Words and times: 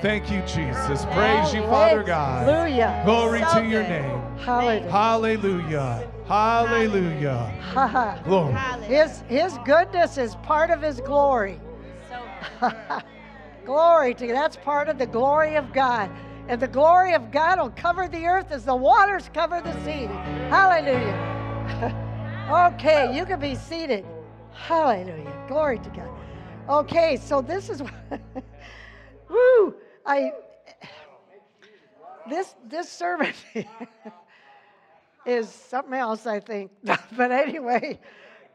Thank 0.00 0.30
you, 0.30 0.40
Jesus. 0.42 1.04
Praise 1.06 1.52
you, 1.52 1.62
Father 1.62 2.04
God. 2.04 2.46
Hallelujah. 2.46 3.02
Glory 3.04 3.40
to 3.40 3.66
your 3.66 3.82
name. 3.82 4.20
Hallelujah. 4.38 4.90
Hallelujah. 4.90 6.10
Hallelujah. 6.26 7.60
Ha, 7.60 7.86
ha. 7.88 8.20
Glory. 8.24 8.54
His, 8.84 9.22
his 9.28 9.58
goodness 9.64 10.16
is 10.16 10.36
part 10.36 10.70
of 10.70 10.80
his 10.80 11.00
glory. 11.00 11.58
So 12.08 12.70
glory 13.64 14.14
to 14.14 14.26
God. 14.28 14.36
that's 14.36 14.56
part 14.56 14.88
of 14.88 14.98
the 14.98 15.06
glory 15.06 15.56
of 15.56 15.72
God. 15.72 16.10
And 16.46 16.60
the 16.60 16.68
glory 16.68 17.14
of 17.14 17.32
God 17.32 17.58
will 17.58 17.70
cover 17.70 18.06
the 18.08 18.24
earth 18.24 18.52
as 18.52 18.64
the 18.64 18.76
waters 18.76 19.28
cover 19.34 19.60
the 19.60 19.72
sea. 19.84 20.06
Hallelujah. 20.48 21.16
okay, 22.74 23.16
you 23.16 23.26
can 23.26 23.40
be 23.40 23.56
seated. 23.56 24.06
Hallelujah. 24.52 25.44
Glory 25.48 25.80
to 25.80 25.90
God. 25.90 26.08
Okay, 26.68 27.16
so 27.16 27.40
this 27.40 27.68
is 27.68 27.82
woo. 29.28 29.74
I 30.08 30.32
this 32.30 32.54
this 32.66 32.88
sermon 32.88 33.32
is 35.26 35.50
something 35.50 35.92
else, 35.92 36.26
I 36.26 36.40
think. 36.40 36.70
but 36.82 37.30
anyway, 37.30 38.00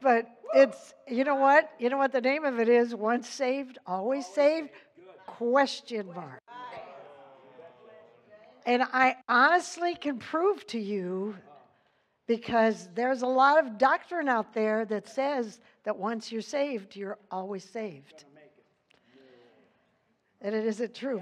but 0.02 0.28
it's 0.56 0.94
you 1.08 1.24
know 1.24 1.36
what? 1.36 1.70
You 1.78 1.90
know 1.90 1.98
what 1.98 2.12
the 2.12 2.22
name 2.22 2.44
of 2.44 2.60
it 2.60 2.70
is? 2.70 2.96
Once 2.96 3.30
saved, 3.30 3.78
always 3.86 4.26
saved? 4.26 4.70
Question 5.28 6.08
mark. 6.16 6.42
And 8.66 8.82
I 8.82 9.18
honestly 9.30 9.94
can 9.94 10.18
prove 10.18 10.66
to 10.68 10.80
you 10.80 11.36
because 12.28 12.90
there's 12.96 13.22
a 13.22 13.28
lot 13.28 13.64
of 13.64 13.78
doctrine 13.78 14.28
out 14.30 14.54
there 14.54 14.86
that 14.86 15.08
says 15.08 15.60
that 15.84 15.98
once 15.98 16.32
you're 16.32 16.42
saved, 16.42 16.96
you're 16.96 17.20
always 17.30 17.64
saved. 17.64 18.24
And 20.42 20.56
it 20.56 20.66
isn't 20.66 20.96
true. 20.96 21.22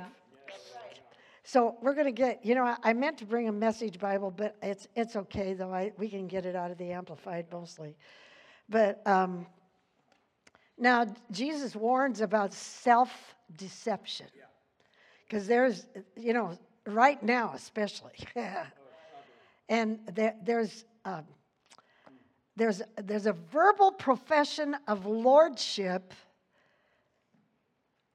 So 1.51 1.75
we're 1.81 1.95
going 1.95 2.05
to 2.05 2.13
get, 2.13 2.45
you 2.45 2.55
know, 2.55 2.63
I, 2.63 2.77
I 2.81 2.93
meant 2.93 3.17
to 3.17 3.25
bring 3.25 3.49
a 3.49 3.51
message 3.51 3.99
Bible, 3.99 4.31
but 4.31 4.55
it's 4.61 4.87
it's 4.95 5.17
okay 5.17 5.53
though. 5.53 5.73
I 5.73 5.91
we 5.97 6.07
can 6.07 6.25
get 6.25 6.45
it 6.45 6.55
out 6.55 6.71
of 6.71 6.77
the 6.77 6.93
amplified 6.93 7.47
mostly. 7.51 7.97
But 8.69 9.05
um, 9.05 9.45
now 10.77 11.13
Jesus 11.29 11.75
warns 11.75 12.21
about 12.21 12.53
self-deception. 12.53 14.27
Because 15.27 15.45
there's, 15.45 15.87
you 16.15 16.31
know, 16.31 16.57
right 16.87 17.21
now 17.21 17.51
especially, 17.53 18.13
and 19.67 19.99
there, 20.13 20.35
there's 20.45 20.85
um, 21.03 21.25
there's 22.55 22.81
there's 22.95 23.25
a 23.25 23.35
verbal 23.51 23.91
profession 23.91 24.77
of 24.87 25.05
lordship 25.05 26.13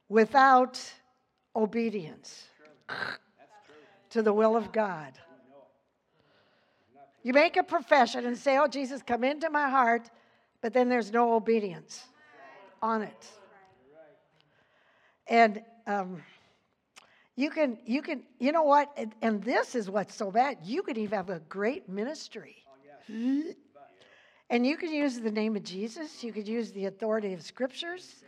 without 0.08 0.80
obedience 1.55 2.44
to 4.17 4.22
the 4.22 4.33
will 4.33 4.56
of 4.56 4.72
God. 4.72 5.12
You 7.22 7.34
make 7.34 7.59
a 7.59 7.62
profession 7.62 8.25
and 8.25 8.39
say, 8.39 8.56
Oh, 8.56 8.67
Jesus, 8.67 9.03
come 9.03 9.25
into 9.25 9.50
my 9.50 9.69
heart, 9.69 10.09
but 10.62 10.72
then 10.72 10.89
there's 10.89 11.12
no 11.12 11.34
obedience 11.34 12.03
on 12.81 13.03
it. 13.03 13.27
And 15.27 15.62
um, 15.87 16.22
you 17.34 17.50
can, 17.50 17.77
you 17.84 18.00
can, 18.00 18.22
you 18.39 18.53
know 18.53 18.62
what? 18.62 18.91
And, 18.97 19.14
and 19.20 19.44
this 19.44 19.75
is 19.75 19.91
what's 19.91 20.14
so 20.14 20.31
bad. 20.31 20.59
You 20.64 20.83
could 20.83 20.97
even 20.97 21.14
have 21.14 21.28
a 21.28 21.41
great 21.41 21.87
ministry. 21.87 22.56
And 24.48 24.67
you 24.67 24.78
could 24.78 24.91
use 24.91 25.20
the 25.20 25.31
name 25.31 25.56
of 25.56 25.62
Jesus, 25.62 26.25
you 26.25 26.33
could 26.33 26.48
use 26.48 26.72
the 26.72 26.87
authority 26.87 27.34
of 27.34 27.42
scriptures 27.42 28.25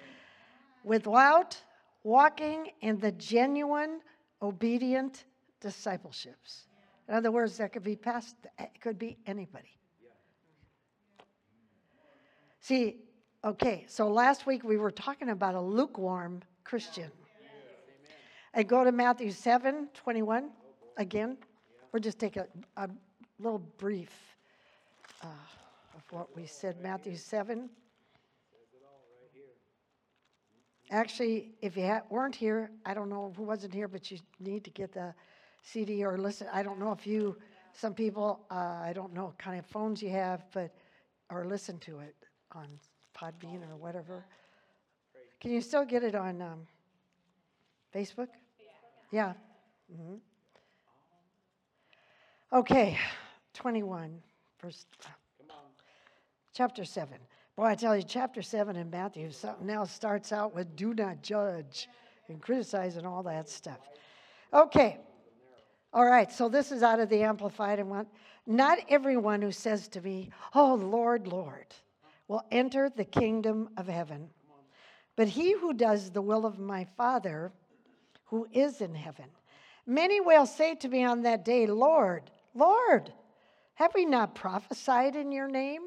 without 0.84 1.56
walking 2.02 2.72
in 2.82 2.98
the 2.98 3.12
genuine, 3.12 4.00
obedient 4.42 5.24
discipleships. 5.60 6.66
In 7.08 7.14
other 7.14 7.30
words, 7.30 7.56
that 7.58 7.72
could 7.72 7.82
be 7.82 7.96
past, 7.96 8.36
it 8.58 8.80
could 8.80 8.98
be 8.98 9.16
anybody. 9.26 9.78
See, 12.60 12.96
okay, 13.44 13.86
so 13.88 14.08
last 14.08 14.46
week 14.46 14.62
we 14.62 14.76
were 14.76 14.90
talking 14.90 15.30
about 15.30 15.54
a 15.54 15.60
lukewarm 15.60 16.42
Christian. 16.64 17.10
I 18.54 18.62
go 18.62 18.84
to 18.84 18.92
Matthew 18.92 19.30
7 19.30 19.88
21 19.94 20.50
again. 20.96 21.38
We'll 21.92 22.02
just 22.02 22.18
take 22.18 22.36
a, 22.36 22.46
a 22.76 22.90
little 23.38 23.60
brief 23.78 24.10
uh, 25.22 25.26
of 25.94 26.02
what 26.10 26.34
we 26.36 26.46
said. 26.46 26.80
Matthew 26.82 27.16
7. 27.16 27.70
Actually, 30.90 31.52
if 31.60 31.76
you 31.76 31.86
ha- 31.86 32.02
weren't 32.08 32.34
here, 32.34 32.70
I 32.84 32.94
don't 32.94 33.10
know 33.10 33.32
who 33.36 33.42
wasn't 33.42 33.74
here, 33.74 33.88
but 33.88 34.10
you 34.10 34.18
need 34.40 34.64
to 34.64 34.70
get 34.70 34.92
the 34.92 35.14
CD 35.62 36.04
or 36.04 36.18
listen. 36.18 36.46
I 36.52 36.62
don't 36.62 36.78
know 36.78 36.92
if 36.92 37.06
you, 37.06 37.36
some 37.72 37.94
people, 37.94 38.40
uh, 38.50 38.80
I 38.82 38.92
don't 38.94 39.12
know 39.12 39.26
what 39.26 39.38
kind 39.38 39.58
of 39.58 39.66
phones 39.66 40.02
you 40.02 40.10
have, 40.10 40.44
but 40.52 40.70
or 41.30 41.44
listen 41.44 41.78
to 41.80 41.98
it 42.00 42.14
on 42.52 42.66
Podbean 43.16 43.60
or 43.70 43.76
whatever. 43.76 44.24
Can 45.40 45.52
you 45.52 45.60
still 45.60 45.84
get 45.84 46.02
it 46.02 46.14
on 46.14 46.40
um, 46.42 46.66
Facebook? 47.94 48.28
Yeah. 49.10 49.34
hmm 49.94 50.14
Okay, 52.50 52.96
21, 53.52 54.22
verse, 54.62 54.86
chapter 56.54 56.82
7. 56.82 57.18
Boy, 57.56 57.64
I 57.64 57.74
tell 57.74 57.94
you, 57.94 58.02
chapter 58.02 58.40
7 58.40 58.74
in 58.74 58.88
Matthew, 58.88 59.30
something 59.30 59.68
else 59.68 59.92
starts 59.92 60.32
out 60.32 60.54
with 60.54 60.74
do 60.74 60.94
not 60.94 61.22
judge 61.22 61.88
and 62.28 62.40
criticize 62.40 62.96
and 62.96 63.06
all 63.06 63.22
that 63.24 63.50
stuff. 63.50 63.80
Okay, 64.54 64.96
all 65.92 66.04
right, 66.04 66.30
so 66.30 66.48
this 66.48 66.70
is 66.70 66.82
out 66.82 67.00
of 67.00 67.08
the 67.08 67.22
Amplified 67.22 67.78
and 67.78 67.88
one. 67.88 68.06
Not 68.46 68.78
everyone 68.88 69.40
who 69.40 69.52
says 69.52 69.88
to 69.88 70.00
me, 70.00 70.30
Oh, 70.54 70.74
Lord, 70.74 71.26
Lord, 71.26 71.66
will 72.28 72.42
enter 72.50 72.90
the 72.90 73.04
kingdom 73.04 73.70
of 73.76 73.88
heaven, 73.88 74.28
but 75.16 75.28
he 75.28 75.52
who 75.52 75.72
does 75.72 76.10
the 76.10 76.22
will 76.22 76.44
of 76.44 76.58
my 76.58 76.86
Father 76.96 77.52
who 78.24 78.46
is 78.52 78.80
in 78.80 78.94
heaven. 78.94 79.24
Many 79.86 80.20
will 80.20 80.44
say 80.44 80.74
to 80.76 80.88
me 80.88 81.04
on 81.04 81.22
that 81.22 81.44
day, 81.44 81.66
Lord, 81.66 82.30
Lord, 82.54 83.10
have 83.74 83.92
we 83.94 84.04
not 84.04 84.34
prophesied 84.34 85.16
in 85.16 85.32
your 85.32 85.48
name? 85.48 85.82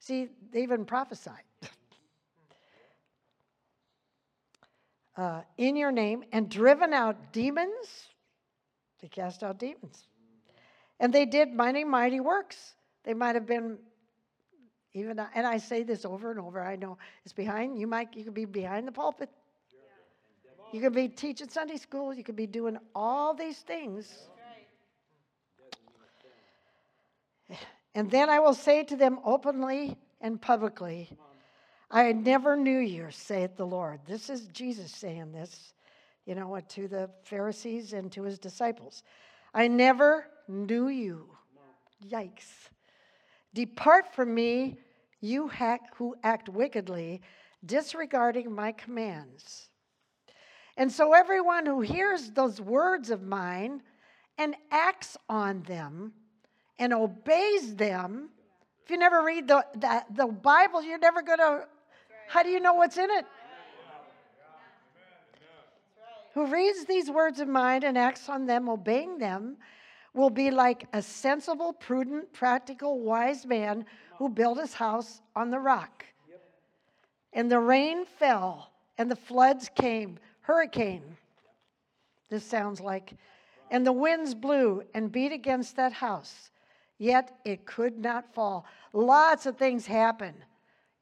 See, 0.00 0.28
they 0.52 0.62
even 0.62 0.84
prophesied. 0.84 1.44
Uh, 5.16 5.42
in 5.58 5.76
your 5.76 5.92
name 5.92 6.24
and 6.32 6.48
driven 6.48 6.92
out 6.92 7.32
demons. 7.32 8.08
They 9.04 9.08
cast 9.08 9.42
out 9.42 9.58
demons. 9.58 10.08
And 10.98 11.12
they 11.12 11.26
did 11.26 11.52
mighty, 11.52 11.84
mighty 11.84 12.20
works. 12.20 12.72
They 13.04 13.12
might 13.12 13.34
have 13.34 13.44
been 13.44 13.76
even, 14.94 15.18
and 15.34 15.46
I 15.46 15.58
say 15.58 15.82
this 15.82 16.06
over 16.06 16.30
and 16.30 16.40
over. 16.40 16.64
I 16.64 16.76
know 16.76 16.96
it's 17.22 17.34
behind, 17.34 17.78
you 17.78 17.86
might, 17.86 18.16
you 18.16 18.24
could 18.24 18.32
be 18.32 18.46
behind 18.46 18.88
the 18.88 18.92
pulpit. 18.92 19.28
You 20.72 20.80
could 20.80 20.94
be 20.94 21.08
teaching 21.08 21.50
Sunday 21.50 21.76
school. 21.76 22.14
You 22.14 22.24
could 22.24 22.34
be 22.34 22.46
doing 22.46 22.78
all 22.94 23.34
these 23.34 23.58
things. 23.58 24.10
And 27.94 28.10
then 28.10 28.30
I 28.30 28.38
will 28.38 28.54
say 28.54 28.84
to 28.84 28.96
them 28.96 29.18
openly 29.22 29.98
and 30.22 30.40
publicly, 30.40 31.10
I 31.90 32.12
never 32.12 32.56
knew 32.56 32.78
you, 32.78 33.08
saith 33.10 33.54
the 33.58 33.66
Lord. 33.66 34.00
This 34.06 34.30
is 34.30 34.46
Jesus 34.46 34.90
saying 34.92 35.32
this, 35.32 35.74
you 36.26 36.34
know, 36.34 36.58
to 36.60 36.88
the 36.88 37.10
Pharisees 37.22 37.92
and 37.92 38.10
to 38.12 38.22
his 38.22 38.38
disciples. 38.38 39.02
I 39.52 39.68
never 39.68 40.26
knew 40.48 40.88
you. 40.88 41.28
Yikes. 42.06 42.68
Depart 43.52 44.14
from 44.14 44.34
me, 44.34 44.78
you 45.20 45.50
who 45.96 46.16
act 46.22 46.48
wickedly, 46.48 47.22
disregarding 47.64 48.52
my 48.52 48.72
commands. 48.72 49.68
And 50.76 50.90
so 50.90 51.12
everyone 51.12 51.66
who 51.66 51.80
hears 51.80 52.30
those 52.30 52.60
words 52.60 53.10
of 53.10 53.22
mine 53.22 53.82
and 54.38 54.56
acts 54.70 55.16
on 55.28 55.62
them 55.62 56.12
and 56.78 56.92
obeys 56.92 57.76
them, 57.76 58.30
if 58.82 58.90
you 58.90 58.98
never 58.98 59.22
read 59.22 59.46
the, 59.46 59.64
the, 59.74 60.04
the 60.10 60.26
Bible, 60.26 60.82
you're 60.82 60.98
never 60.98 61.22
going 61.22 61.38
to, 61.38 61.66
how 62.26 62.42
do 62.42 62.48
you 62.48 62.60
know 62.60 62.74
what's 62.74 62.98
in 62.98 63.08
it? 63.10 63.24
Who 66.34 66.46
reads 66.46 66.84
these 66.84 67.10
words 67.10 67.38
of 67.38 67.48
mine 67.48 67.84
and 67.84 67.96
acts 67.96 68.28
on 68.28 68.46
them, 68.46 68.68
obeying 68.68 69.18
them, 69.18 69.56
will 70.14 70.30
be 70.30 70.50
like 70.50 70.86
a 70.92 71.00
sensible, 71.00 71.72
prudent, 71.72 72.32
practical, 72.32 73.00
wise 73.00 73.46
man 73.46 73.84
who 74.18 74.28
built 74.28 74.58
his 74.58 74.74
house 74.74 75.20
on 75.36 75.50
the 75.50 75.58
rock. 75.58 76.04
And 77.32 77.50
the 77.50 77.58
rain 77.58 78.04
fell, 78.04 78.70
and 78.98 79.10
the 79.10 79.16
floods 79.16 79.70
came, 79.74 80.18
hurricane. 80.40 81.16
This 82.30 82.44
sounds 82.44 82.80
like, 82.80 83.14
and 83.70 83.86
the 83.86 83.92
winds 83.92 84.34
blew 84.34 84.82
and 84.92 85.10
beat 85.10 85.32
against 85.32 85.76
that 85.76 85.92
house, 85.92 86.50
yet 86.98 87.36
it 87.44 87.64
could 87.64 87.98
not 87.98 88.32
fall. 88.34 88.66
Lots 88.92 89.46
of 89.46 89.56
things 89.56 89.86
happen. 89.86 90.34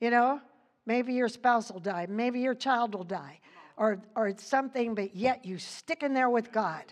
You 0.01 0.11
know, 0.11 0.41
maybe 0.87 1.13
your 1.15 1.29
spouse 1.29 1.71
will 1.71 1.81
die, 1.81 2.07
maybe 2.09 2.41
your 2.41 2.55
child 2.55 2.95
will 2.95 3.05
die. 3.05 3.41
Or, 3.77 3.99
or 4.15 4.33
something, 4.39 4.95
but 4.95 5.15
yet 5.15 5.45
you 5.45 5.59
stick 5.59 6.03
in 6.03 6.15
there 6.15 6.31
with 6.31 6.53
God. 6.53 6.85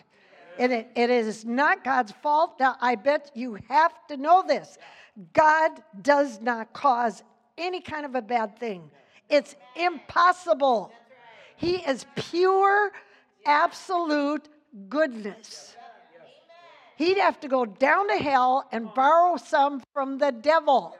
And 0.59 0.71
it, 0.71 0.89
it 0.95 1.09
is 1.09 1.45
not 1.45 1.83
God's 1.83 2.11
fault. 2.11 2.55
Now, 2.59 2.75
I 2.81 2.95
bet 2.95 3.31
you 3.33 3.57
have 3.69 3.93
to 4.09 4.17
know 4.17 4.43
this. 4.45 4.77
God 5.33 5.71
does 6.01 6.41
not 6.41 6.73
cause 6.73 7.23
any 7.57 7.81
kind 7.81 8.05
of 8.05 8.15
a 8.15 8.21
bad 8.21 8.57
thing, 8.57 8.89
it's 9.29 9.55
impossible. 9.75 10.91
He 11.55 11.75
is 11.75 12.05
pure, 12.15 12.91
absolute 13.45 14.49
goodness. 14.89 15.75
He'd 16.95 17.17
have 17.17 17.39
to 17.41 17.47
go 17.47 17.65
down 17.65 18.07
to 18.09 18.17
hell 18.17 18.67
and 18.71 18.93
borrow 18.93 19.37
some 19.37 19.81
from 19.93 20.17
the 20.17 20.31
devil. 20.31 20.95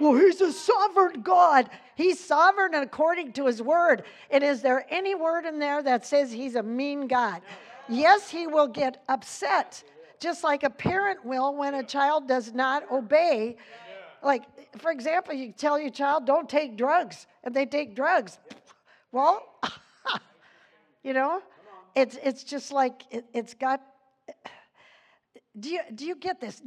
Well, 0.00 0.14
he's 0.14 0.40
a 0.40 0.52
sovereign 0.52 1.22
God. 1.22 1.70
He's 1.96 2.18
sovereign 2.18 2.74
according 2.74 3.32
to 3.34 3.46
his 3.46 3.62
word. 3.62 4.04
And 4.30 4.42
is 4.42 4.62
there 4.62 4.86
any 4.90 5.14
word 5.14 5.44
in 5.44 5.58
there 5.58 5.82
that 5.82 6.04
says 6.06 6.32
he's 6.32 6.56
a 6.56 6.62
mean 6.62 7.06
God? 7.06 7.42
Yes, 7.88 8.30
he 8.30 8.46
will 8.46 8.66
get 8.66 9.02
upset, 9.08 9.84
just 10.18 10.42
like 10.42 10.62
a 10.62 10.70
parent 10.70 11.24
will 11.24 11.54
when 11.54 11.74
a 11.74 11.82
child 11.82 12.26
does 12.26 12.52
not 12.52 12.90
obey. 12.90 13.56
Like, 14.22 14.44
for 14.78 14.90
example, 14.90 15.34
you 15.34 15.52
tell 15.52 15.78
your 15.78 15.90
child, 15.90 16.26
don't 16.26 16.48
take 16.48 16.76
drugs, 16.76 17.26
and 17.44 17.54
they 17.54 17.66
take 17.66 17.94
drugs. 17.94 18.38
Well, 19.12 19.46
you 21.04 21.12
know, 21.12 21.42
it's, 21.94 22.18
it's 22.22 22.42
just 22.42 22.72
like 22.72 23.02
it, 23.10 23.24
it's 23.32 23.54
got. 23.54 23.82
Do 25.60 25.68
you, 25.68 25.80
do 25.94 26.04
you 26.04 26.16
get 26.16 26.40
this? 26.40 26.60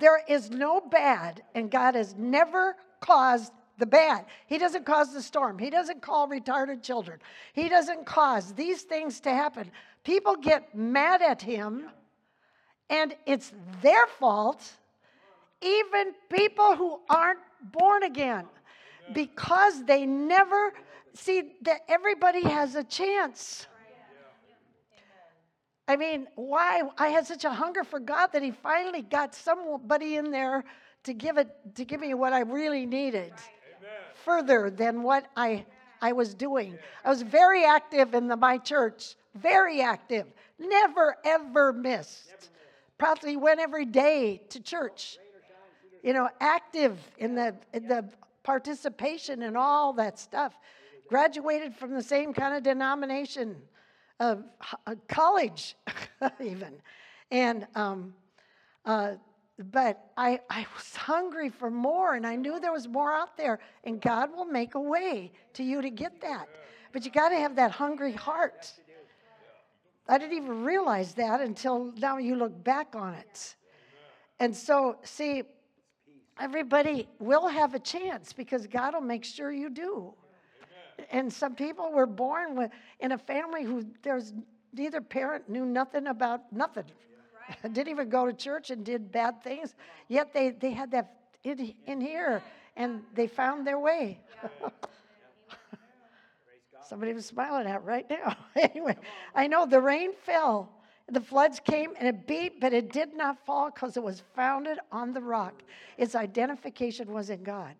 There 0.00 0.20
is 0.28 0.50
no 0.50 0.80
bad, 0.80 1.42
and 1.54 1.70
God 1.70 1.94
has 1.94 2.14
never 2.16 2.76
caused 3.00 3.52
the 3.78 3.86
bad. 3.86 4.26
He 4.46 4.58
doesn't 4.58 4.86
cause 4.86 5.12
the 5.12 5.22
storm. 5.22 5.58
He 5.58 5.70
doesn't 5.70 6.02
call 6.02 6.28
retarded 6.28 6.82
children. 6.82 7.20
He 7.52 7.68
doesn't 7.68 8.06
cause 8.06 8.52
these 8.54 8.82
things 8.82 9.20
to 9.20 9.30
happen. 9.30 9.70
People 10.04 10.36
get 10.36 10.74
mad 10.74 11.22
at 11.22 11.42
him, 11.42 11.86
and 12.88 13.14
it's 13.26 13.52
their 13.82 14.06
fault, 14.06 14.62
even 15.60 16.12
people 16.30 16.76
who 16.76 17.00
aren't 17.10 17.40
born 17.72 18.04
again, 18.04 18.46
because 19.12 19.84
they 19.84 20.06
never 20.06 20.72
see 21.14 21.54
that 21.62 21.80
everybody 21.88 22.42
has 22.42 22.74
a 22.74 22.84
chance. 22.84 23.66
I 25.88 25.96
mean, 25.96 26.26
why? 26.34 26.82
I 26.98 27.08
had 27.08 27.26
such 27.26 27.44
a 27.44 27.50
hunger 27.50 27.84
for 27.84 28.00
God 28.00 28.28
that 28.32 28.42
He 28.42 28.50
finally 28.50 29.02
got 29.02 29.34
somebody 29.34 30.16
in 30.16 30.30
there 30.30 30.64
to 31.04 31.14
give 31.14 31.38
it 31.38 31.48
to 31.76 31.84
give 31.84 32.00
me 32.00 32.12
what 32.14 32.32
I 32.32 32.40
really 32.40 32.86
needed, 32.86 33.32
further 34.26 34.68
than 34.68 35.02
what 35.02 35.30
I 35.36 35.64
I 36.02 36.12
was 36.12 36.34
doing. 36.34 36.76
I 37.04 37.08
was 37.08 37.22
very 37.22 37.64
active 37.64 38.12
in 38.12 38.28
the, 38.28 38.36
my 38.36 38.58
church, 38.58 39.14
very 39.34 39.80
active, 39.80 40.26
never 40.58 41.16
ever 41.24 41.72
missed. 41.72 42.50
Probably 42.98 43.36
went 43.36 43.60
every 43.60 43.86
day 43.86 44.42
to 44.50 44.60
church. 44.60 45.16
You 46.02 46.12
know, 46.12 46.28
active 46.40 46.98
in 47.16 47.34
the 47.34 47.54
in 47.72 47.88
the 47.88 48.04
participation 48.42 49.42
and 49.42 49.56
all 49.56 49.94
that 49.94 50.18
stuff. 50.18 50.52
Graduated 51.08 51.74
from 51.74 51.94
the 51.94 52.02
same 52.02 52.34
kind 52.34 52.54
of 52.54 52.62
denomination 52.64 53.56
uh, 54.18 54.36
college, 55.08 55.76
even. 56.40 56.74
And, 57.30 57.66
um, 57.74 58.14
uh, 58.84 59.14
but 59.58 60.10
I, 60.16 60.40
I 60.50 60.66
was 60.74 60.96
hungry 60.96 61.48
for 61.48 61.70
more, 61.70 62.14
and 62.14 62.26
I 62.26 62.36
knew 62.36 62.60
there 62.60 62.72
was 62.72 62.88
more 62.88 63.12
out 63.12 63.36
there, 63.36 63.58
and 63.84 64.00
God 64.00 64.30
will 64.34 64.44
make 64.44 64.74
a 64.74 64.80
way 64.80 65.32
to 65.54 65.62
you 65.62 65.82
to 65.82 65.90
get 65.90 66.20
that. 66.20 66.48
But 66.92 67.04
you 67.04 67.10
got 67.10 67.30
to 67.30 67.36
have 67.36 67.56
that 67.56 67.72
hungry 67.72 68.12
heart. 68.12 68.72
I 70.08 70.18
didn't 70.18 70.36
even 70.36 70.64
realize 70.64 71.14
that 71.14 71.40
until 71.40 71.92
now 71.96 72.18
you 72.18 72.36
look 72.36 72.62
back 72.62 72.94
on 72.94 73.14
it. 73.14 73.56
And 74.38 74.54
so, 74.54 74.98
see, 75.02 75.42
everybody 76.38 77.08
will 77.18 77.48
have 77.48 77.74
a 77.74 77.78
chance 77.78 78.32
because 78.32 78.66
God 78.66 78.94
will 78.94 79.00
make 79.00 79.24
sure 79.24 79.50
you 79.50 79.68
do 79.68 80.14
and 81.10 81.32
some 81.32 81.54
people 81.54 81.92
were 81.92 82.06
born 82.06 82.56
with, 82.56 82.70
in 83.00 83.12
a 83.12 83.18
family 83.18 83.64
who 83.64 83.86
there's 84.02 84.32
neither 84.72 85.00
parent 85.00 85.48
knew 85.48 85.64
nothing 85.64 86.06
about 86.06 86.52
nothing. 86.52 86.84
Right. 87.48 87.62
Didn't 87.72 87.88
even 87.88 88.08
go 88.08 88.26
to 88.26 88.32
church 88.32 88.70
and 88.70 88.84
did 88.84 89.12
bad 89.12 89.42
things. 89.42 89.74
Yet 90.08 90.32
they, 90.32 90.50
they 90.50 90.70
had 90.70 90.90
that 90.92 91.14
in, 91.44 91.74
in 91.86 92.00
here 92.00 92.42
and 92.76 93.02
they 93.14 93.26
found 93.26 93.66
their 93.66 93.78
way. 93.78 94.20
Somebody 96.88 97.14
was 97.14 97.26
smiling 97.26 97.66
at 97.66 97.82
right 97.84 98.08
now. 98.08 98.36
anyway, 98.56 98.96
I 99.34 99.46
know 99.48 99.66
the 99.66 99.80
rain 99.80 100.12
fell, 100.24 100.70
the 101.08 101.20
floods 101.20 101.60
came, 101.60 101.94
and 101.98 102.06
it 102.06 102.26
beat, 102.26 102.60
but 102.60 102.72
it 102.72 102.92
did 102.92 103.14
not 103.14 103.44
fall 103.44 103.70
because 103.70 103.96
it 103.96 104.02
was 104.02 104.22
founded 104.34 104.78
on 104.92 105.12
the 105.12 105.20
rock. 105.20 105.62
Its 105.98 106.14
identification 106.14 107.12
was 107.12 107.30
in 107.30 107.42
God. 107.42 107.74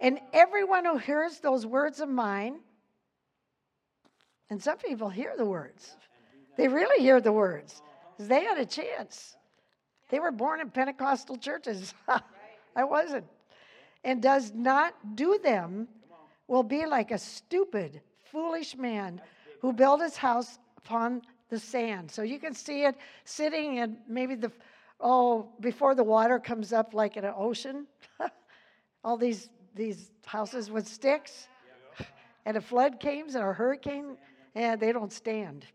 And 0.00 0.20
everyone 0.32 0.84
who 0.84 0.96
hears 0.96 1.40
those 1.40 1.66
words 1.66 2.00
of 2.00 2.08
mine, 2.08 2.60
and 4.48 4.62
some 4.62 4.78
people 4.78 5.08
hear 5.10 5.34
the 5.36 5.44
words, 5.44 5.96
they 6.56 6.68
really 6.68 7.02
hear 7.02 7.20
the 7.20 7.32
words. 7.32 7.82
They 8.18 8.44
had 8.44 8.58
a 8.58 8.66
chance. 8.66 9.36
They 10.08 10.20
were 10.20 10.32
born 10.32 10.60
in 10.60 10.70
Pentecostal 10.70 11.36
churches. 11.36 11.94
I 12.76 12.84
wasn't. 12.84 13.26
And 14.04 14.22
does 14.22 14.52
not 14.54 15.16
do 15.16 15.38
them 15.42 15.88
will 16.46 16.62
be 16.62 16.86
like 16.86 17.10
a 17.10 17.18
stupid, 17.18 18.00
foolish 18.30 18.76
man 18.76 19.20
who 19.60 19.72
built 19.72 20.00
his 20.00 20.16
house 20.16 20.58
upon 20.76 21.22
the 21.48 21.58
sand. 21.58 22.10
So 22.10 22.22
you 22.22 22.38
can 22.38 22.54
see 22.54 22.84
it 22.84 22.96
sitting 23.24 23.80
and 23.80 23.96
maybe 24.08 24.34
the 24.34 24.52
oh 25.00 25.48
before 25.60 25.94
the 25.94 26.04
water 26.04 26.38
comes 26.38 26.72
up 26.72 26.94
like 26.94 27.16
in 27.16 27.24
an 27.24 27.34
ocean. 27.36 27.86
All 29.04 29.16
these 29.16 29.48
these 29.74 30.10
houses 30.24 30.70
with 30.70 30.86
sticks, 30.88 31.48
and 32.46 32.56
a 32.56 32.60
flood 32.60 32.98
came 32.98 33.26
and 33.26 33.36
a 33.36 33.52
hurricane, 33.52 34.16
and 34.54 34.80
they 34.80 34.92
don't 34.92 35.12
stand. 35.12 35.66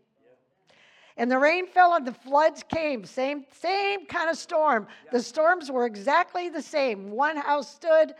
And 1.16 1.30
the 1.30 1.38
rain 1.38 1.66
fell 1.66 1.94
and 1.94 2.06
the 2.06 2.12
floods 2.12 2.64
came. 2.66 3.04
Same, 3.04 3.44
same 3.52 4.06
kind 4.06 4.30
of 4.30 4.36
storm. 4.38 4.86
The 5.10 5.22
storms 5.22 5.70
were 5.70 5.86
exactly 5.86 6.48
the 6.48 6.62
same. 6.62 7.10
One 7.10 7.36
house 7.36 7.70
stood. 7.70 8.14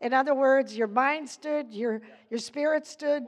In 0.00 0.12
other 0.12 0.34
words, 0.34 0.76
your 0.76 0.86
mind 0.88 1.28
stood, 1.28 1.72
your, 1.72 2.02
your 2.30 2.40
spirit 2.40 2.86
stood, 2.86 3.24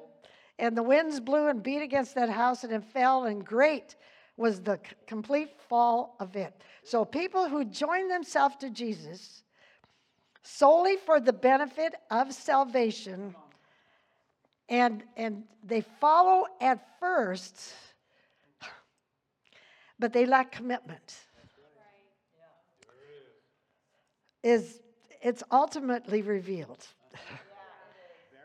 and 0.59 0.77
the 0.77 0.83
winds 0.83 1.21
blew 1.21 1.49
and 1.49 1.63
beat 1.63 1.83
against 1.83 2.15
that 2.15 2.29
house 2.29 2.65
and 2.65 2.73
it 2.73 2.85
fell, 2.85 3.25
and 3.25 3.45
great 3.45 3.97
was 4.37 4.61
the 4.61 4.79
c- 4.87 4.95
complete 5.07 5.59
fall 5.69 6.17
of 6.21 6.37
it. 6.37 6.53
So 6.83 7.05
people 7.05 7.49
who 7.49 7.65
join 7.65 8.09
themselves 8.09 8.57
to 8.57 8.71
Jesus 8.71 9.45
solely 10.43 10.97
for 10.97 11.19
the 11.19 11.33
benefit 11.33 11.95
of 12.11 12.33
salvation. 12.33 13.35
And, 14.69 15.03
and 15.17 15.45
they 15.65 15.81
follow 15.81 16.47
at 16.61 16.99
first, 17.01 17.73
but 19.99 20.13
they 20.13 20.27
lack 20.27 20.53
commitment. 20.53 21.17
Is 24.43 24.81
it's 25.23 25.43
ultimately 25.51 26.23
revealed. 26.23 26.87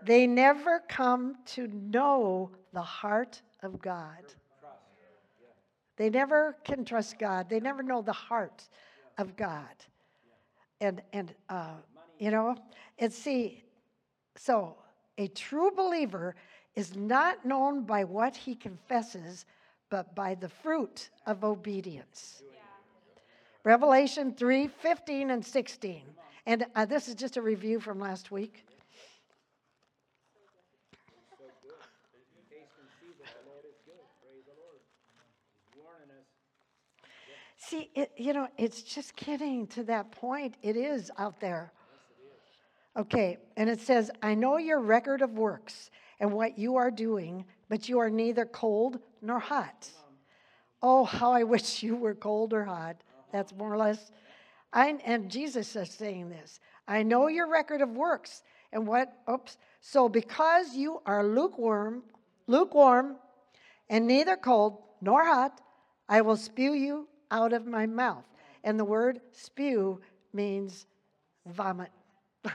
They 0.04 0.26
never 0.26 0.82
come 0.90 1.36
to 1.54 1.68
know 1.68 2.50
the 2.74 2.82
heart 2.82 3.42
of 3.62 3.80
God. 3.80 4.24
They 5.98 6.10
never 6.10 6.58
can 6.64 6.84
trust 6.86 7.20
God. 7.20 7.50
They 7.50 7.60
never 7.60 7.84
know 7.84 8.02
the 8.02 8.12
heart 8.12 8.68
of 9.20 9.36
God. 9.36 9.76
And, 10.80 11.04
and 11.14 11.36
uh, 11.50 11.76
you 12.18 12.32
know? 12.32 12.56
And 12.98 13.14
see, 13.14 13.64
so 14.36 14.78
a 15.20 15.28
true 15.28 15.70
believer 15.70 16.36
is 16.76 16.96
not 16.96 17.46
known 17.46 17.84
by 17.84 18.04
what 18.04 18.36
he 18.36 18.56
confesses, 18.56 19.46
but 19.92 20.16
by 20.16 20.34
the 20.34 20.50
fruit 20.50 21.10
of 21.28 21.44
obedience. 21.44 22.42
Yeah. 22.52 22.62
Revelation 23.64 24.34
3 24.34 24.68
15 24.68 25.30
and 25.30 25.46
16. 25.46 26.02
And 26.48 26.66
uh, 26.76 26.86
this 26.86 27.08
is 27.08 27.14
just 27.14 27.38
a 27.38 27.42
review 27.42 27.80
from 27.80 28.00
last 28.00 28.32
week. 28.32 28.66
See, 37.58 37.90
it, 37.96 38.12
you 38.18 38.34
know, 38.34 38.48
it's 38.58 38.82
just 38.82 39.16
getting 39.16 39.68
to 39.68 39.84
that 39.84 40.12
point. 40.12 40.56
It 40.62 40.76
is 40.76 41.10
out 41.18 41.40
there. 41.40 41.72
Okay, 42.98 43.38
and 43.56 43.70
it 43.70 43.80
says, 43.80 44.12
I 44.22 44.34
know 44.34 44.58
your 44.58 44.82
record 44.82 45.22
of 45.22 45.38
works 45.38 45.90
and 46.20 46.34
what 46.34 46.58
you 46.58 46.76
are 46.76 46.92
doing, 46.92 47.46
but 47.70 47.88
you 47.88 48.00
are 48.00 48.10
neither 48.10 48.46
cold 48.46 49.00
nor 49.22 49.40
hot. 49.40 49.90
Oh, 50.82 51.06
how 51.06 51.32
I 51.32 51.44
wish 51.56 51.84
you 51.84 51.96
were 51.96 52.16
cold 52.16 52.54
or 52.54 52.66
hot. 52.66 52.98
That's 53.32 53.54
more 53.54 53.74
or 53.74 53.78
less. 53.78 54.12
I, 54.74 54.98
and 55.06 55.30
Jesus 55.30 55.76
is 55.76 55.90
saying 55.90 56.30
this 56.30 56.60
I 56.88 57.04
know 57.04 57.28
your 57.28 57.50
record 57.50 57.82
of 57.82 57.90
works 57.92 58.44
and 58.72 58.88
what, 58.88 59.14
oops. 59.30 59.58
So 59.82 60.08
because 60.08 60.76
you 60.76 61.02
are 61.06 61.24
lukewarm, 61.24 62.04
lukewarm, 62.48 63.16
and 63.90 64.08
neither 64.08 64.38
cold 64.38 64.82
nor 65.02 65.26
hot, 65.26 65.60
I 66.08 66.22
will 66.22 66.38
spew 66.38 66.74
you 66.74 67.08
out 67.30 67.54
of 67.54 67.66
my 67.66 67.86
mouth. 67.86 68.26
And 68.64 68.80
the 68.80 68.86
word 68.86 69.22
spew 69.32 70.02
means 70.34 70.86
vomit. 71.46 71.90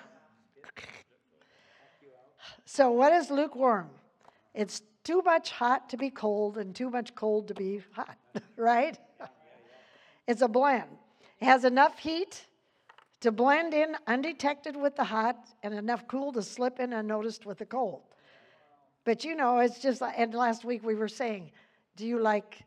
so, 2.64 2.90
what 2.90 3.12
is 3.12 3.30
lukewarm? 3.30 3.88
It's 4.54 4.82
too 5.06 5.22
much 5.22 5.52
hot 5.52 5.88
to 5.88 5.96
be 5.96 6.10
cold 6.10 6.58
and 6.58 6.75
too 6.75 6.90
much 6.90 7.14
cold 7.14 7.46
to 7.46 7.54
be 7.54 7.80
hot, 7.92 8.18
right? 8.56 8.98
It's 10.26 10.42
a 10.42 10.48
blend. 10.48 10.90
It 11.40 11.44
has 11.44 11.64
enough 11.64 11.96
heat 11.96 12.44
to 13.20 13.30
blend 13.30 13.72
in 13.72 13.96
undetected 14.08 14.75
with 14.75 14.96
the 14.96 15.04
hot 15.04 15.36
and 15.62 15.72
enough 15.72 16.08
cool 16.08 16.32
to 16.32 16.42
slip 16.42 16.80
in 16.80 16.92
unnoticed 16.92 17.46
with 17.46 17.58
the 17.58 17.66
cold. 17.66 18.02
But 19.04 19.25
you 19.25 19.36
know, 19.36 19.60
it's 19.60 19.78
just 19.78 20.02
and 20.02 20.34
last 20.34 20.64
week 20.64 20.82
we 20.84 20.96
were 20.96 21.08
saying, 21.08 21.52
do 21.94 22.04
you 22.04 22.18
like 22.18 22.64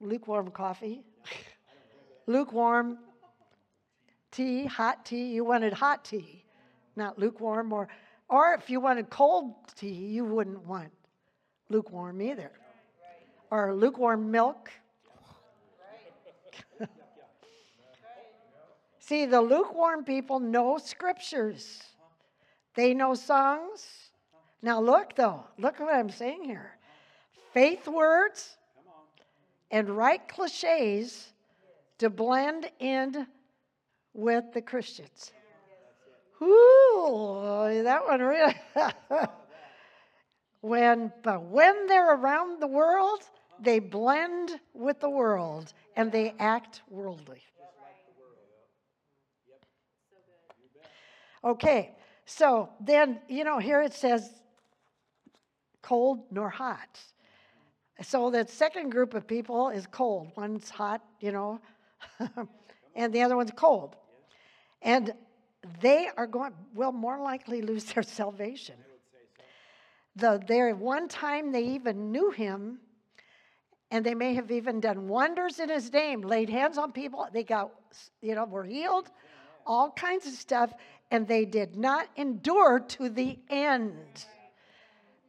lukewarm 0.00 0.50
coffee? 0.50 1.02
lukewarm 2.26 2.98
tea, 4.30 4.66
hot 4.66 5.06
tea. 5.06 5.32
You 5.32 5.44
wanted 5.44 5.72
hot 5.72 6.04
tea, 6.04 6.44
not 6.94 7.18
lukewarm. 7.18 7.72
Or, 7.72 7.88
or 8.28 8.52
if 8.52 8.68
you 8.68 8.80
wanted 8.80 9.08
cold 9.08 9.54
tea, 9.74 9.88
you 9.88 10.26
wouldn't 10.26 10.62
want 10.66 10.90
lukewarm 11.74 12.22
either. 12.22 12.52
Or 13.50 13.74
lukewarm 13.74 14.30
milk. 14.30 14.70
See, 19.00 19.26
the 19.26 19.40
lukewarm 19.40 20.04
people 20.04 20.38
know 20.38 20.78
scriptures, 20.78 21.82
they 22.74 22.94
know 22.94 23.14
songs. 23.14 23.86
Now, 24.62 24.80
look 24.80 25.16
though, 25.16 25.44
look 25.58 25.80
at 25.80 25.84
what 25.84 25.94
I'm 25.94 26.10
saying 26.10 26.44
here 26.44 26.70
faith 27.52 27.86
words 27.86 28.56
and 29.70 29.88
right 29.88 30.26
cliches 30.28 31.32
to 31.98 32.10
blend 32.10 32.70
in 32.80 33.26
with 34.12 34.44
the 34.52 34.62
Christians. 34.62 35.32
Ooh, 36.42 37.82
that 37.82 38.04
one 38.06 38.20
really. 38.20 38.54
when, 40.64 41.12
but 41.22 41.42
when 41.42 41.86
they're 41.86 42.14
around 42.14 42.60
the 42.60 42.66
world, 42.66 43.20
they 43.60 43.78
blend 43.78 44.58
with 44.72 44.98
the 44.98 45.10
world 45.10 45.72
and 45.94 46.10
they 46.10 46.34
act 46.38 46.80
worldly. 46.88 47.42
Okay, 51.44 51.94
so 52.24 52.70
then, 52.80 53.20
you 53.28 53.44
know, 53.44 53.58
here 53.58 53.82
it 53.82 53.92
says 53.92 54.30
cold 55.82 56.20
nor 56.30 56.48
hot. 56.48 56.98
So 58.00 58.30
that 58.30 58.48
second 58.48 58.88
group 58.88 59.12
of 59.12 59.26
people 59.26 59.68
is 59.68 59.86
cold. 59.86 60.32
One's 60.34 60.70
hot, 60.70 61.02
you 61.20 61.30
know, 61.30 61.60
and 62.96 63.12
the 63.12 63.20
other 63.20 63.36
one's 63.36 63.52
cold. 63.54 63.96
And 64.80 65.12
they 65.82 66.08
are 66.16 66.26
going, 66.26 66.54
will 66.74 66.92
more 66.92 67.20
likely 67.20 67.60
lose 67.60 67.84
their 67.84 68.02
salvation. 68.02 68.76
The, 70.16 70.42
there, 70.46 70.74
one 70.74 71.08
time 71.08 71.50
they 71.50 71.64
even 71.64 72.12
knew 72.12 72.30
him, 72.30 72.78
and 73.90 74.04
they 74.04 74.14
may 74.14 74.34
have 74.34 74.50
even 74.50 74.80
done 74.80 75.08
wonders 75.08 75.58
in 75.58 75.68
his 75.68 75.92
name, 75.92 76.20
laid 76.22 76.48
hands 76.48 76.78
on 76.78 76.92
people, 76.92 77.26
they 77.32 77.42
got, 77.42 77.70
you 78.20 78.34
know, 78.34 78.44
were 78.44 78.64
healed, 78.64 79.10
all 79.66 79.90
kinds 79.90 80.26
of 80.26 80.34
stuff, 80.34 80.72
and 81.10 81.26
they 81.26 81.44
did 81.44 81.76
not 81.76 82.08
endure 82.16 82.80
to 82.80 83.08
the 83.08 83.38
end. 83.50 84.26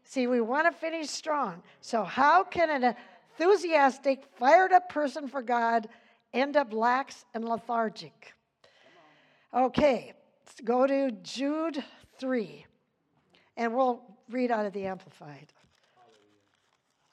See, 0.04 0.28
we 0.28 0.40
want 0.40 0.66
to 0.68 0.72
finish 0.72 1.10
strong. 1.10 1.64
So, 1.82 2.04
how 2.04 2.44
can 2.44 2.70
an 2.70 2.96
enthusiastic, 3.40 4.24
fired 4.38 4.72
up 4.72 4.90
person 4.90 5.28
for 5.28 5.42
God 5.42 5.90
end 6.34 6.56
up 6.58 6.74
lax 6.74 7.26
and 7.34 7.44
lethargic? 7.44 8.34
Okay, 9.54 10.14
let's 10.46 10.62
go 10.62 10.86
to 10.86 11.12
Jude 11.24 11.84
3, 12.20 12.66
and 13.58 13.74
we'll 13.74 14.15
read 14.30 14.52
out 14.52 14.66
of 14.66 14.74
the 14.74 14.86
Amplified. 14.86 15.52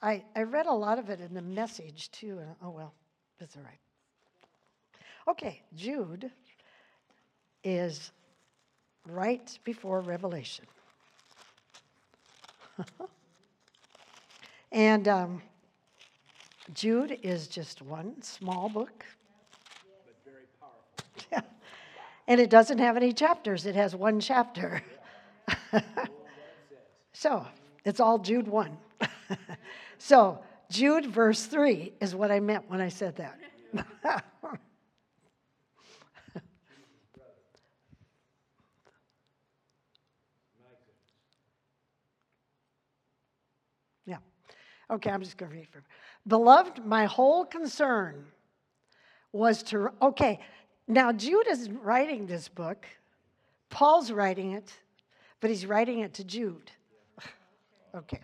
I, 0.01 0.23
I 0.35 0.43
read 0.43 0.65
a 0.65 0.73
lot 0.73 0.99
of 0.99 1.09
it 1.09 1.21
in 1.21 1.33
the 1.33 1.41
message 1.41 2.11
too, 2.11 2.39
and 2.39 2.49
oh 2.61 2.69
well, 2.69 2.93
that's 3.39 3.55
all 3.55 3.63
right. 3.63 3.79
Okay, 5.27 5.61
Jude 5.75 6.29
is 7.63 8.11
right 9.07 9.57
before 9.63 10.01
Revelation. 10.01 10.65
and 14.73 15.07
um, 15.07 15.41
Jude 16.73 17.19
is 17.23 17.47
just 17.47 17.81
one 17.81 18.21
small 18.21 18.69
book. 18.69 19.05
Yeah. 21.31 21.41
And 22.27 22.41
it 22.41 22.49
doesn't 22.49 22.79
have 22.79 22.97
any 22.97 23.13
chapters, 23.13 23.65
it 23.65 23.75
has 23.75 23.95
one 23.95 24.19
chapter. 24.19 24.81
so 27.23 27.47
it's 27.85 28.01
all 28.01 28.19
Jude 28.19 28.49
1. 28.49 28.77
so 29.97 30.39
Jude 30.69 31.05
verse 31.05 31.45
3 31.45 31.93
is 32.01 32.13
what 32.13 32.31
I 32.31 32.41
meant 32.41 32.69
when 32.69 32.81
I 32.81 32.89
said 32.89 33.15
that. 33.15 33.39
yeah. 44.05 44.17
Okay, 44.91 45.09
I'm 45.09 45.21
just 45.21 45.37
going 45.37 45.49
to 45.49 45.57
read 45.57 45.69
from. 45.69 45.83
Beloved, 46.27 46.85
my 46.85 47.05
whole 47.05 47.45
concern 47.45 48.25
was 49.31 49.63
to. 49.63 49.91
Okay, 50.01 50.41
now 50.89 51.13
Jude 51.13 51.47
is 51.47 51.69
writing 51.69 52.25
this 52.25 52.49
book. 52.49 52.85
Paul's 53.69 54.11
writing 54.11 54.51
it, 54.51 54.73
but 55.39 55.49
he's 55.49 55.65
writing 55.65 55.99
it 55.99 56.13
to 56.15 56.25
Jude. 56.25 56.69
Okay. 57.95 58.21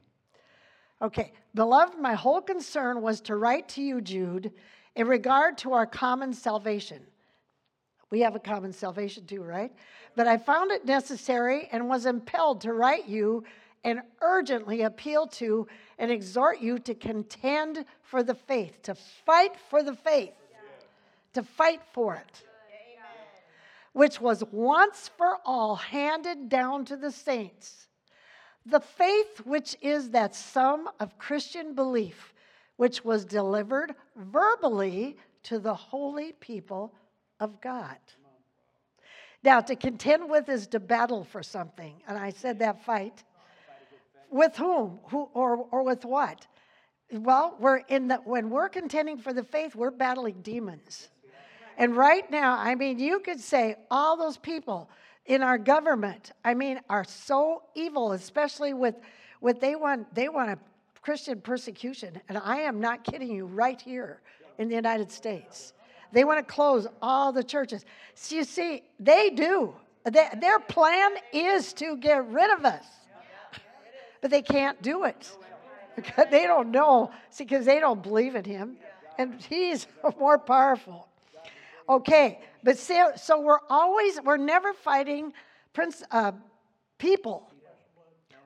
Okay. 1.02 1.34
Beloved, 1.56 1.98
my 2.00 2.14
whole 2.14 2.42
concern 2.42 3.02
was 3.02 3.22
to 3.22 3.36
write 3.36 3.70
to 3.70 3.82
you, 3.82 4.02
Jude, 4.02 4.52
in 4.96 5.08
regard 5.08 5.58
to 5.60 5.74
our 5.74 5.86
common 5.86 6.34
salvation. 6.34 7.02
We 8.12 8.22
have 8.22 8.36
a 8.36 8.40
common 8.40 8.74
salvation 8.74 9.26
too, 9.26 9.44
right? 9.44 9.72
But 10.16 10.28
I 10.28 10.38
found 10.38 10.72
it 10.72 10.86
necessary 10.86 11.70
and 11.72 11.88
was 11.88 12.06
impelled 12.06 12.62
to 12.62 12.74
write 12.74 13.08
you 13.08 13.44
and 13.84 14.02
urgently 14.22 14.82
appeal 14.82 15.28
to 15.28 15.68
and 15.98 16.12
exhort 16.12 16.60
you 16.60 16.80
to 16.80 16.94
contend 16.94 17.86
for 18.02 18.24
the 18.24 18.36
faith, 18.36 18.82
to 18.84 18.96
fight 18.96 19.56
for 19.70 19.84
the 19.84 19.96
faith, 19.96 20.34
to 21.34 21.44
fight 21.44 21.82
for 21.94 22.16
it, 22.16 22.44
which 23.94 24.20
was 24.20 24.44
once 24.52 25.10
for 25.18 25.38
all 25.46 25.76
handed 25.76 26.50
down 26.50 26.86
to 26.86 26.98
the 26.98 27.12
saints. 27.12 27.89
The 28.70 28.80
faith 28.80 29.42
which 29.46 29.76
is 29.82 30.12
that 30.12 30.36
sum 30.36 30.90
of 31.00 31.18
Christian 31.18 31.74
belief, 31.74 32.34
which 32.76 33.04
was 33.04 33.26
delivered 33.26 33.96
verbally 34.16 35.18
to 35.44 35.58
the 35.58 35.74
holy 35.74 36.34
people 36.34 36.94
of 37.40 37.60
God. 37.62 37.98
Now, 39.44 39.62
to 39.62 39.76
contend 39.76 40.30
with 40.30 40.50
is 40.50 40.68
to 40.68 40.80
battle 40.80 41.24
for 41.24 41.42
something. 41.42 42.02
And 42.08 42.18
I 42.18 42.30
said 42.30 42.60
that 42.60 42.84
fight. 42.84 43.24
With 44.30 44.56
whom? 44.58 45.00
Who 45.06 45.30
or, 45.34 45.66
or 45.72 45.84
with 45.84 46.06
what? 46.06 46.46
Well, 47.12 47.56
we're 47.60 47.78
in 47.78 48.10
the 48.10 48.18
when 48.18 48.52
we're 48.52 48.70
contending 48.70 49.18
for 49.18 49.34
the 49.34 49.44
faith, 49.44 49.76
we're 49.76 49.90
battling 49.90 50.42
demons. 50.42 51.10
And 51.78 51.96
right 51.96 52.30
now, 52.30 52.58
I 52.58 52.76
mean, 52.76 53.00
you 53.00 53.20
could 53.22 53.40
say 53.40 53.78
all 53.90 54.18
those 54.18 54.38
people 54.38 54.90
in 55.26 55.44
our 55.44 55.58
government, 55.58 56.32
I 56.44 56.54
mean, 56.54 56.80
are 56.90 57.04
so 57.04 57.64
evil, 57.76 58.14
especially 58.14 58.74
with 58.74 58.96
what 59.40 59.62
they 59.62 59.76
want, 59.76 60.14
they 60.14 60.30
want 60.30 60.50
a 60.50 60.58
Christian 61.02 61.42
persecution. 61.42 62.20
And 62.28 62.38
I 62.38 62.58
am 62.62 62.80
not 62.80 63.04
kidding 63.04 63.32
you, 63.32 63.46
right 63.46 63.80
here 63.80 64.22
in 64.58 64.68
the 64.70 64.76
United 64.76 65.12
States. 65.12 65.74
They 66.12 66.24
want 66.24 66.46
to 66.46 66.54
close 66.54 66.88
all 67.02 67.32
the 67.32 67.44
churches. 67.44 67.86
So 68.16 68.36
you 68.36 68.44
see, 68.44 68.84
they 69.00 69.30
do. 69.30 69.74
They, 70.04 70.28
their 70.40 70.60
plan 70.60 71.12
is 71.32 71.74
to 71.74 71.98
get 71.98 72.28
rid 72.30 72.52
of 72.58 72.66
us. 72.66 72.86
But 74.22 74.32
they 74.32 74.42
can't 74.42 74.82
do 74.82 75.06
it. 75.06 75.38
Because 75.96 76.28
they 76.32 76.44
don't 76.44 76.72
know. 76.72 77.12
See, 77.30 77.44
because 77.44 77.66
they 77.66 77.80
don't 77.80 78.02
believe 78.02 78.36
in 78.36 78.44
him. 78.44 78.78
And 79.18 79.42
he's 79.42 79.88
more 80.20 80.38
powerful. 80.38 81.08
Okay, 81.88 82.40
but 82.64 82.78
so, 82.78 83.12
so 83.16 83.40
we're 83.40 83.60
always, 83.70 84.20
we're 84.22 84.38
never 84.38 84.74
fighting 84.74 85.34
prince, 85.74 86.04
uh, 86.12 86.32
people. 86.98 87.52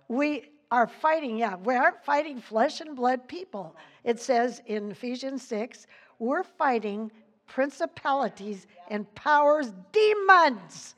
We 0.08 0.50
are 0.72 0.88
fighting, 0.88 1.38
yeah, 1.38 1.56
we 1.56 1.76
aren't 1.76 2.04
fighting 2.04 2.40
flesh 2.40 2.82
and 2.82 2.96
blood 2.96 3.28
people. 3.28 3.76
It 4.04 4.20
says 4.20 4.62
in 4.66 4.92
Ephesians 4.92 5.44
6, 5.44 5.88
we're 6.20 6.44
fighting 6.44 7.12
principalities 7.48 8.68
and 8.90 9.14
powers, 9.16 9.72
demons. 9.92 10.96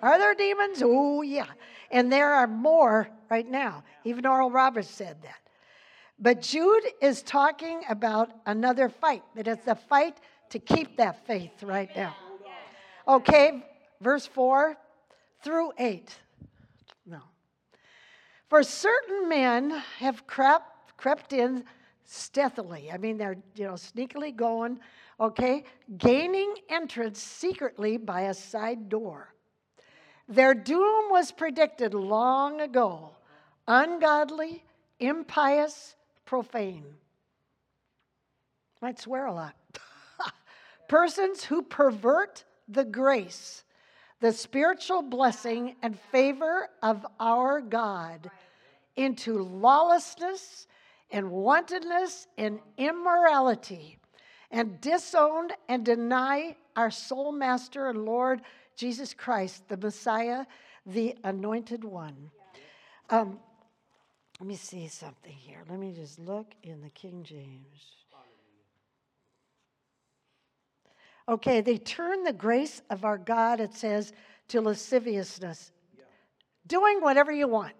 Are 0.00 0.18
there 0.18 0.34
demons? 0.34 0.82
Oh, 0.84 1.22
yeah. 1.22 1.46
And 1.90 2.10
there 2.10 2.32
are 2.32 2.46
more 2.46 3.08
right 3.30 3.48
now. 3.48 3.84
Even 4.04 4.26
Oral 4.26 4.50
Roberts 4.50 4.88
said 4.88 5.22
that. 5.22 5.38
But 6.18 6.42
Jude 6.42 6.84
is 7.00 7.22
talking 7.22 7.82
about 7.88 8.30
another 8.46 8.88
fight, 8.88 9.22
that 9.34 9.46
it's 9.48 9.64
the 9.64 9.74
fight 9.74 10.18
to 10.52 10.58
keep 10.58 10.98
that 10.98 11.26
faith 11.26 11.62
right 11.62 11.90
now. 11.96 12.14
Okay, 13.08 13.64
verse 14.02 14.26
4 14.26 14.76
through 15.42 15.72
8. 15.78 16.14
No. 17.06 17.20
For 18.48 18.62
certain 18.62 19.30
men 19.30 19.70
have 19.98 20.26
crept, 20.26 20.96
crept 20.98 21.32
in 21.32 21.64
stealthily. 22.04 22.90
I 22.92 22.98
mean, 22.98 23.16
they're, 23.16 23.38
you 23.56 23.64
know, 23.64 23.72
sneakily 23.72 24.36
going, 24.36 24.78
okay, 25.18 25.64
gaining 25.96 26.54
entrance 26.68 27.20
secretly 27.22 27.96
by 27.96 28.22
a 28.22 28.34
side 28.34 28.90
door. 28.90 29.32
Their 30.28 30.52
doom 30.52 31.10
was 31.10 31.32
predicted 31.32 31.94
long 31.94 32.60
ago 32.60 33.16
ungodly, 33.66 34.64
impious, 35.00 35.94
profane. 36.26 36.84
Might 38.82 38.98
swear 38.98 39.26
a 39.26 39.32
lot. 39.32 39.54
Persons 40.92 41.42
who 41.42 41.62
pervert 41.62 42.44
the 42.68 42.84
grace, 42.84 43.64
the 44.20 44.30
spiritual 44.30 45.00
blessing 45.00 45.74
and 45.80 45.98
favor 45.98 46.68
of 46.82 47.06
our 47.18 47.62
God 47.62 48.30
into 48.96 49.42
lawlessness 49.42 50.66
and 51.10 51.30
wantonness 51.30 52.26
and 52.36 52.60
immorality, 52.76 54.00
and 54.50 54.82
disown 54.82 55.48
and 55.66 55.82
deny 55.82 56.56
our 56.76 56.90
sole 56.90 57.32
master 57.32 57.88
and 57.88 58.04
Lord 58.04 58.42
Jesus 58.76 59.14
Christ, 59.14 59.66
the 59.68 59.78
Messiah, 59.78 60.44
the 60.84 61.16
anointed 61.24 61.84
one. 61.84 62.30
Um, 63.08 63.40
let 64.38 64.46
me 64.46 64.56
see 64.56 64.88
something 64.88 65.32
here. 65.32 65.62
Let 65.70 65.78
me 65.78 65.94
just 65.94 66.18
look 66.18 66.52
in 66.62 66.82
the 66.82 66.90
King 66.90 67.22
James. 67.22 68.01
Okay, 71.28 71.60
they 71.60 71.78
turn 71.78 72.24
the 72.24 72.32
grace 72.32 72.82
of 72.90 73.04
our 73.04 73.18
God, 73.18 73.60
it 73.60 73.74
says, 73.74 74.12
to 74.48 74.60
lasciviousness. 74.60 75.70
Doing 76.66 77.00
whatever 77.00 77.32
you 77.32 77.48
want. 77.48 77.74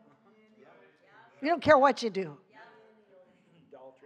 You 1.41 1.49
don't 1.49 1.63
care 1.63 1.79
what 1.79 2.03
you 2.03 2.11
do. 2.11 2.37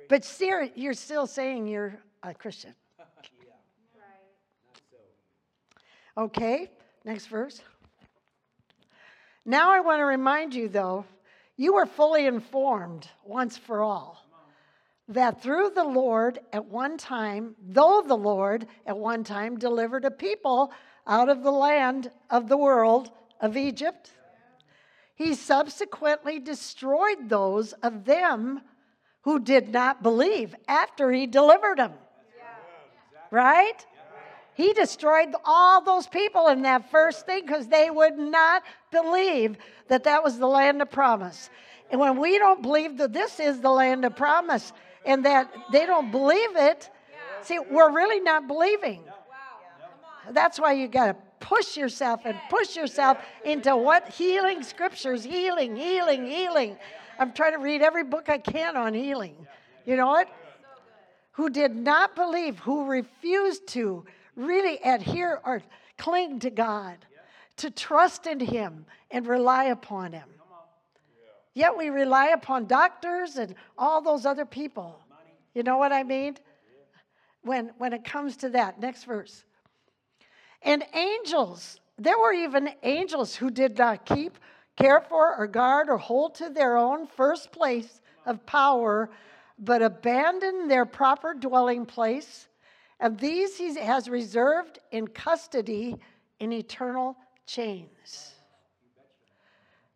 But 0.08 0.24
still, 0.24 0.68
you're 0.74 0.94
still 0.94 1.26
saying 1.26 1.66
you're 1.66 1.98
a 2.22 2.32
Christian. 2.32 2.74
Okay, 6.16 6.70
next 7.04 7.26
verse. 7.26 7.60
Now 9.44 9.70
I 9.70 9.80
want 9.80 10.00
to 10.00 10.04
remind 10.04 10.54
you, 10.54 10.68
though, 10.68 11.04
you 11.56 11.74
were 11.74 11.86
fully 11.86 12.26
informed 12.26 13.08
once 13.24 13.56
for 13.58 13.82
all 13.82 14.25
that 15.08 15.42
through 15.42 15.70
the 15.70 15.84
Lord 15.84 16.40
at 16.52 16.66
one 16.66 16.98
time, 16.98 17.54
though 17.64 18.02
the 18.06 18.16
Lord 18.16 18.66
at 18.86 18.96
one 18.96 19.24
time 19.24 19.58
delivered 19.58 20.04
a 20.04 20.10
people 20.10 20.72
out 21.06 21.28
of 21.28 21.42
the 21.42 21.52
land 21.52 22.10
of 22.30 22.48
the 22.48 22.56
world 22.56 23.10
of 23.40 23.56
Egypt, 23.56 24.10
he 25.14 25.34
subsequently 25.34 26.38
destroyed 26.38 27.28
those 27.28 27.72
of 27.74 28.04
them 28.04 28.60
who 29.22 29.38
did 29.38 29.68
not 29.68 30.02
believe 30.02 30.54
after 30.68 31.10
he 31.10 31.26
delivered 31.26 31.78
them. 31.78 31.92
Right? 33.30 33.84
He 34.54 34.72
destroyed 34.72 35.34
all 35.44 35.82
those 35.82 36.06
people 36.06 36.48
in 36.48 36.62
that 36.62 36.90
first 36.90 37.26
thing 37.26 37.44
because 37.44 37.68
they 37.68 37.90
would 37.90 38.18
not 38.18 38.62
believe 38.90 39.56
that 39.88 40.04
that 40.04 40.24
was 40.24 40.38
the 40.38 40.46
land 40.46 40.80
of 40.80 40.90
promise. 40.90 41.50
And 41.90 42.00
when 42.00 42.18
we 42.18 42.38
don't 42.38 42.62
believe 42.62 42.96
that 42.98 43.12
this 43.12 43.38
is 43.38 43.60
the 43.60 43.70
land 43.70 44.04
of 44.04 44.16
promise 44.16 44.72
and 45.06 45.24
that 45.24 45.52
they 45.72 45.86
don't 45.86 46.10
believe 46.10 46.56
it, 46.56 46.90
see, 47.42 47.58
we're 47.58 47.92
really 47.92 48.20
not 48.20 48.46
believing. 48.46 49.02
That's 50.30 50.58
why 50.58 50.72
you 50.72 50.88
got 50.88 51.06
to 51.06 51.16
push 51.38 51.76
yourself 51.76 52.22
and 52.24 52.36
push 52.50 52.76
yourself 52.76 53.18
into 53.44 53.76
what 53.76 54.08
healing 54.08 54.62
scriptures, 54.62 55.22
healing, 55.22 55.76
healing, 55.76 56.26
healing. 56.26 56.76
I'm 57.18 57.32
trying 57.32 57.52
to 57.52 57.58
read 57.58 57.82
every 57.82 58.04
book 58.04 58.28
I 58.28 58.38
can 58.38 58.76
on 58.76 58.92
healing. 58.92 59.46
You 59.84 59.96
know 59.96 60.08
what? 60.08 60.28
Who 61.32 61.50
did 61.50 61.76
not 61.76 62.16
believe, 62.16 62.58
who 62.58 62.86
refused 62.86 63.68
to 63.68 64.04
really 64.34 64.78
adhere 64.84 65.40
or 65.44 65.62
cling 65.98 66.40
to 66.40 66.50
God, 66.50 66.96
to 67.58 67.70
trust 67.70 68.26
in 68.26 68.40
Him 68.40 68.86
and 69.10 69.26
rely 69.26 69.64
upon 69.64 70.12
Him. 70.12 70.28
Yet 71.56 71.74
we 71.74 71.88
rely 71.88 72.26
upon 72.26 72.66
doctors 72.66 73.36
and 73.36 73.54
all 73.78 74.02
those 74.02 74.26
other 74.26 74.44
people. 74.44 75.00
You 75.54 75.62
know 75.62 75.78
what 75.78 75.90
I 75.90 76.02
mean? 76.02 76.36
When, 77.40 77.70
when 77.78 77.94
it 77.94 78.04
comes 78.04 78.36
to 78.38 78.50
that. 78.50 78.78
Next 78.78 79.04
verse. 79.04 79.42
And 80.60 80.84
angels, 80.92 81.80
there 81.96 82.18
were 82.18 82.34
even 82.34 82.68
angels 82.82 83.34
who 83.34 83.50
did 83.50 83.78
not 83.78 84.04
keep, 84.04 84.36
care 84.76 85.00
for, 85.00 85.34
or 85.34 85.46
guard 85.46 85.88
or 85.88 85.96
hold 85.96 86.34
to 86.34 86.50
their 86.50 86.76
own 86.76 87.06
first 87.06 87.52
place 87.52 88.02
of 88.26 88.44
power, 88.44 89.08
but 89.58 89.80
abandoned 89.80 90.70
their 90.70 90.84
proper 90.84 91.32
dwelling 91.32 91.86
place. 91.86 92.48
And 93.00 93.18
these 93.18 93.56
he 93.56 93.74
has 93.80 94.10
reserved 94.10 94.78
in 94.90 95.08
custody 95.08 95.96
in 96.38 96.52
eternal 96.52 97.16
chains, 97.46 98.34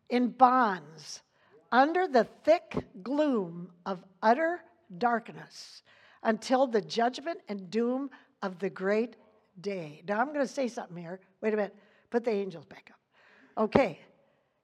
in 0.09 0.29
bonds, 0.29 1.21
under 1.71 2.07
the 2.07 2.25
thick 2.43 2.85
gloom 3.01 3.69
of 3.85 4.03
utter 4.21 4.61
darkness, 4.97 5.83
until 6.23 6.67
the 6.67 6.81
judgment 6.81 7.39
and 7.47 7.69
doom 7.69 8.09
of 8.41 8.59
the 8.59 8.69
great 8.69 9.15
day. 9.61 10.03
Now, 10.07 10.19
I'm 10.19 10.27
going 10.27 10.45
to 10.45 10.47
say 10.47 10.67
something 10.67 10.97
here. 10.97 11.19
Wait 11.41 11.53
a 11.53 11.57
minute. 11.57 11.75
Put 12.09 12.23
the 12.23 12.31
angels 12.31 12.65
back 12.65 12.91
up. 12.91 13.63
Okay. 13.63 13.99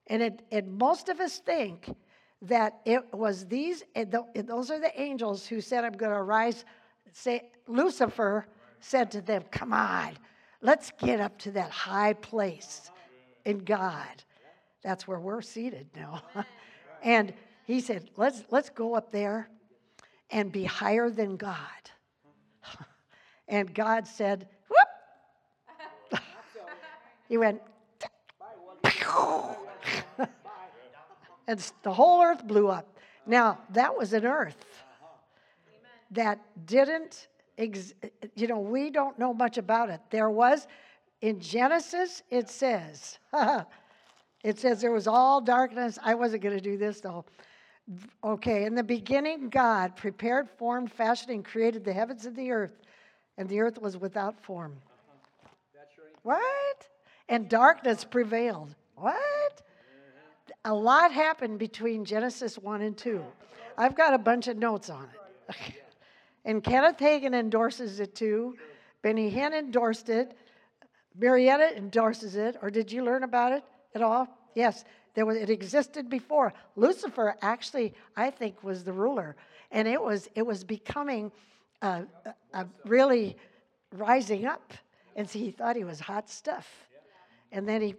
And, 0.08 0.22
it, 0.22 0.42
and 0.50 0.78
most 0.78 1.08
of 1.08 1.20
us 1.20 1.38
think 1.38 1.94
that 2.42 2.80
it 2.84 3.02
was 3.12 3.46
these, 3.46 3.82
eh, 3.94 4.04
eh, 4.34 4.42
those 4.42 4.70
are 4.70 4.78
the 4.78 5.00
angels 5.00 5.46
who 5.46 5.60
said, 5.60 5.84
I'm 5.84 5.92
going 5.92 6.12
to 6.12 6.22
rise. 6.22 6.64
Say, 7.12 7.50
Lucifer 7.66 8.46
said 8.80 9.10
to 9.12 9.20
them, 9.20 9.42
Come 9.50 9.72
on, 9.72 10.16
let's 10.62 10.92
get 10.98 11.20
up 11.20 11.36
to 11.38 11.50
that 11.52 11.70
high 11.70 12.12
place 12.12 12.90
in 13.44 13.58
God. 13.58 14.22
That's 14.82 15.08
where 15.08 15.18
we're 15.18 15.42
seated 15.42 15.88
now. 15.96 16.22
and 17.02 17.32
he 17.66 17.80
said, 17.80 18.10
let's, 18.16 18.44
let's 18.50 18.70
go 18.70 18.94
up 18.94 19.10
there 19.12 19.48
and 20.30 20.50
be 20.52 20.64
higher 20.64 21.10
than 21.10 21.36
God. 21.36 21.58
and 23.48 23.74
God 23.74 24.06
said, 24.06 24.48
Whoop! 24.68 26.20
he 27.28 27.36
went, 27.36 27.60
and 31.46 31.72
the 31.82 31.92
whole 31.92 32.22
earth 32.22 32.46
blew 32.46 32.68
up. 32.68 32.98
Now, 33.26 33.58
that 33.70 33.96
was 33.96 34.12
an 34.12 34.24
earth 34.24 34.64
that 36.10 36.40
didn't, 36.66 37.28
you 38.34 38.46
know, 38.46 38.58
we 38.58 38.90
don't 38.90 39.18
know 39.18 39.34
much 39.34 39.58
about 39.58 39.90
it. 39.90 40.00
There 40.10 40.30
was, 40.30 40.66
in 41.20 41.40
Genesis, 41.40 42.22
it 42.30 42.48
says, 42.48 43.18
it 44.44 44.58
says 44.58 44.80
there 44.80 44.92
was 44.92 45.06
all 45.06 45.40
darkness. 45.40 45.98
I 46.02 46.14
wasn't 46.14 46.42
going 46.42 46.56
to 46.56 46.62
do 46.62 46.76
this 46.76 47.00
though. 47.00 47.24
Okay, 48.22 48.64
in 48.64 48.74
the 48.74 48.82
beginning, 48.82 49.48
God 49.48 49.96
prepared, 49.96 50.48
formed, 50.58 50.92
fashioned, 50.92 51.30
and 51.30 51.44
created 51.44 51.84
the 51.84 51.92
heavens 51.92 52.26
and 52.26 52.36
the 52.36 52.50
earth, 52.50 52.82
and 53.38 53.48
the 53.48 53.60
earth 53.60 53.80
was 53.80 53.96
without 53.96 54.38
form. 54.42 54.76
What? 56.22 56.88
And 57.30 57.48
darkness 57.48 58.04
prevailed. 58.04 58.74
What? 58.96 59.62
A 60.66 60.74
lot 60.74 61.12
happened 61.12 61.58
between 61.58 62.04
Genesis 62.04 62.58
1 62.58 62.82
and 62.82 62.96
2. 62.96 63.24
I've 63.78 63.94
got 63.94 64.12
a 64.12 64.18
bunch 64.18 64.48
of 64.48 64.58
notes 64.58 64.90
on 64.90 65.08
it. 65.48 65.56
and 66.44 66.62
Kenneth 66.62 66.98
Hagin 66.98 67.34
endorses 67.34 68.00
it 68.00 68.14
too. 68.14 68.56
Benny 69.00 69.30
Hinn 69.30 69.54
endorsed 69.54 70.10
it. 70.10 70.36
Marietta 71.16 71.76
endorses 71.76 72.36
it. 72.36 72.56
Or 72.60 72.70
did 72.70 72.92
you 72.92 73.02
learn 73.02 73.22
about 73.22 73.52
it 73.52 73.64
at 73.94 74.02
all? 74.02 74.28
Yes, 74.54 74.84
there 75.14 75.26
was, 75.26 75.36
it 75.36 75.50
existed 75.50 76.08
before. 76.08 76.52
Lucifer 76.76 77.36
actually, 77.42 77.94
I 78.16 78.30
think, 78.30 78.62
was 78.62 78.84
the 78.84 78.92
ruler. 78.92 79.36
And 79.70 79.86
it 79.88 80.00
was, 80.00 80.28
it 80.34 80.46
was 80.46 80.64
becoming 80.64 81.32
uh, 81.82 82.02
uh, 82.54 82.64
really 82.84 83.36
rising 83.92 84.46
up. 84.46 84.72
And 85.16 85.28
so 85.28 85.38
he 85.38 85.50
thought 85.50 85.76
he 85.76 85.84
was 85.84 86.00
hot 86.00 86.30
stuff. 86.30 86.68
And 87.52 87.68
then 87.68 87.82
he, 87.82 87.94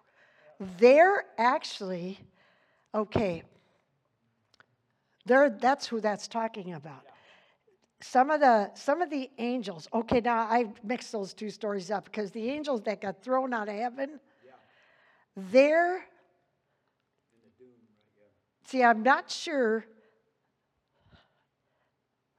they're 0.78 1.24
actually, 1.38 2.18
okay, 2.94 3.42
they're, 5.26 5.50
that's 5.50 5.86
who 5.86 6.00
that's 6.00 6.26
talking 6.26 6.74
about. 6.74 7.04
Some 8.02 8.30
of 8.30 8.40
the 8.40 8.70
some 8.74 9.02
of 9.02 9.10
the 9.10 9.30
angels. 9.36 9.86
Okay, 9.92 10.20
now 10.22 10.38
I 10.38 10.72
mixed 10.82 11.12
those 11.12 11.34
two 11.34 11.50
stories 11.50 11.90
up 11.90 12.06
because 12.06 12.30
the 12.30 12.48
angels 12.48 12.80
that 12.84 13.02
got 13.02 13.22
thrown 13.22 13.52
out 13.52 13.68
of 13.68 13.74
heaven, 13.74 14.18
they're 15.36 16.04
See, 18.70 18.84
I'm 18.84 19.02
not 19.02 19.28
sure 19.28 19.84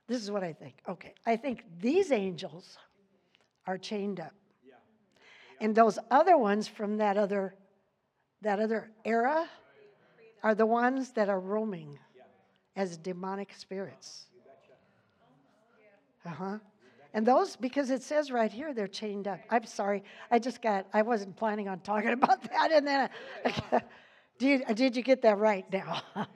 this 0.08 0.24
is 0.24 0.32
what 0.32 0.46
I 0.46 0.54
think. 0.54 0.76
Okay, 0.88 1.14
I 1.26 1.36
think 1.36 1.66
these 1.82 2.10
angels 2.10 2.78
are 3.68 3.78
chained 3.78 4.22
up. 4.22 4.32
And 5.60 5.76
those 5.76 6.00
other 6.10 6.38
ones 6.38 6.70
from 6.70 6.96
that 6.98 7.18
other 7.18 7.56
that 8.42 8.62
other 8.62 8.92
era 9.04 9.46
are 10.42 10.56
the 10.56 10.66
ones 10.66 11.12
that 11.12 11.28
are 11.28 11.40
roaming 11.40 12.00
as 12.78 12.96
demonic 12.96 13.54
spirits. 13.54 14.28
Uh-huh. 16.26 16.60
And 17.14 17.26
those, 17.26 17.56
because 17.56 17.90
it 17.90 18.04
says 18.04 18.32
right 18.32 18.52
here, 18.52 18.74
they're 18.74 18.88
chained 18.88 19.28
up. 19.28 19.40
I'm 19.50 19.66
sorry, 19.66 20.04
I 20.30 20.40
just 20.40 20.62
got, 20.62 20.88
I 20.94 21.02
wasn't 21.02 21.36
planning 21.36 21.68
on 21.68 21.80
talking 21.82 22.10
about 22.14 22.42
that. 22.44 22.72
And 22.72 22.88
then, 22.88 23.10
I, 23.46 23.82
did, 24.38 24.64
did 24.76 24.96
you 24.96 25.04
get 25.04 25.22
that 25.24 25.38
right 25.38 25.66
now? 25.72 26.02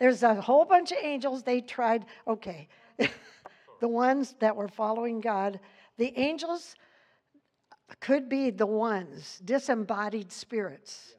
There's 0.00 0.22
a 0.22 0.40
whole 0.40 0.64
bunch 0.64 0.92
of 0.92 0.98
angels. 1.02 1.42
They 1.42 1.60
tried, 1.60 2.06
okay, 2.26 2.68
the 3.80 3.88
ones 3.88 4.34
that 4.40 4.54
were 4.54 4.68
following 4.68 5.20
God. 5.20 5.60
The 5.96 6.12
angels 6.16 6.76
could 8.00 8.28
be 8.28 8.50
the 8.50 8.66
ones, 8.66 9.40
disembodied 9.44 10.30
spirits, 10.30 11.14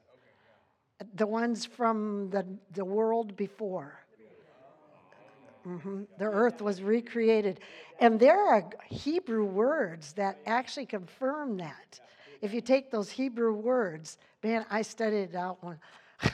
the 1.16 1.28
ones 1.28 1.66
from 1.66 2.30
the, 2.30 2.46
the 2.74 2.86
world 2.86 3.36
before. 3.36 4.00
Hmm 5.64 6.04
The 6.18 6.26
earth 6.26 6.62
was 6.62 6.82
recreated. 6.82 7.60
And 8.00 8.20
there 8.20 8.40
are 8.40 8.70
Hebrew 8.88 9.46
words 9.46 10.14
that 10.14 10.40
actually 10.46 10.86
confirm 10.86 11.58
that. 11.58 12.00
If 12.42 12.54
you 12.54 12.62
take 12.62 12.90
those 12.92 13.10
Hebrew 13.10 13.54
words, 13.54 14.18
man, 14.44 14.66
I 14.70 14.82
studied 14.82 15.30
it 15.32 15.36
out 15.36 15.62
one. 15.62 15.80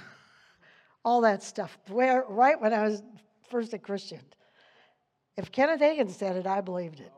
All 1.05 1.21
that 1.21 1.43
stuff, 1.43 1.77
where, 1.89 2.25
right 2.27 2.59
when 2.59 2.73
I 2.73 2.83
was 2.83 3.03
first 3.49 3.73
a 3.73 3.79
Christian. 3.79 4.21
If 5.37 5.51
Kenneth 5.51 5.81
Hagin 5.81 6.09
said 6.09 6.35
it, 6.35 6.47
I 6.47 6.61
believed 6.61 6.99
it. 6.99 7.11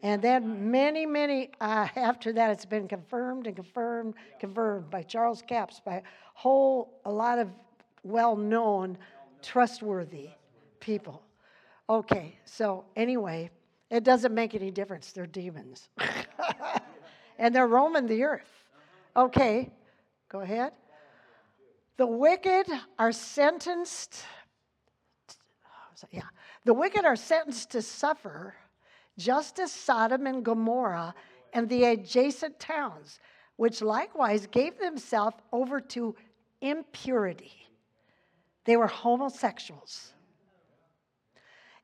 And 0.00 0.22
then 0.22 0.70
many, 0.70 1.06
many 1.06 1.50
uh, 1.60 1.88
after 1.96 2.32
that, 2.34 2.50
it's 2.50 2.64
been 2.64 2.86
confirmed 2.86 3.46
and 3.46 3.56
confirmed, 3.56 4.14
confirmed 4.38 4.90
by 4.90 5.02
Charles 5.02 5.42
Capps, 5.42 5.80
by 5.84 5.96
a 5.96 6.02
whole 6.34 7.00
a 7.04 7.10
lot 7.10 7.38
of 7.40 7.48
well-known, 8.04 8.96
trustworthy 9.42 10.30
people. 10.80 11.22
Okay, 11.88 12.38
so 12.44 12.84
anyway, 12.96 13.50
it 13.90 14.04
doesn't 14.04 14.34
make 14.34 14.54
any 14.54 14.70
difference. 14.70 15.12
They're 15.12 15.26
demons, 15.26 15.88
and 17.38 17.54
they're 17.54 17.66
roaming 17.66 18.06
the 18.06 18.24
earth. 18.24 18.64
Okay, 19.16 19.70
go 20.28 20.40
ahead. 20.40 20.72
The 21.96 22.06
wicked 22.06 22.66
are 22.98 23.12
sentenced. 23.12 24.22
Yeah, 26.10 26.22
the 26.64 26.74
wicked 26.74 27.04
are 27.04 27.16
sentenced 27.16 27.70
to 27.70 27.82
suffer 27.82 28.54
just 29.18 29.58
as 29.58 29.72
Sodom 29.72 30.26
and 30.26 30.44
Gomorrah 30.44 31.12
and 31.52 31.68
the 31.68 31.84
adjacent 31.84 32.60
towns, 32.60 33.18
which 33.56 33.82
likewise 33.82 34.46
gave 34.46 34.78
themselves 34.78 35.36
over 35.52 35.80
to 35.80 36.14
impurity. 36.60 37.67
They 38.68 38.76
were 38.76 38.86
homosexuals 38.86 40.12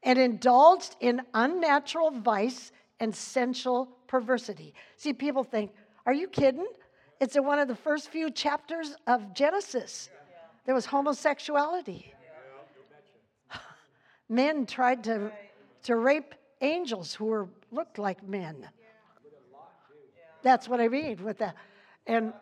and 0.03 0.19
indulged 0.19 0.97
in 1.01 1.23
unnatural 1.33 2.11
vice 2.11 2.73
and 3.01 3.17
sensual 3.17 3.89
perversity. 4.07 4.75
See, 4.99 5.15
people 5.15 5.45
think, 5.45 5.71
are 6.05 6.13
you 6.13 6.29
kidding? 6.29 6.67
It's 7.23 7.37
in 7.37 7.47
one 7.47 7.59
of 7.59 7.69
the 7.69 7.75
first 7.75 8.11
few 8.11 8.31
chapters 8.31 8.97
of 9.07 9.33
Genesis. 9.33 10.11
There 10.67 10.75
was 10.75 10.85
homosexuality. 10.85 12.13
Men 14.29 14.67
tried 14.67 15.05
to, 15.05 15.33
to 15.85 15.97
rape 15.97 16.35
angels 16.61 17.15
who 17.15 17.25
were 17.25 17.49
looked 17.71 17.99
like 17.99 18.23
men. 18.23 18.69
That's 20.43 20.69
what 20.69 20.83
I 20.83 20.89
mean 20.89 21.25
with 21.25 21.39
that. 21.39 21.57
And 22.07 22.35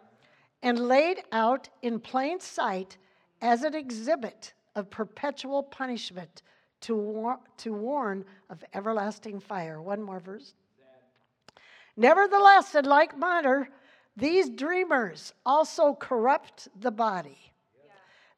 and 0.64 0.78
laid 0.78 1.22
out 1.32 1.68
in 1.82 1.98
plain 1.98 2.40
sight 2.40 2.96
as 3.42 3.64
an 3.64 3.74
exhibit 3.74 4.54
of 4.74 4.88
perpetual 4.88 5.62
punishment 5.62 6.42
to, 6.80 6.94
war- 6.94 7.40
to 7.58 7.72
warn 7.72 8.24
of 8.48 8.64
everlasting 8.72 9.40
fire. 9.40 9.82
One 9.82 10.00
more 10.00 10.20
verse. 10.20 10.54
Nevertheless, 11.96 12.74
in 12.74 12.86
like 12.86 13.18
manner, 13.18 13.68
these 14.16 14.48
dreamers 14.48 15.34
also 15.44 15.94
corrupt 15.94 16.68
the 16.80 16.90
body. 16.90 17.52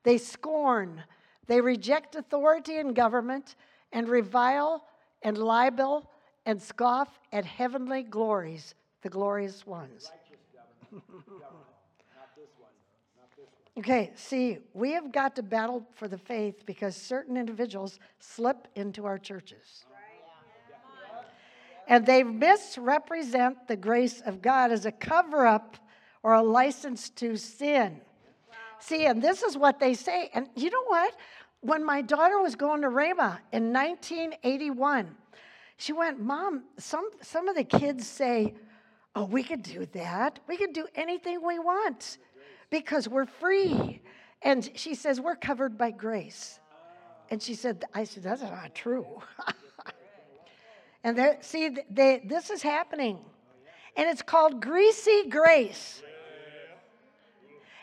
They 0.03 0.19
scorn, 0.19 1.03
they 1.47 1.61
reject 1.61 2.17
authority 2.17 2.79
and 2.79 2.95
government, 2.95 3.55
and 3.93 4.09
revile 4.09 4.85
and 5.23 5.39
libel 5.39 6.11
and 6.47 6.61
scoff 6.61 7.21
at 7.33 7.45
heavenly 7.45 8.03
glories, 8.03 8.75
the 9.03 9.09
glorious 9.09 9.65
ones. 9.67 10.11
Okay, 13.77 14.13
see, 14.15 14.59
we 14.73 14.93
have 14.93 15.11
got 15.11 15.35
to 15.37 15.43
battle 15.43 15.85
for 15.95 16.07
the 16.07 16.19
faith 16.19 16.65
because 16.65 16.95
certain 16.95 17.37
individuals 17.37 17.99
slip 18.21 18.69
into 18.77 19.05
our 19.05 19.19
churches. 19.19 19.85
And 21.89 22.07
they 22.07 22.23
misrepresent 22.23 23.67
the 23.67 23.77
grace 23.77 24.21
of 24.21 24.41
God 24.41 24.71
as 24.71 24.87
a 24.87 24.93
cover 24.93 25.45
up 25.45 25.77
or 26.23 26.35
a 26.35 26.43
license 26.43 27.11
to 27.11 27.37
sin. 27.37 28.01
See, 28.79 29.07
and 29.07 29.21
this 29.21 29.43
is 29.43 29.57
what 29.57 29.81
they 29.81 29.95
say. 29.95 30.31
And 30.33 30.49
you 30.55 30.71
know 30.71 30.85
what? 30.87 31.15
When 31.61 31.85
my 31.85 32.01
daughter 32.01 32.41
was 32.41 32.55
going 32.55 32.83
to 32.83 32.89
Rhema 32.89 33.39
in 33.53 33.73
1981, 33.73 35.15
she 35.79 35.93
went, 35.93 36.21
Mom, 36.21 36.65
some, 36.79 37.11
some 37.23 37.49
of 37.49 37.57
the 37.57 37.65
kids 37.65 38.07
say, 38.07 38.55
Oh, 39.17 39.25
we 39.25 39.43
could 39.43 39.63
do 39.63 39.87
that. 39.93 40.41
We 40.49 40.57
could 40.57 40.73
do 40.73 40.87
anything 40.97 41.41
we 41.45 41.59
want 41.59 42.19
because 42.75 43.09
we're 43.09 43.27
free. 43.27 44.01
And 44.43 44.69
she 44.75 44.97
says, 44.97 45.21
We're 45.21 45.37
covered 45.37 45.79
by 45.79 45.93
grace. 45.93 46.59
And 47.31 47.41
she 47.41 47.55
said, 47.55 47.85
I 47.95 48.03
said, 48.03 48.25
That's 48.25 48.43
not 48.43 48.75
true. 48.75 49.07
and 51.05 51.17
there, 51.17 51.39
see, 51.41 51.77
they, 51.89 52.21
this 52.25 52.51
is 52.51 52.63
happening. 52.63 53.21
And 53.97 54.09
it's 54.09 54.23
called 54.23 54.61
greasy 54.61 55.29
grace. 55.29 56.03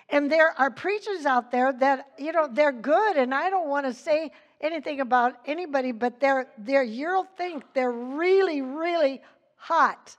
And 0.10 0.30
there 0.30 0.54
are 0.60 0.69
preachers 0.69 1.25
out 1.25 1.51
there 1.51 1.71
that, 1.71 2.12
you 2.19 2.34
know, 2.34 2.49
they're 2.51 2.73
good, 2.73 3.15
and 3.15 3.34
I 3.34 3.49
don't 3.49 3.69
want 3.69 3.86
to 3.86 3.93
say 3.93 4.32
anything 4.60 4.99
about 4.99 5.36
anybody, 5.45 5.93
but 5.93 6.19
they're, 6.19 6.47
they're 6.58 6.84
you'll 6.84 7.30
think 7.38 7.63
they're 7.73 7.93
really, 7.93 8.62
really 8.62 9.21
hot. 9.56 10.17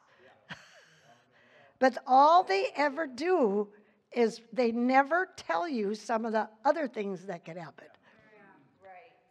but 1.78 1.98
all 2.06 2.42
they 2.42 2.68
ever 2.74 3.06
do 3.06 3.68
is 4.14 4.40
they 4.53 4.72
never 4.72 5.29
tell 5.37 5.68
you 5.68 5.94
some 5.94 6.25
of 6.25 6.33
the 6.33 6.48
other 6.64 6.87
things 6.87 7.25
that 7.27 7.44
could 7.44 7.57
happen. 7.57 7.87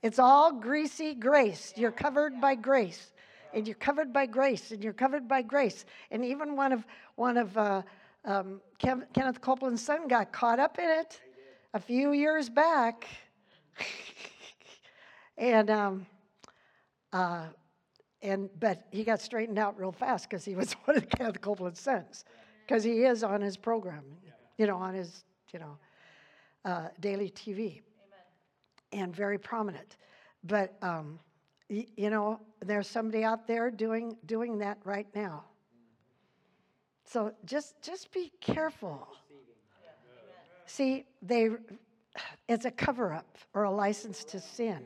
It's 0.04 0.18
all 0.18 0.52
greasy 0.52 1.14
grace. 1.14 1.74
You're 1.76 1.92
covered 1.92 2.42
by 2.42 2.56
grace, 2.56 3.12
and 3.54 3.68
you're 3.68 3.76
covered 3.76 4.12
by 4.12 4.26
grace, 4.26 4.72
and 4.72 4.84
you're 4.84 4.94
covered 4.94 5.28
by 5.28 5.44
grace. 5.44 5.86
And 6.10 6.26
even 6.26 6.56
one 6.56 6.72
of 6.72 6.86
one 7.16 7.38
of 7.38 7.56
uh, 7.56 7.84
um, 8.26 8.62
Ken- 8.80 9.06
Kenneth 9.14 9.42
Copeland's 9.42 9.82
son 9.82 10.08
got 10.08 10.32
caught 10.32 10.60
up 10.60 10.80
in 10.80 10.90
it 10.90 11.22
a 11.76 11.80
few 11.80 12.14
years 12.14 12.50
back, 12.50 13.08
and 15.38 15.70
um, 15.70 16.06
uh, 17.14 17.46
and 18.24 18.50
but 18.60 18.88
he 18.90 19.04
got 19.04 19.22
straightened 19.22 19.60
out 19.60 19.80
real 19.80 19.92
fast 19.92 20.28
because 20.28 20.44
he 20.44 20.56
was 20.56 20.74
one 20.86 20.98
of 20.98 21.08
Kenneth 21.10 21.42
Copeland's 21.42 21.80
sons, 21.80 22.26
because 22.66 22.84
he 22.84 23.04
is 23.04 23.24
on 23.24 23.40
his 23.40 23.56
program, 23.56 24.04
you 24.62 24.68
know, 24.68 24.78
on 24.78 24.94
his 24.94 25.24
you 25.52 25.58
know 25.58 25.76
uh, 26.66 26.90
daily 27.00 27.32
TV, 27.32 27.82
and 28.94 29.16
very 29.16 29.40
prominent. 29.40 29.98
But 30.44 30.78
um, 30.84 31.20
y- 31.68 31.88
you 31.98 32.12
know, 32.12 32.40
there's 32.64 32.88
somebody 32.88 33.24
out 33.24 33.48
there 33.48 33.72
doing 33.72 34.16
doing 34.28 34.60
that 34.60 34.78
right 34.84 35.08
now. 35.16 35.46
So 37.06 37.34
just 37.44 37.82
just 37.82 38.12
be 38.12 38.32
careful. 38.40 39.08
See, 40.68 41.06
they 41.24 41.50
it's 42.48 42.66
a 42.66 42.72
cover 42.72 43.14
up 43.14 43.40
or 43.56 43.64
a 43.64 43.72
license 43.72 44.24
to 44.26 44.40
sin. 44.40 44.86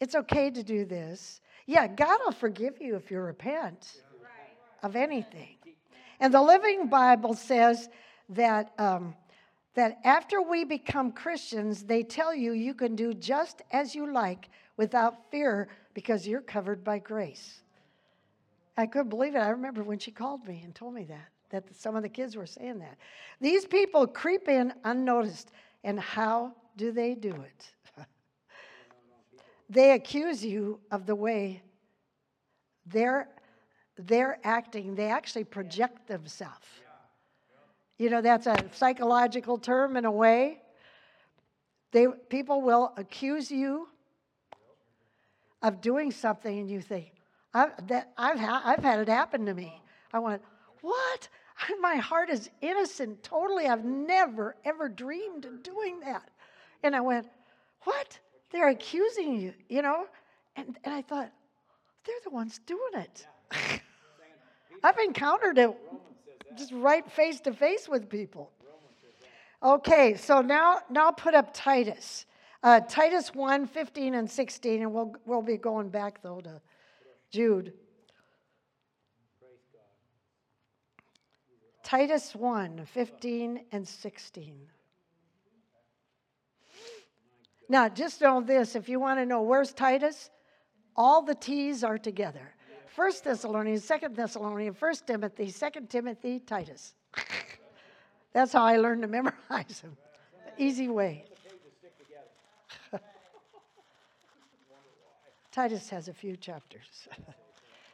It's 0.00 0.14
okay 0.14 0.50
to 0.50 0.62
do 0.62 0.86
this. 0.86 1.42
Yeah, 1.66 1.86
God 1.86 2.18
will 2.24 2.32
forgive 2.32 2.80
you 2.80 2.96
if 2.96 3.10
you 3.10 3.18
repent 3.20 4.00
of 4.82 4.96
anything. 4.96 5.56
And 6.20 6.32
the 6.32 6.42
Living 6.42 6.88
Bible 6.88 7.34
says 7.34 7.88
that 8.30 8.72
um, 8.78 9.14
that 9.76 9.98
after 10.04 10.40
we 10.40 10.64
become 10.64 11.12
Christians, 11.12 11.84
they 11.84 12.02
tell 12.02 12.34
you 12.34 12.52
you 12.52 12.74
can 12.74 12.96
do 12.96 13.12
just 13.12 13.62
as 13.70 13.94
you 13.94 14.10
like 14.12 14.48
without 14.76 15.30
fear 15.30 15.68
because 15.94 16.26
you're 16.26 16.40
covered 16.40 16.82
by 16.82 16.98
grace. 16.98 17.60
I 18.76 18.86
couldn't 18.86 19.10
believe 19.10 19.34
it. 19.34 19.38
I 19.38 19.50
remember 19.50 19.84
when 19.84 19.98
she 19.98 20.10
called 20.10 20.46
me 20.46 20.62
and 20.64 20.74
told 20.74 20.94
me 20.94 21.04
that, 21.04 21.28
that 21.50 21.76
some 21.76 21.94
of 21.94 22.02
the 22.02 22.08
kids 22.08 22.36
were 22.36 22.46
saying 22.46 22.78
that. 22.80 22.96
These 23.40 23.66
people 23.66 24.06
creep 24.06 24.48
in 24.48 24.72
unnoticed, 24.84 25.50
and 25.84 26.00
how 26.00 26.52
do 26.76 26.90
they 26.90 27.14
do 27.14 27.32
it? 27.32 27.70
they 29.70 29.92
accuse 29.92 30.44
you 30.44 30.80
of 30.90 31.06
the 31.06 31.14
way 31.14 31.62
they're 32.86 33.28
they're 33.98 34.38
acting. 34.44 34.94
They 34.94 35.06
actually 35.06 35.44
project 35.44 36.06
themselves. 36.06 36.66
You 37.98 38.10
know, 38.10 38.20
that's 38.20 38.46
a 38.46 38.56
psychological 38.72 39.58
term 39.58 39.96
in 39.96 40.04
a 40.04 40.10
way. 40.10 40.60
They 41.92 42.06
people 42.28 42.60
will 42.60 42.92
accuse 42.96 43.50
you 43.50 43.88
of 45.62 45.80
doing 45.80 46.10
something, 46.10 46.58
and 46.58 46.70
you 46.70 46.80
think, 46.80 47.12
I've, 47.54 47.86
that, 47.88 48.12
I've, 48.18 48.38
ha- 48.38 48.62
I've 48.64 48.82
had 48.82 49.00
it 49.00 49.08
happen 49.08 49.46
to 49.46 49.54
me. 49.54 49.80
I 50.12 50.18
went, 50.18 50.42
What? 50.82 51.28
My 51.80 51.96
heart 51.96 52.28
is 52.28 52.50
innocent 52.60 53.22
totally. 53.22 53.66
I've 53.66 53.84
never, 53.84 54.56
ever 54.64 54.88
dreamed 54.88 55.46
of 55.46 55.62
doing 55.62 56.00
that. 56.00 56.28
And 56.82 56.94
I 56.94 57.00
went, 57.00 57.26
What? 57.84 58.18
They're 58.50 58.68
accusing 58.68 59.40
you, 59.40 59.54
you 59.68 59.80
know? 59.80 60.06
And, 60.56 60.76
and 60.84 60.94
I 60.94 61.00
thought, 61.00 61.32
They're 62.04 62.14
the 62.24 62.30
ones 62.30 62.60
doing 62.66 62.80
it. 62.94 63.26
I've 64.84 64.98
encountered 64.98 65.56
it 65.56 65.74
just 66.56 66.72
right 66.72 67.10
face 67.10 67.40
to 67.40 67.52
face 67.52 67.88
with 67.88 68.08
people. 68.08 68.50
Okay, 69.62 70.16
so 70.16 70.40
now, 70.42 70.80
now 70.90 71.10
put 71.10 71.34
up 71.34 71.52
Titus. 71.52 72.26
Uh, 72.62 72.80
Titus 72.80 73.34
1 73.34 73.66
15 73.66 74.14
and 74.14 74.30
16, 74.30 74.82
and 74.82 74.92
we'll, 74.92 75.14
we'll 75.24 75.42
be 75.42 75.56
going 75.56 75.88
back 75.88 76.22
though 76.22 76.40
to 76.40 76.60
Jude. 77.30 77.72
Titus 81.82 82.34
1 82.34 82.84
15 82.84 83.60
and 83.70 83.86
16. 83.86 84.56
Now, 87.68 87.88
just 87.88 88.20
know 88.20 88.40
this 88.40 88.74
if 88.74 88.88
you 88.88 88.98
want 88.98 89.20
to 89.20 89.26
know 89.26 89.42
where's 89.42 89.72
Titus, 89.72 90.30
all 90.96 91.22
the 91.22 91.34
T's 91.34 91.84
are 91.84 91.98
together. 91.98 92.55
First 92.96 93.24
Thessalonians, 93.24 93.84
Second 93.84 94.16
Thessalonians, 94.16 94.74
First 94.78 95.06
Timothy, 95.06 95.50
Second 95.50 95.90
Timothy, 95.90 96.40
Titus. 96.40 96.94
That's 98.32 98.54
how 98.54 98.64
I 98.64 98.78
learned 98.78 99.02
to 99.02 99.08
memorize 99.08 99.82
them. 99.82 99.98
Easy 100.58 100.88
way. 100.88 101.26
Titus 105.52 105.90
has 105.90 106.08
a 106.08 106.14
few 106.14 106.38
chapters. 106.38 107.06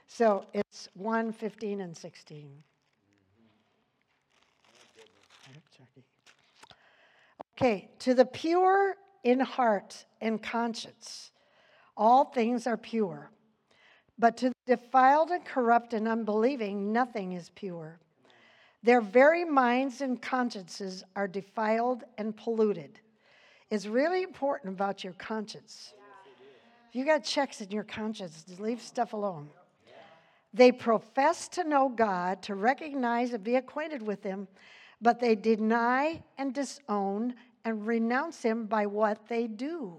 so 0.07 0.47
it's 0.55 0.89
1, 0.95 1.33
15, 1.33 1.81
and 1.81 1.97
16. 1.97 2.63
Okay, 7.59 7.91
to 7.99 8.15
the 8.15 8.25
pure 8.25 8.95
in 9.25 9.41
heart 9.41 10.05
and 10.21 10.41
conscience, 10.41 11.33
all 11.97 12.27
things 12.27 12.69
are 12.69 12.77
pure. 12.77 13.33
But 14.17 14.37
to 14.37 14.52
defiled 14.67 15.31
and 15.31 15.45
corrupt 15.45 15.93
and 15.95 16.07
unbelieving, 16.07 16.93
nothing 16.93 17.33
is 17.33 17.51
pure. 17.55 17.99
Their 18.83 19.01
very 19.01 19.45
minds 19.45 20.01
and 20.01 20.21
consciences 20.21 21.05
are 21.15 21.29
defiled 21.29 22.05
and 22.19 22.37
polluted. 22.37 22.99
It's 23.71 23.87
really 23.87 24.23
important 24.23 24.75
about 24.75 25.05
your 25.05 25.13
conscience. 25.15 25.95
If 26.89 26.97
you 26.97 27.05
got 27.05 27.25
checks 27.25 27.61
in 27.61 27.71
your 27.71 27.85
conscience, 27.85 28.45
leave 28.59 28.83
stuff 28.83 29.13
alone. 29.13 29.49
They 30.53 30.73
profess 30.73 31.49
to 31.49 31.65
know 31.65 31.89
God, 31.89 32.43
to 32.43 32.55
recognize 32.55 33.33
and 33.33 33.43
be 33.43 33.57
acquainted 33.57 34.03
with 34.03 34.23
Him, 34.23 34.47
but 35.01 35.19
they 35.19 35.35
deny 35.35 36.23
and 36.37 36.53
disown 36.53 37.35
and 37.65 37.87
renounce 37.87 38.43
Him 38.43 38.67
by 38.67 38.87
what 38.87 39.27
they 39.29 39.47
do. 39.47 39.95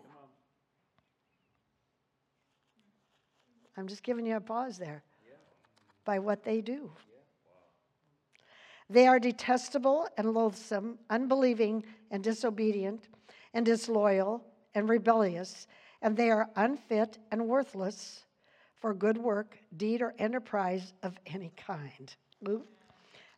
I'm 3.78 3.88
just 3.88 4.04
giving 4.04 4.26
you 4.26 4.36
a 4.36 4.42
pause 4.42 4.78
there. 4.78 5.04
By 6.06 6.20
what 6.20 6.44
they 6.44 6.62
do. 6.62 6.92
They 8.90 9.08
are 9.08 9.20
detestable 9.20 10.08
and 10.18 10.34
loathsome, 10.34 11.00
unbelieving 11.10 11.84
and 12.12 12.24
disobedient, 12.24 13.08
and 13.54 13.66
disloyal 13.66 14.44
and 14.76 14.90
rebellious, 14.90 15.68
and 16.02 16.18
they 16.18 16.30
are 16.30 16.50
unfit 16.56 17.18
and 17.32 17.48
worthless 17.48 18.26
for 18.76 18.94
good 18.94 19.18
work, 19.18 19.58
deed, 19.78 20.02
or 20.02 20.14
enterprise 20.20 20.94
of 21.04 21.18
any 21.26 21.54
kind. 21.56 22.14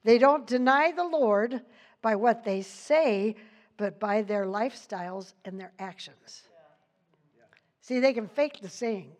They 0.04 0.17
don't 0.17 0.48
deny 0.48 0.91
the 0.91 1.04
Lord 1.04 1.62
by 2.02 2.15
what 2.15 2.43
they 2.43 2.62
say, 2.62 3.36
but 3.78 4.00
by 4.00 4.24
their 4.24 4.45
lifestyles 4.45 5.34
and 5.45 5.60
their 5.60 5.74
actions. 5.78 6.43
See, 7.82 8.00
they 8.00 8.13
can 8.13 8.28
fake 8.28 8.60
the 8.62 8.69
saying. 8.69 9.12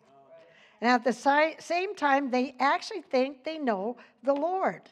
And 0.80 0.90
at 0.90 1.04
the 1.04 1.12
si- 1.12 1.56
same 1.58 1.94
time, 1.94 2.30
they 2.30 2.54
actually 2.60 3.02
think 3.02 3.44
they 3.44 3.58
know 3.58 3.96
the 4.22 4.34
Lord. 4.34 4.82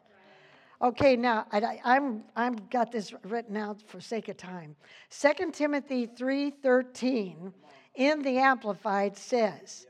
Okay, 0.81 1.17
now 1.17 1.47
I, 1.53 1.81
I'm 1.85 2.25
I'm 2.37 2.57
got 2.71 2.91
this 2.93 3.15
written 3.25 3.57
out 3.57 3.81
for 3.87 4.01
sake 4.01 4.29
of 4.29 4.37
time. 4.37 4.77
2 5.11 5.51
Timothy 5.53 6.07
3:13 6.07 7.53
in 7.95 8.23
the 8.23 8.39
Amplified 8.39 9.17
says, 9.17 9.87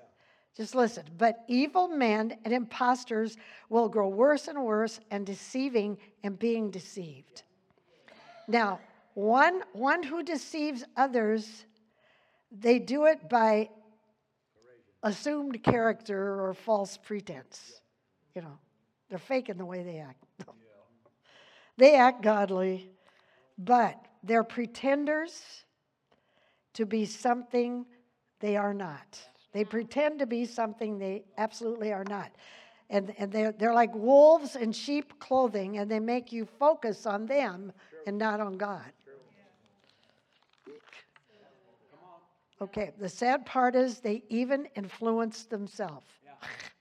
just 0.57 0.75
listen, 0.75 1.05
but 1.19 1.45
evil 1.49 1.89
men 1.89 2.37
and 2.45 2.55
impostors 2.55 3.37
will 3.69 3.89
grow 3.89 4.09
worse 4.09 4.47
and 4.47 4.63
worse 4.63 5.01
and 5.11 5.27
deceiving 5.27 5.99
and 6.23 6.39
being 6.39 6.71
deceived. 6.71 7.43
Now, 8.47 8.79
one, 9.15 9.63
one 9.73 10.03
who 10.03 10.23
deceives 10.23 10.85
others, 10.97 11.65
they 12.53 12.79
do 12.79 13.07
it 13.07 13.29
by 13.29 13.71
assumed 15.05 15.62
character 15.62 16.43
or 16.43 16.55
false 16.55 16.97
pretense. 16.97 17.81
You 18.35 18.43
know, 18.43 18.59
they're 19.09 19.19
faking 19.19 19.59
the 19.59 19.64
way 19.64 19.85
they 19.85 19.99
act. 19.99 20.25
they 21.77 21.95
act 21.95 22.23
godly, 22.23 22.90
but 23.57 24.05
they're 24.25 24.43
pretenders 24.43 25.64
to 26.73 26.87
be 26.87 27.05
something 27.05 27.87
they 28.40 28.57
are 28.57 28.75
not. 28.75 29.21
They 29.53 29.64
pretend 29.64 30.19
to 30.19 30.27
be 30.27 30.47
something 30.47 30.99
they 30.99 31.25
absolutely 31.38 31.93
are 31.93 32.05
not. 32.05 32.33
And, 32.90 33.14
and 33.19 33.31
they're, 33.31 33.53
they're 33.53 33.75
like 33.75 33.95
wolves 33.95 34.57
in 34.57 34.73
sheep 34.73 35.19
clothing, 35.21 35.79
and 35.79 35.90
they 35.90 36.01
make 36.01 36.33
you 36.33 36.45
focus 36.59 37.07
on 37.07 37.27
them 37.27 37.73
and 38.07 38.19
not 38.19 38.40
on 38.40 38.55
God. 38.55 38.90
Okay, 42.61 42.93
the 42.99 43.09
sad 43.09 43.45
part 43.45 43.75
is 43.75 43.99
they 43.99 44.23
even 44.29 44.67
influence 44.77 45.45
themselves. 45.45 46.07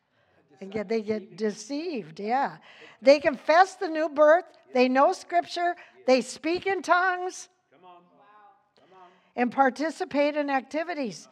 and 0.61 0.71
get, 0.71 0.87
they 0.87 1.01
get 1.01 1.35
deceived, 1.35 2.19
yeah. 2.19 2.57
They 3.01 3.19
confess 3.19 3.75
the 3.75 3.89
new 3.89 4.07
birth, 4.07 4.45
they 4.73 4.87
know 4.87 5.13
scripture, 5.13 5.75
they 6.05 6.21
speak 6.21 6.67
in 6.67 6.81
tongues, 6.81 7.49
and 9.35 9.51
participate 9.51 10.35
in 10.35 10.49
activities. 10.49 11.27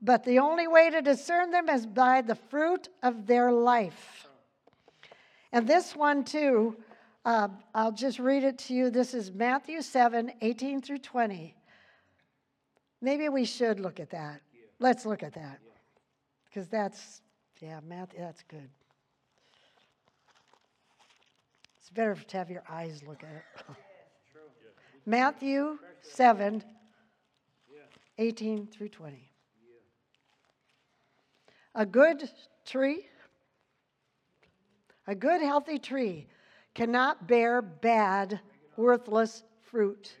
But 0.00 0.24
the 0.24 0.38
only 0.38 0.68
way 0.68 0.90
to 0.90 1.02
discern 1.02 1.50
them 1.50 1.68
is 1.68 1.86
by 1.86 2.20
the 2.20 2.34
fruit 2.34 2.88
of 3.02 3.26
their 3.26 3.50
life. 3.50 4.26
And 5.52 5.66
this 5.66 5.96
one, 5.96 6.24
too, 6.24 6.76
uh, 7.24 7.48
I'll 7.74 7.92
just 7.92 8.18
read 8.18 8.44
it 8.44 8.58
to 8.58 8.74
you. 8.74 8.90
This 8.90 9.14
is 9.14 9.32
Matthew 9.32 9.82
7 9.82 10.32
18 10.40 10.82
through 10.82 10.98
20. 10.98 11.54
Maybe 13.00 13.28
we 13.28 13.44
should 13.44 13.80
look 13.80 14.00
at 14.00 14.10
that. 14.10 14.40
Let's 14.78 15.06
look 15.06 15.22
at 15.22 15.34
that. 15.34 15.58
Because 16.44 16.68
that's, 16.68 17.22
yeah, 17.60 17.80
Matthew, 17.86 18.20
that's 18.20 18.42
good. 18.48 18.68
It's 21.78 21.90
better 21.90 22.14
to 22.14 22.36
have 22.36 22.50
your 22.50 22.64
eyes 22.68 23.02
look 23.06 23.22
at 23.22 23.30
it. 23.30 23.42
Matthew 25.06 25.78
7 26.02 26.62
18 28.18 28.66
through 28.66 28.88
20. 28.88 29.30
A 31.76 31.86
good 31.86 32.28
tree, 32.66 33.06
a 35.06 35.14
good 35.14 35.40
healthy 35.40 35.78
tree 35.78 36.26
cannot 36.74 37.28
bear 37.28 37.62
bad, 37.62 38.40
worthless 38.76 39.44
fruit, 39.62 40.16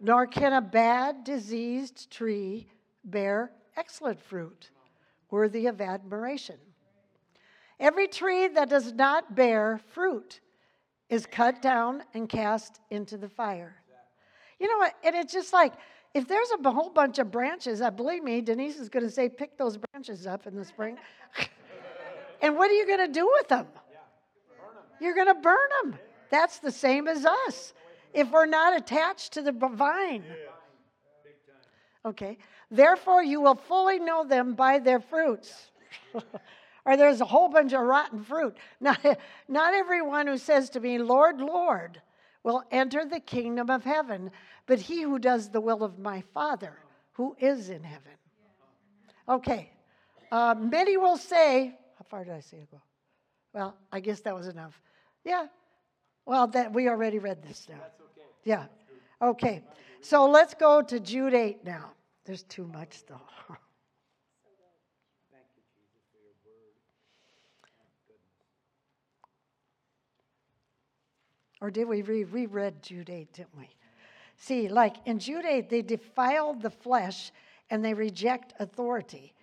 nor 0.00 0.26
can 0.26 0.52
a 0.52 0.60
bad, 0.60 1.24
diseased 1.24 2.10
tree 2.10 2.68
bear 3.04 3.52
excellent 3.76 4.20
fruit, 4.20 4.70
worthy 5.30 5.66
of 5.66 5.80
admiration. 5.80 6.56
Every 7.78 8.08
tree 8.08 8.48
that 8.48 8.68
does 8.68 8.92
not 8.92 9.34
bear 9.34 9.80
fruit 9.92 10.40
is 11.08 11.26
cut 11.26 11.62
down 11.62 12.02
and 12.14 12.28
cast 12.28 12.80
into 12.90 13.16
the 13.16 13.28
fire. 13.28 13.76
You 14.58 14.68
know 14.68 14.78
what? 14.78 14.94
And 15.02 15.16
it's 15.16 15.32
just 15.32 15.52
like, 15.52 15.72
if 16.12 16.28
there's 16.28 16.50
a 16.62 16.70
whole 16.70 16.90
bunch 16.90 17.18
of 17.18 17.30
branches, 17.30 17.80
I 17.80 17.90
believe 17.90 18.22
me, 18.22 18.40
Denise 18.40 18.78
is 18.78 18.88
going 18.88 19.04
to 19.04 19.10
say, 19.10 19.28
pick 19.28 19.56
those 19.56 19.78
branches 19.78 20.26
up 20.26 20.46
in 20.46 20.56
the 20.56 20.64
spring. 20.64 20.98
and 22.42 22.56
what 22.56 22.70
are 22.70 22.74
you 22.74 22.86
going 22.86 23.06
to 23.06 23.12
do 23.12 23.26
with 23.38 23.48
them? 23.48 23.66
You're 25.00 25.14
going 25.14 25.28
to 25.28 25.40
burn 25.40 25.68
them. 25.82 25.98
That's 26.30 26.58
the 26.58 26.70
same 26.70 27.08
as 27.08 27.24
us. 27.24 27.72
If 28.12 28.30
we're 28.30 28.46
not 28.46 28.76
attached 28.76 29.32
to 29.34 29.42
the 29.42 29.52
vine. 29.52 30.24
Okay. 32.04 32.38
Therefore, 32.70 33.22
you 33.22 33.40
will 33.40 33.54
fully 33.54 33.98
know 33.98 34.24
them 34.24 34.54
by 34.54 34.78
their 34.78 35.00
fruits. 35.00 35.70
or 36.84 36.96
there's 36.96 37.20
a 37.20 37.26
whole 37.26 37.48
bunch 37.48 37.72
of 37.72 37.80
rotten 37.80 38.22
fruit. 38.22 38.56
Not, 38.80 39.04
not 39.48 39.74
everyone 39.74 40.26
who 40.26 40.38
says 40.38 40.70
to 40.70 40.80
me, 40.80 40.98
Lord, 40.98 41.40
Lord, 41.40 42.00
will 42.42 42.62
enter 42.70 43.04
the 43.04 43.20
kingdom 43.20 43.70
of 43.70 43.84
heaven, 43.84 44.30
but 44.66 44.80
he 44.80 45.02
who 45.02 45.18
does 45.18 45.50
the 45.50 45.60
will 45.60 45.82
of 45.82 45.98
my 45.98 46.22
Father 46.32 46.78
who 47.12 47.36
is 47.38 47.68
in 47.68 47.82
heaven. 47.82 48.12
Okay. 49.28 49.70
Uh, 50.32 50.54
many 50.58 50.96
will 50.96 51.16
say, 51.16 51.76
how 51.98 52.04
far 52.08 52.24
did 52.24 52.32
I 52.32 52.40
say 52.40 52.66
go? 52.70 52.80
Well, 53.52 53.76
I 53.92 54.00
guess 54.00 54.20
that 54.20 54.34
was 54.34 54.48
enough. 54.48 54.80
Yeah. 55.24 55.46
Well, 56.24 56.46
that 56.48 56.72
we 56.72 56.88
already 56.88 57.18
read 57.18 57.42
this 57.42 57.66
now. 57.68 57.80
Yeah. 58.44 58.66
Okay. 59.20 59.62
So 60.00 60.28
let's 60.28 60.54
go 60.54 60.82
to 60.82 61.00
Jude 61.00 61.34
8 61.34 61.64
now. 61.64 61.92
There's 62.24 62.42
too 62.44 62.66
much 62.66 63.04
though. 63.06 63.20
Or 71.60 71.70
did 71.70 71.88
we 71.88 72.02
read? 72.02 72.32
We 72.32 72.46
read 72.46 72.82
Jude 72.82 73.10
8, 73.10 73.32
didn't 73.32 73.58
we? 73.58 73.68
See, 74.36 74.68
like 74.68 74.96
in 75.04 75.18
Jude 75.18 75.44
8, 75.44 75.68
they 75.68 75.82
defile 75.82 76.54
the 76.54 76.70
flesh 76.70 77.32
and 77.68 77.84
they 77.84 77.92
reject 77.92 78.54
authority. 78.58 79.34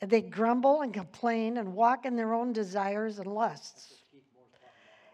They 0.00 0.22
grumble 0.22 0.80
and 0.82 0.92
complain 0.92 1.58
and 1.58 1.74
walk 1.74 2.04
in 2.04 2.16
their 2.16 2.34
own 2.34 2.52
desires 2.52 3.18
and 3.18 3.32
lusts. 3.32 3.94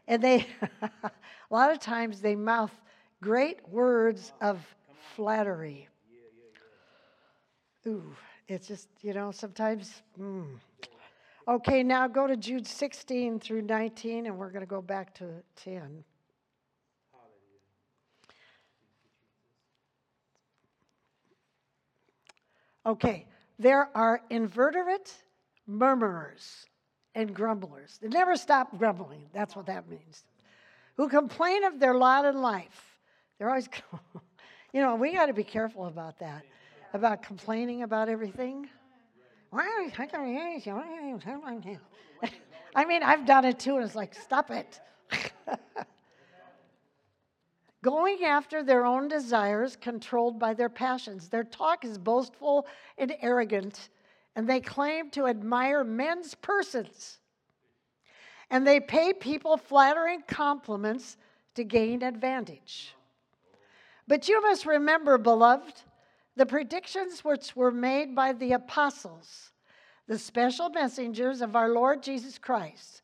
And 0.09 0.23
they, 0.23 0.47
a 0.83 1.11
lot 1.51 1.71
of 1.71 1.81
times, 1.81 2.21
they 2.21 2.37
mouth 2.37 2.73
great 3.21 3.67
words 3.69 4.33
of 4.41 4.61
flattery. 5.15 5.89
Ooh, 7.87 8.15
it's 8.49 8.67
just, 8.67 8.89
you 9.03 9.15
know, 9.15 9.31
sometimes. 9.31 10.03
Mm. 10.19 10.59
Okay, 11.49 11.85
now 11.85 12.09
go 12.09 12.27
to 12.27 12.37
Jude 12.37 12.67
16 12.67 13.39
through 13.39 13.63
19, 13.63 14.27
and 14.27 14.37
we're 14.37 14.51
going 14.51 14.61
to 14.61 14.67
go 14.67 14.83
back 14.83 15.15
to 15.15 15.27
10. 15.57 16.03
Okay, 22.85 23.27
there 23.59 23.89
are 23.97 24.21
invertebrate 24.31 25.15
murmurers 25.69 26.67
and 27.15 27.35
grumblers. 27.35 27.99
They 28.01 28.09
never 28.09 28.37
stop 28.37 28.77
grumbling. 28.79 29.23
That's 29.33 29.57
what 29.57 29.67
that 29.67 29.89
means. 29.89 30.25
Who 30.97 31.09
complain 31.09 31.65
of 31.65 31.79
their 31.79 31.95
lot 31.95 32.25
in 32.25 32.41
life. 32.41 32.96
They're 33.39 33.49
always, 33.49 33.69
you 34.73 34.81
know, 34.81 34.95
we 34.95 35.13
got 35.13 35.27
to 35.27 35.35
be 35.35 35.45
careful 35.45 35.87
about 35.87 36.19
that, 36.21 36.45
about 36.95 37.23
complaining 37.23 37.83
about 37.83 38.09
everything. 38.09 38.69
I 42.75 42.85
mean, 42.85 43.03
I've 43.03 43.27
done 43.27 43.45
it 43.45 43.59
too, 43.59 43.77
and 43.77 43.85
it's 43.85 43.95
like, 43.95 44.15
stop 44.15 44.51
it. 44.51 44.81
Going 47.83 48.25
after 48.25 48.65
their 48.65 48.85
own 48.85 49.07
desires, 49.07 49.77
controlled 49.77 50.39
by 50.41 50.55
their 50.55 50.69
passions. 50.69 51.29
Their 51.29 51.45
talk 51.45 51.85
is 51.85 51.99
boastful 51.99 52.67
and 52.99 53.15
arrogant, 53.21 53.91
and 54.35 54.49
they 54.49 54.61
claim 54.61 55.11
to 55.11 55.27
admire 55.29 55.85
men's 55.85 56.35
persons. 56.35 57.19
And 58.51 58.67
they 58.67 58.81
pay 58.81 59.13
people 59.13 59.57
flattering 59.57 60.23
compliments 60.27 61.17
to 61.55 61.63
gain 61.65 62.03
advantage. 62.03 62.96
But 64.09 64.29
you 64.29 64.41
must 64.43 64.67
remember, 64.67 65.19
beloved, 65.19 65.83
the 66.37 66.47
predictions 66.47 67.25
which 67.25 67.57
were 67.57 67.73
made 67.73 68.15
by 68.15 68.33
the 68.33 68.53
apostles, 68.53 69.53
the 70.07 70.19
special 70.19 70.69
messengers 70.69 71.41
of 71.41 71.57
our 71.57 71.71
Lord 71.71 72.03
Jesus 72.03 72.39
Christ. 72.39 73.03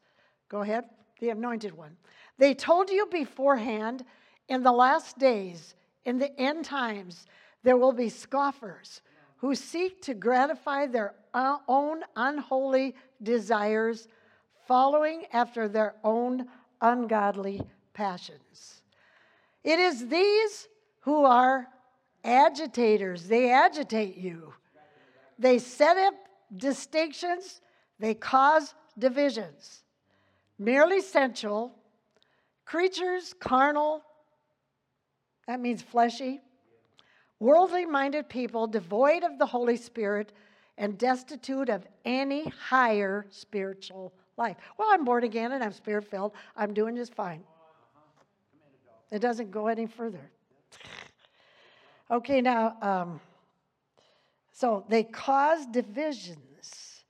Go 0.49 0.61
ahead, 0.61 0.85
the 1.21 1.31
anointed 1.31 1.77
one. 1.77 1.97
They 2.39 2.55
told 2.55 2.91
you 2.91 3.07
beforehand 3.07 4.05
in 4.49 4.63
the 4.63 4.73
last 4.73 5.19
days, 5.19 5.75
in 6.05 6.19
the 6.19 6.39
end 6.41 6.65
times, 6.65 7.27
there 7.63 7.77
will 7.77 7.93
be 7.93 8.09
scoffers 8.09 9.01
who 9.37 9.55
seek 9.55 10.03
to 10.03 10.15
gratify 10.15 10.87
their 10.87 11.15
own 11.35 12.03
unholy 12.15 12.95
desires, 13.23 14.09
following 14.67 15.25
after 15.33 15.69
their 15.69 15.95
own 16.05 16.47
ungodly 16.81 17.63
passions. 17.93 18.83
It 19.65 19.79
is 19.79 20.09
these 20.09 20.69
who 21.03 21.25
are 21.25 21.69
agitators. 22.25 23.25
They 23.29 23.53
agitate 23.53 24.17
you. 24.17 24.53
They 25.39 25.59
set 25.59 25.97
up 25.97 26.15
distinctions, 26.57 27.61
they 27.99 28.15
cause 28.15 28.75
divisions. 28.99 29.83
Merely 30.59 31.01
sensual, 31.01 31.75
creatures, 32.65 33.35
carnal, 33.41 34.03
that 35.49 35.61
means 35.61 35.83
fleshy, 35.83 36.41
worldly 37.41 37.85
minded 37.85 38.29
people 38.29 38.67
devoid 38.67 39.25
of 39.25 39.39
the 39.39 39.47
Holy 39.47 39.77
Spirit 39.77 40.33
and 40.79 40.97
destitute 40.97 41.69
of 41.69 41.87
any 42.05 42.49
higher 42.49 43.27
spiritual 43.31 44.13
life. 44.37 44.57
Well, 44.79 44.89
I'm 44.93 45.05
born 45.05 45.25
again 45.25 45.53
and 45.53 45.65
I'm 45.65 45.73
spirit 45.73 46.05
filled. 46.05 46.33
I'm 46.57 46.73
doing 46.73 46.95
just 46.95 47.15
fine. 47.15 47.43
It 49.11 49.19
doesn't 49.19 49.51
go 49.51 49.67
any 49.67 49.87
further. 49.87 50.31
Okay, 52.11 52.41
now, 52.41 52.77
um, 52.83 53.21
so 54.53 54.85
they 54.89 55.03
cause 55.03 55.67
divisions. 55.67 57.05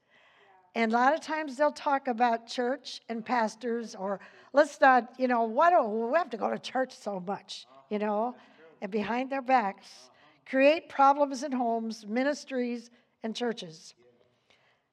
And 0.74 0.92
a 0.92 0.94
lot 0.94 1.12
of 1.12 1.20
times 1.20 1.56
they'll 1.56 1.70
talk 1.72 2.08
about 2.08 2.46
church 2.46 3.02
and 3.08 3.24
pastors, 3.24 3.94
or 3.94 4.20
let's 4.52 4.80
not, 4.80 5.12
you 5.18 5.28
know, 5.28 5.42
why 5.42 5.70
do 5.70 5.82
we 5.82 6.16
have 6.16 6.30
to 6.30 6.36
go 6.36 6.50
to 6.50 6.58
church 6.58 6.96
so 6.96 7.20
much, 7.20 7.66
you 7.90 7.98
know? 7.98 8.34
And 8.80 8.90
behind 8.90 9.30
their 9.30 9.42
backs, 9.42 10.10
create 10.48 10.88
problems 10.88 11.42
in 11.42 11.52
homes, 11.52 12.06
ministries, 12.06 12.90
and 13.22 13.36
churches. 13.36 13.94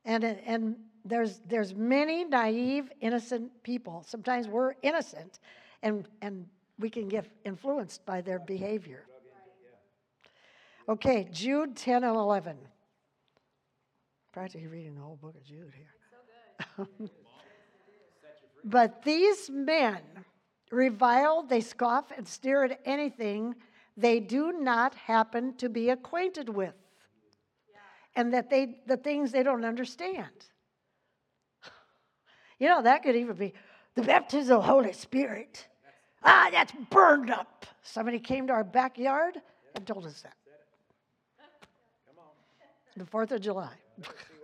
And, 0.06 0.24
and 0.24 0.76
there's, 1.06 1.40
there's 1.48 1.74
many 1.74 2.24
naive, 2.26 2.92
innocent 3.00 3.52
people. 3.64 4.04
Sometimes 4.08 4.48
we're 4.48 4.74
innocent, 4.82 5.40
and, 5.82 6.08
and 6.22 6.46
we 6.80 6.90
can 6.90 7.10
get 7.10 7.26
influenced 7.44 8.06
by 8.06 8.22
their 8.22 8.40
behavior. 8.40 9.06
Okay, 10.88 11.28
Jude 11.32 11.76
10 11.76 12.04
and 12.04 12.16
11. 12.16 12.58
Practically 14.32 14.68
reading 14.68 14.96
the 14.96 15.02
whole 15.02 15.18
book 15.18 15.36
of 15.36 15.44
Jude 15.44 15.74
here. 15.76 16.88
but 18.64 19.04
these 19.04 19.50
men 19.50 20.02
revile, 20.72 21.44
they 21.44 21.62
scoff, 21.62 22.12
and 22.16 22.28
stare 22.28 22.64
at 22.64 22.80
anything 22.86 23.56
they 23.98 24.20
do 24.20 24.54
not 24.54 24.96
happen 24.96 25.56
to 25.58 25.68
be 25.68 25.90
acquainted 25.90 26.50
with. 26.50 26.74
And 28.16 28.34
that 28.34 28.50
they 28.50 28.80
the 28.88 28.98
things 28.98 29.32
they 29.32 29.44
don't 29.44 29.66
understand. 29.66 30.32
You 32.60 32.68
know, 32.68 32.82
that 32.82 33.04
could 33.04 33.16
even 33.16 33.38
be 33.38 33.54
the 33.96 34.02
baptism 34.02 34.58
of 34.58 34.64
the 34.64 34.68
Holy 34.68 34.92
Spirit. 34.92 35.69
Ah, 36.24 36.50
that's 36.52 36.74
burned 36.90 37.32
up. 37.32 37.66
Somebody 37.82 38.20
came 38.20 38.48
to 38.48 38.54
our 38.54 38.64
backyard 38.64 39.42
and 39.76 39.88
told 39.88 40.06
us 40.06 40.22
that 40.22 40.34
the 43.00 43.06
4th 43.06 43.32
of 43.32 43.42
July. 43.42 43.74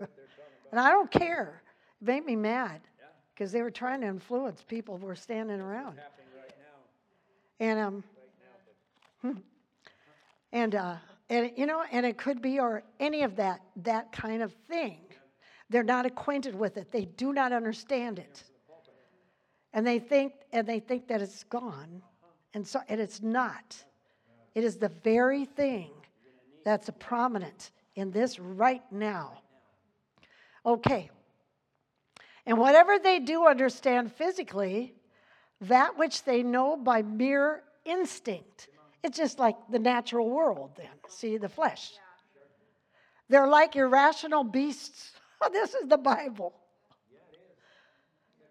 and 0.72 0.80
I 0.80 0.90
don't 0.90 1.12
care. 1.12 1.62
It 2.02 2.08
made 2.08 2.26
me 2.26 2.36
mad 2.36 2.82
because 3.34 3.52
they 3.52 3.62
were 3.62 3.70
trying 3.70 4.02
to 4.02 4.08
influence 4.08 4.64
people 4.68 4.98
who 4.98 5.06
were 5.06 5.16
standing 5.16 5.60
around. 5.60 6.00
And 7.60 7.80
um, 7.80 8.04
hmm. 9.22 9.32
and 10.52 10.76
uh, 10.76 10.96
and 11.30 11.52
you 11.56 11.66
know, 11.66 11.84
and 11.92 12.06
it 12.06 12.18
could 12.18 12.42
be 12.42 12.60
or 12.60 12.84
any 13.00 13.24
of 13.24 13.38
that 13.38 13.62
that 13.78 14.12
kind 14.12 14.42
of 14.42 14.54
thing. 14.70 14.98
They're 15.70 15.84
not 15.84 16.06
acquainted 16.06 16.54
with 16.54 16.78
it. 16.78 16.92
They 16.92 17.06
do 17.06 17.34
not 17.34 17.52
understand 17.52 18.20
it, 18.20 18.44
and 19.76 19.86
they 19.86 20.00
think 20.00 20.34
and 20.52 20.66
they 20.66 20.80
think 20.80 21.08
that 21.10 21.22
it's 21.22 21.44
gone, 21.44 22.02
and 22.56 22.66
so 22.66 22.80
and 22.90 23.00
it's 23.00 23.22
not. 23.22 23.76
It 24.56 24.64
is 24.64 24.78
the 24.78 24.90
very 25.04 25.46
thing 25.46 25.92
that's 26.64 26.90
prominent 26.98 27.72
in 27.96 28.10
this 28.10 28.40
right 28.40 28.82
now. 28.90 29.42
Okay. 30.66 31.12
And 32.46 32.58
whatever 32.58 32.98
they 32.98 33.20
do 33.20 33.48
understand 33.48 34.14
physically, 34.14 34.94
that 35.62 35.98
which 35.98 36.24
they 36.24 36.42
know 36.42 36.78
by 36.78 37.02
mere 37.02 37.64
instinct. 37.84 38.70
It's 39.04 39.18
just 39.18 39.40
like 39.40 39.56
the 39.70 39.80
natural 39.80 40.30
world, 40.30 40.72
then. 40.78 40.88
See, 41.10 41.38
the 41.38 41.50
flesh. 41.50 41.94
They're 43.30 43.48
like 43.48 43.76
irrational 43.76 44.44
beasts. 44.44 45.12
this 45.52 45.74
is 45.74 45.88
the 45.90 45.98
Bible. 45.98 46.54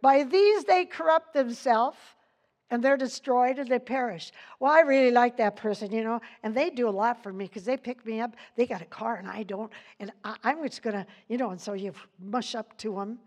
By 0.05 0.22
these 0.22 0.64
they 0.64 0.84
corrupt 0.84 1.32
themselves, 1.32 1.96
and 2.68 2.84
they're 2.84 2.98
destroyed 2.98 3.59
and 3.59 3.66
they 3.66 3.78
perish. 3.78 4.32
Well, 4.61 4.70
I 4.70 4.80
really 4.80 5.11
like 5.11 5.38
that 5.38 5.57
person, 5.57 5.90
you 5.92 6.05
know, 6.05 6.20
and 6.42 6.55
they 6.55 6.68
do 6.68 6.90
a 6.90 6.96
lot 7.05 7.22
for 7.22 7.32
me 7.32 7.46
because 7.46 7.64
they 7.64 7.78
pick 7.78 8.05
me 8.05 8.20
up. 8.20 8.36
They 8.55 8.66
got 8.66 8.82
a 8.82 8.84
car 8.84 9.16
and 9.16 9.26
I 9.26 9.44
don't, 9.44 9.72
and 10.00 10.12
I, 10.22 10.36
I'm 10.44 10.62
just 10.62 10.82
gonna, 10.82 11.07
you 11.28 11.38
know, 11.38 11.52
and 11.52 11.61
so 11.61 11.72
you 11.72 11.94
mush 12.22 12.55
up 12.55 12.76
to 12.80 12.94
them, 12.96 13.18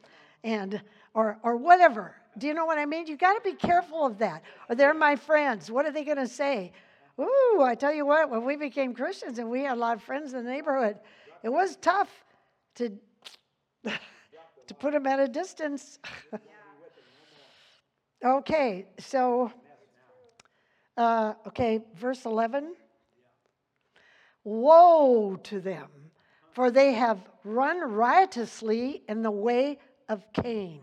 and 0.44 0.80
or 1.16 1.40
or 1.42 1.58
whatever. 1.58 2.14
Do 2.38 2.46
you 2.46 2.54
know 2.54 2.68
what 2.68 2.78
I 2.78 2.86
mean? 2.86 3.08
You 3.08 3.18
got 3.18 3.34
to 3.34 3.42
be 3.42 3.56
careful 3.56 4.06
of 4.06 4.20
that. 4.20 4.44
Or 4.70 4.76
they're 4.76 4.94
my 4.94 5.16
friends. 5.16 5.72
What 5.72 5.88
are 5.88 5.92
they 5.92 6.04
gonna 6.04 6.28
say? 6.28 6.74
Ooh, 7.20 7.64
I 7.64 7.74
tell 7.74 7.92
you 7.92 8.06
what, 8.06 8.30
when 8.30 8.46
we 8.46 8.56
became 8.56 8.94
Christians 8.94 9.40
and 9.40 9.50
we 9.50 9.64
had 9.64 9.78
a 9.78 9.80
lot 9.80 9.96
of 9.96 10.04
friends 10.04 10.36
in 10.36 10.46
the 10.46 10.52
neighborhood, 10.52 11.00
it 11.42 11.50
was 11.50 11.76
tough 11.78 12.12
to 12.76 12.92
to 14.68 14.74
put 14.76 14.94
them 14.94 15.08
at 15.08 15.20
a 15.20 15.28
distance. 15.28 15.98
okay, 18.24 18.86
so 19.00 19.52
uh, 20.98 21.34
okay, 21.48 21.82
verse 21.96 22.26
11. 22.26 22.76
Woe 24.44 25.36
to 25.44 25.60
them, 25.60 25.90
for 26.54 26.72
they 26.72 26.94
have 26.94 27.20
run 27.44 27.80
riotously 27.80 29.04
in 29.08 29.22
the 29.22 29.32
way 29.32 29.78
of 30.10 30.24
Cain. 30.34 30.82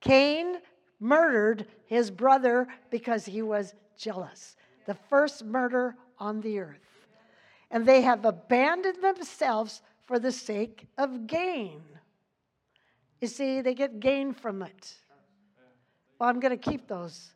Cain 0.00 0.58
murdered 1.00 1.66
his 1.86 2.10
brother 2.10 2.68
because 2.90 3.24
he 3.24 3.42
was 3.42 3.74
jealous. 3.96 4.56
The 4.86 4.94
first 4.94 5.44
murder 5.44 5.96
on 6.18 6.40
the 6.40 6.60
earth. 6.60 6.78
And 7.70 7.86
they 7.86 8.02
have 8.02 8.24
abandoned 8.24 9.02
themselves 9.02 9.82
for 10.06 10.18
the 10.18 10.32
sake 10.32 10.86
of 10.98 11.26
gain. 11.26 11.82
You 13.20 13.28
see, 13.28 13.60
they 13.60 13.74
get 13.74 14.00
gain 14.00 14.32
from 14.32 14.62
it. 14.62 14.94
Well, 16.20 16.28
I'm 16.28 16.38
going 16.38 16.56
to 16.56 16.70
keep 16.70 16.86
those, 16.86 17.32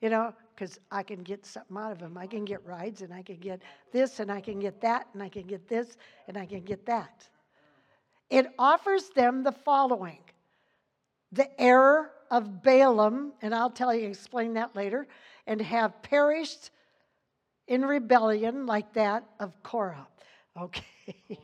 you 0.00 0.08
know, 0.08 0.32
because 0.54 0.80
I 0.90 1.02
can 1.02 1.22
get 1.22 1.44
something 1.44 1.76
out 1.76 1.92
of 1.92 1.98
them. 1.98 2.16
I 2.16 2.26
can 2.26 2.46
get 2.46 2.64
rides 2.64 3.02
and 3.02 3.12
I 3.12 3.20
can 3.22 3.36
get 3.36 3.60
this 3.92 4.18
and 4.18 4.32
I 4.32 4.40
can 4.40 4.58
get 4.58 4.80
that 4.80 5.08
and 5.12 5.22
I 5.22 5.28
can 5.28 5.46
get 5.46 5.68
this 5.68 5.98
and 6.26 6.38
I 6.38 6.46
can 6.46 6.62
get 6.62 6.86
that. 6.86 7.28
It 8.30 8.46
offers 8.58 9.10
them 9.10 9.42
the 9.44 9.52
following 9.52 10.18
the 11.32 11.60
error 11.60 12.10
of 12.30 12.62
Balaam, 12.62 13.32
and 13.40 13.54
I'll 13.54 13.70
tell 13.70 13.94
you, 13.94 14.06
explain 14.08 14.54
that 14.54 14.76
later, 14.76 15.06
and 15.46 15.60
have 15.60 16.02
perished 16.02 16.70
in 17.68 17.84
rebellion 17.84 18.66
like 18.66 18.92
that 18.94 19.24
of 19.40 19.52
Korah. 19.62 20.06
Okay. 20.60 21.16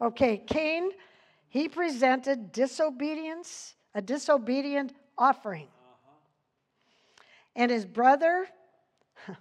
okay, 0.00 0.38
Cain, 0.46 0.90
he 1.48 1.68
presented 1.68 2.52
disobedience, 2.52 3.74
a 3.94 4.02
disobedient 4.02 4.92
offering. 5.18 5.66
Uh-huh. 5.66 7.24
And 7.56 7.70
his 7.70 7.84
brother, 7.84 8.46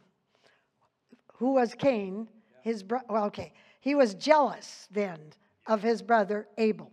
who 1.36 1.54
was 1.54 1.74
Cain, 1.76 2.28
his 2.62 2.84
bro- 2.84 3.02
well, 3.10 3.26
okay, 3.26 3.54
he 3.80 3.96
was 3.96 4.14
jealous 4.14 4.88
then 4.92 5.20
of 5.68 5.82
his 5.82 6.02
brother 6.02 6.48
Abel. 6.58 6.92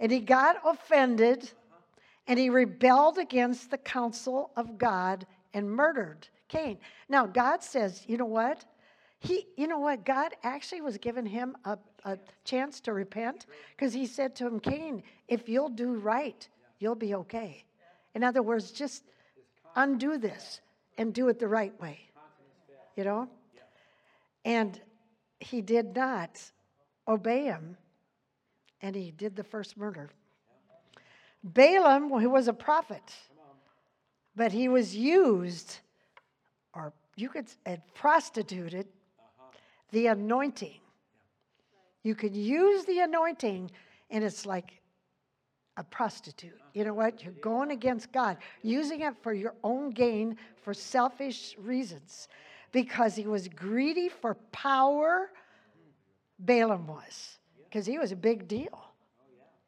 And 0.00 0.12
he 0.12 0.20
got 0.20 0.56
offended 0.64 1.42
uh-huh. 1.42 1.76
and 2.28 2.38
he 2.38 2.50
rebelled 2.50 3.18
against 3.18 3.70
the 3.70 3.78
counsel 3.78 4.50
of 4.56 4.78
God 4.78 5.26
and 5.54 5.70
murdered 5.70 6.28
Cain. 6.48 6.78
Now, 7.08 7.26
God 7.26 7.62
says, 7.62 8.04
you 8.06 8.16
know 8.16 8.24
what? 8.24 8.64
He, 9.20 9.46
you 9.56 9.66
know 9.66 9.78
what? 9.78 10.04
God 10.04 10.34
actually 10.44 10.80
was 10.80 10.96
giving 10.98 11.26
him 11.26 11.56
a, 11.64 11.76
a 12.04 12.18
chance 12.44 12.80
to 12.82 12.92
repent 12.92 13.46
because 13.76 13.92
he 13.92 14.06
said 14.06 14.36
to 14.36 14.46
him, 14.46 14.60
Cain, 14.60 15.02
if 15.26 15.48
you'll 15.48 15.68
do 15.68 15.94
right, 15.94 16.48
you'll 16.78 16.94
be 16.94 17.14
okay. 17.14 17.64
In 18.14 18.24
other 18.24 18.42
words, 18.42 18.70
just 18.70 19.04
undo 19.76 20.18
this 20.18 20.60
and 20.96 21.14
do 21.14 21.28
it 21.28 21.38
the 21.38 21.48
right 21.48 21.78
way. 21.80 22.00
You 22.96 23.04
know? 23.04 23.28
And 24.44 24.80
he 25.40 25.60
did 25.60 25.94
not 25.94 26.40
obey 27.06 27.44
him, 27.44 27.76
and 28.82 28.94
he 28.94 29.10
did 29.10 29.36
the 29.36 29.44
first 29.44 29.76
murder. 29.76 30.10
Balaam, 31.42 32.10
who 32.10 32.30
was 32.30 32.48
a 32.48 32.52
prophet, 32.52 33.14
but 34.34 34.52
he 34.52 34.68
was 34.68 34.94
used, 34.94 35.78
or 36.74 36.92
you 37.16 37.28
could 37.28 37.48
say 37.48 37.80
prostituted, 37.94 38.86
the 39.90 40.06
anointing. 40.08 40.80
You 42.02 42.14
could 42.14 42.36
use 42.36 42.84
the 42.84 43.00
anointing, 43.00 43.70
and 44.10 44.24
it's 44.24 44.44
like 44.44 44.80
a 45.78 45.84
prostitute. 45.84 46.58
You 46.74 46.84
know 46.84 46.92
what? 46.92 47.22
You're 47.22 47.32
going 47.34 47.70
against 47.70 48.12
God, 48.12 48.36
using 48.62 49.02
it 49.02 49.14
for 49.22 49.32
your 49.32 49.54
own 49.62 49.90
gain, 49.90 50.36
for 50.62 50.74
selfish 50.74 51.54
reasons. 51.58 52.28
Because 52.72 53.14
he 53.14 53.26
was 53.26 53.48
greedy 53.48 54.08
for 54.08 54.34
power, 54.52 55.30
Balaam 56.40 56.86
was, 56.86 57.38
because 57.64 57.86
he 57.86 57.96
was 57.96 58.12
a 58.12 58.16
big 58.16 58.46
deal. 58.48 58.84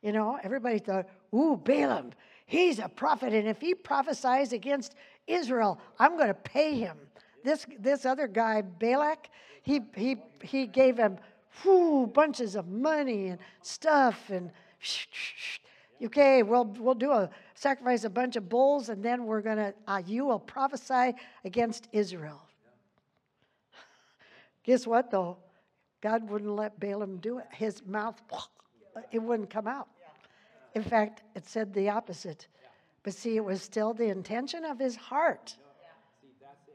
You 0.02 0.12
know, 0.12 0.38
everybody 0.42 0.78
thought, 0.78 1.08
ooh, 1.34 1.56
Balaam, 1.56 2.10
he's 2.44 2.78
a 2.80 2.88
prophet, 2.88 3.32
and 3.32 3.48
if 3.48 3.60
he 3.60 3.74
prophesies 3.74 4.52
against 4.52 4.94
Israel, 5.26 5.80
I'm 5.98 6.16
going 6.16 6.28
to 6.28 6.34
pay 6.34 6.74
him. 6.74 6.98
This, 7.44 7.66
this 7.78 8.04
other 8.04 8.26
guy, 8.26 8.62
Balak, 8.62 9.30
he, 9.62 9.80
he, 9.94 10.16
he 10.42 10.66
gave 10.66 10.98
him 10.98 11.18
whew, 11.62 12.10
bunches 12.12 12.56
of 12.56 12.66
money 12.66 13.28
and 13.28 13.38
stuff, 13.62 14.28
and. 14.28 14.50
Okay, 16.02 16.42
we'll, 16.42 16.64
we'll 16.64 16.94
do 16.94 17.12
a 17.12 17.30
sacrifice 17.54 18.04
a 18.04 18.10
bunch 18.10 18.36
of 18.36 18.48
bulls, 18.48 18.88
and 18.88 19.02
then 19.02 19.24
we're 19.24 19.42
going 19.42 19.58
to, 19.58 19.74
uh, 19.86 20.02
you 20.06 20.24
will 20.24 20.38
prophesy 20.38 21.14
against 21.44 21.88
Israel. 21.92 22.40
Guess 24.64 24.86
what, 24.86 25.10
though? 25.10 25.36
God 26.00 26.28
wouldn't 26.28 26.50
let 26.50 26.80
Balaam 26.80 27.18
do 27.18 27.38
it. 27.38 27.46
His 27.52 27.84
mouth, 27.86 28.20
it 29.12 29.18
wouldn't 29.18 29.50
come 29.50 29.66
out. 29.66 29.88
In 30.74 30.82
fact, 30.82 31.22
it 31.34 31.46
said 31.46 31.74
the 31.74 31.90
opposite. 31.90 32.46
But 33.02 33.14
see, 33.14 33.36
it 33.36 33.44
was 33.44 33.62
still 33.62 33.92
the 33.92 34.08
intention 34.08 34.64
of 34.64 34.78
his 34.78 34.96
heart. 34.96 35.56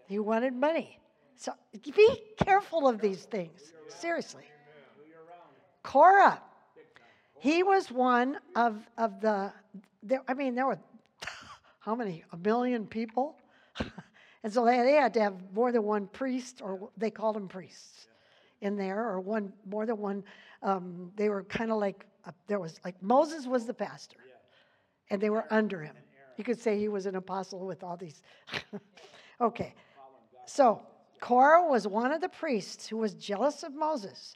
He 0.08 0.20
wanted 0.20 0.54
money. 0.54 1.00
So 1.36 1.54
be 1.74 2.22
careful 2.38 2.88
of 2.88 3.02
these 3.02 3.24
things. 3.24 3.74
Seriously. 3.88 4.44
Korah, 5.84 6.42
he 7.46 7.62
was 7.62 7.92
one 7.92 8.40
of, 8.56 8.76
of 8.98 9.22
the, 9.22 9.54
there, 10.02 10.24
I 10.28 10.34
mean, 10.34 10.56
there 10.56 10.66
were 10.66 10.80
how 11.80 11.94
many? 11.94 12.24
A 12.32 12.38
million 12.38 12.88
people? 12.88 13.38
and 14.44 14.52
so 14.52 14.66
they, 14.66 14.82
they 14.82 14.94
had 14.94 15.14
to 15.14 15.22
have 15.22 15.36
more 15.54 15.72
than 15.72 15.84
one 15.84 16.08
priest, 16.08 16.60
or 16.64 16.90
they 16.98 17.12
called 17.12 17.36
them 17.36 17.48
priests 17.48 18.08
in 18.62 18.76
there, 18.76 19.00
or 19.00 19.20
one 19.20 19.54
more 19.70 19.86
than 19.86 20.00
one. 20.00 20.24
Um, 20.64 21.12
they 21.16 21.30
were 21.30 21.44
kind 21.44 21.72
of 21.72 21.78
like 21.78 22.08
uh, 22.26 22.32
there 22.48 22.60
was 22.60 22.80
like 22.84 22.96
Moses 23.04 23.46
was 23.46 23.68
the 23.68 23.76
pastor, 23.76 24.18
and 25.12 25.22
they 25.22 25.30
were 25.30 25.46
under 25.52 25.84
him. 25.84 25.96
You 26.38 26.44
could 26.44 26.60
say 26.60 26.80
he 26.80 26.88
was 26.88 27.06
an 27.06 27.16
apostle 27.16 27.68
with 27.68 27.84
all 27.84 27.96
these. 27.96 28.24
okay, 29.40 29.76
so 30.48 30.82
Korah 31.22 31.70
was 31.70 31.88
one 31.88 32.12
of 32.12 32.22
the 32.22 32.30
priests 32.30 32.88
who 32.88 32.98
was 32.98 33.14
jealous 33.14 33.62
of 33.62 33.76
Moses, 33.76 34.36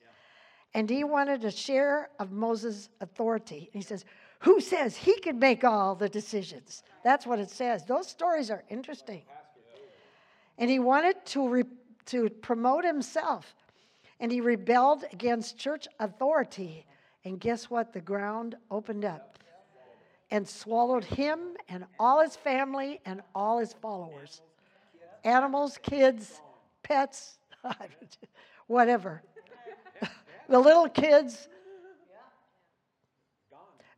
and 0.74 0.90
he 0.90 1.04
wanted 1.04 1.44
a 1.44 1.52
share 1.52 2.10
of 2.20 2.32
Moses' 2.32 2.90
authority. 3.02 3.70
And 3.74 3.82
he 3.84 3.88
says, 3.88 4.06
"Who 4.40 4.62
says 4.62 4.96
he 4.96 5.20
can 5.20 5.40
make 5.40 5.64
all 5.64 5.96
the 5.96 6.10
decisions?" 6.10 6.84
That's 7.04 7.26
what 7.26 7.40
it 7.40 7.50
says. 7.50 7.86
Those 7.86 8.08
stories 8.08 8.52
are 8.52 8.64
interesting. 8.70 9.24
And 10.58 10.70
he 10.70 10.80
wanted 10.80 11.26
to 11.28 11.48
re- 11.48 11.64
to 12.08 12.30
promote 12.30 12.84
himself 12.84 13.56
and 14.20 14.32
he 14.32 14.42
rebelled 14.42 15.06
against 15.14 15.58
church 15.58 15.88
authority. 16.00 16.86
And 17.24 17.40
guess 17.40 17.70
what? 17.70 17.94
The 17.94 18.02
ground 18.02 18.56
opened 18.70 19.06
up 19.06 19.40
and 20.32 20.48
swallowed 20.48 21.04
him 21.04 21.56
and 21.68 21.86
all 22.00 22.22
his 22.22 22.36
family 22.36 23.00
and 23.06 23.22
all 23.34 23.60
his 23.60 23.74
followers 23.74 24.42
animals, 25.26 25.78
kids, 25.82 26.42
pets, 26.82 27.40
whatever. 28.68 29.22
The 30.50 30.60
little 30.60 30.90
kids. 30.90 31.48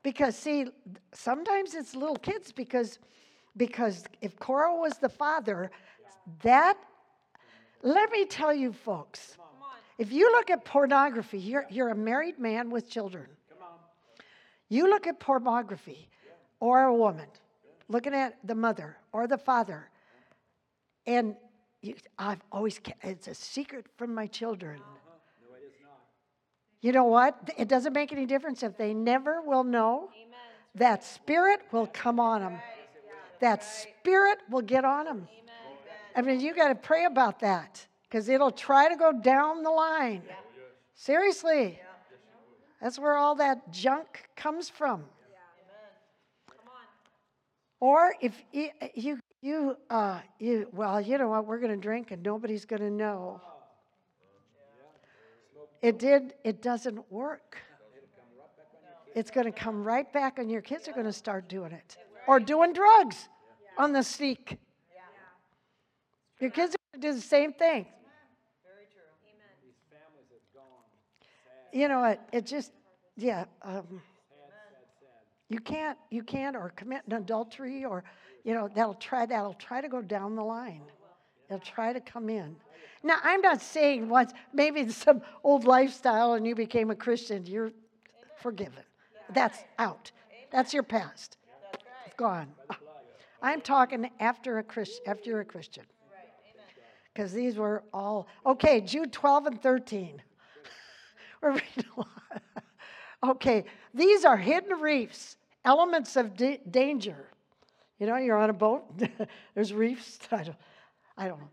Because, 0.04 0.36
see, 0.36 0.66
sometimes 1.14 1.76
it's 1.76 1.96
little 1.96 2.16
kids 2.16 2.52
because, 2.52 3.00
because 3.56 4.04
if 4.22 4.38
Korah 4.38 4.76
was 4.76 4.98
the 4.98 5.10
father, 5.10 5.72
that, 6.42 6.78
let 7.84 8.12
me 8.12 8.26
tell 8.26 8.54
you, 8.54 8.74
folks, 8.74 9.38
if 9.98 10.12
you 10.12 10.32
look 10.32 10.50
at 10.50 10.66
pornography, 10.66 11.38
you're, 11.38 11.66
you're 11.70 11.90
a 11.90 11.96
married 11.96 12.40
man 12.40 12.72
with 12.72 12.90
children. 12.90 13.28
You 14.70 14.90
look 14.90 15.06
at 15.06 15.20
pornography 15.20 16.10
or 16.60 16.84
a 16.84 16.94
woman, 16.94 17.28
looking 17.88 18.14
at 18.14 18.38
the 18.44 18.56
mother 18.56 18.98
or 19.12 19.28
the 19.28 19.38
father, 19.38 19.90
and 21.06 21.36
you, 21.82 21.96
I've 22.18 22.42
always, 22.52 22.80
it's 23.04 23.28
a 23.28 23.36
secret 23.36 23.86
from 23.98 24.16
my 24.16 24.28
children. 24.28 24.82
You 26.82 26.92
know 26.92 27.04
what? 27.04 27.52
It 27.58 27.68
doesn't 27.68 27.94
make 27.94 28.12
any 28.12 28.26
difference 28.26 28.64
if 28.64 28.76
they 28.76 28.94
never 28.94 29.42
will 29.42 29.64
know. 29.64 30.10
That 30.76 31.04
spirit 31.04 31.62
will 31.72 31.88
come 31.88 32.20
on 32.20 32.42
them. 32.42 32.60
that 33.40 33.64
spirit 33.64 34.40
will 34.50 34.62
get 34.62 34.84
on 34.84 35.06
them. 35.06 35.28
I 36.16 36.22
mean, 36.22 36.40
you 36.40 36.54
got 36.54 36.70
to 36.70 36.76
pray 36.76 37.06
about 37.06 37.40
that 37.40 37.86
because 38.04 38.30
it'll 38.30 38.52
try 38.52 38.90
to 38.90 38.96
go 38.96 39.12
down 39.12 39.64
the 39.64 39.70
line. 39.70 40.24
Seriously. 40.96 41.80
That's 42.82 42.98
where 42.98 43.16
all 43.16 43.36
that 43.36 43.72
junk 43.72 44.30
comes 44.36 44.70
from. 44.70 45.04
Or 47.80 48.14
if 48.22 48.44
you, 48.52 48.70
you, 48.94 49.20
you, 49.42 49.78
uh, 49.90 50.20
you, 50.40 50.68
well, 50.72 51.02
you 51.02 51.18
know 51.18 51.30
what, 51.30 51.46
we're 51.48 51.60
going 51.60 51.72
to 51.72 51.82
drink 51.82 52.12
and 52.12 52.22
nobody's 52.22 52.66
going 52.66 52.82
to 52.82 52.92
know. 52.92 53.42
It 55.82 55.98
did, 55.98 56.34
it 56.44 56.62
doesn't 56.62 57.12
work. 57.12 57.58
It's 59.16 59.32
going 59.32 59.46
to 59.46 59.52
come 59.52 59.84
right 59.84 60.12
back, 60.14 60.40
and 60.40 60.50
your 60.50 60.62
kids 60.62 60.88
are 60.88 60.94
going 60.94 61.06
to 61.06 61.14
start 61.14 61.50
doing 61.50 61.72
it. 61.72 61.98
Or 62.28 62.40
doing 62.40 62.72
drugs 62.72 63.28
on 63.78 63.92
the 63.92 64.04
sneak. 64.04 64.58
Your 66.40 66.50
kids 66.50 66.76
are 66.76 66.78
going 66.94 67.02
to 67.02 67.08
do 67.10 67.14
the 67.14 67.22
same 67.22 67.52
thing. 67.54 67.88
You 71.74 71.88
know, 71.88 72.04
it, 72.04 72.20
it 72.32 72.46
just, 72.46 72.72
yeah. 73.16 73.46
Um, 73.62 74.02
you 75.50 75.60
can't, 75.60 75.98
you 76.10 76.24
can't, 76.24 76.56
or 76.56 76.70
commit 76.76 77.02
an 77.08 77.14
adultery, 77.14 77.86
or, 77.86 78.04
you 78.44 78.54
know, 78.54 78.70
that'll 78.74 78.94
try, 78.96 79.26
that'll 79.26 79.54
try 79.54 79.82
to 79.82 79.90
go 79.90 80.02
down 80.02 80.36
the 80.36 80.44
line. 80.44 80.82
They'll 81.52 81.60
try 81.60 81.92
to 81.92 82.00
come 82.00 82.30
in. 82.30 82.56
Now, 83.04 83.18
I'm 83.26 83.42
not 83.42 83.62
saying 83.62 84.08
once, 84.08 84.32
maybe 84.54 84.80
it's 84.80 84.96
some 84.96 85.22
old 85.44 85.66
lifestyle 85.66 86.36
and 86.36 86.48
you 86.48 86.56
became 86.56 86.90
a 86.92 86.96
Christian, 86.96 87.46
you're 87.46 87.74
forgiven. 88.38 88.84
That's 89.34 89.58
out. 89.78 90.12
That's 90.50 90.74
your 90.74 90.84
past. 90.84 91.36
It's 92.06 92.16
gone. 92.16 92.48
I'm 93.42 93.60
talking 93.60 94.10
after 94.22 94.60
a 94.60 94.64
Christ, 94.64 95.02
after 95.06 95.30
you're 95.30 95.42
a 95.42 95.46
Christian. 95.46 95.84
Because 97.14 97.34
these 97.34 97.58
were 97.58 97.84
all 97.94 98.30
okay. 98.46 98.80
Jude 98.80 99.12
12 99.12 99.48
and 99.48 99.62
13. 99.62 100.22
We're 101.42 101.52
reading 101.52 101.86
a 101.98 102.00
lot. 102.00 102.54
Okay, 103.24 103.66
these 103.94 104.24
are 104.24 104.38
hidden 104.38 104.80
reefs, 104.80 105.36
elements 105.66 106.16
of 106.16 106.38
da- 106.38 106.62
danger. 106.70 107.26
You 108.00 108.08
know, 108.08 108.16
you're 108.16 108.38
on 108.38 108.50
a 108.50 108.54
boat. 108.54 108.86
There's 109.54 109.74
reefs. 109.74 110.18
I 111.22 111.28
don't, 111.28 111.40
know. 111.40 111.50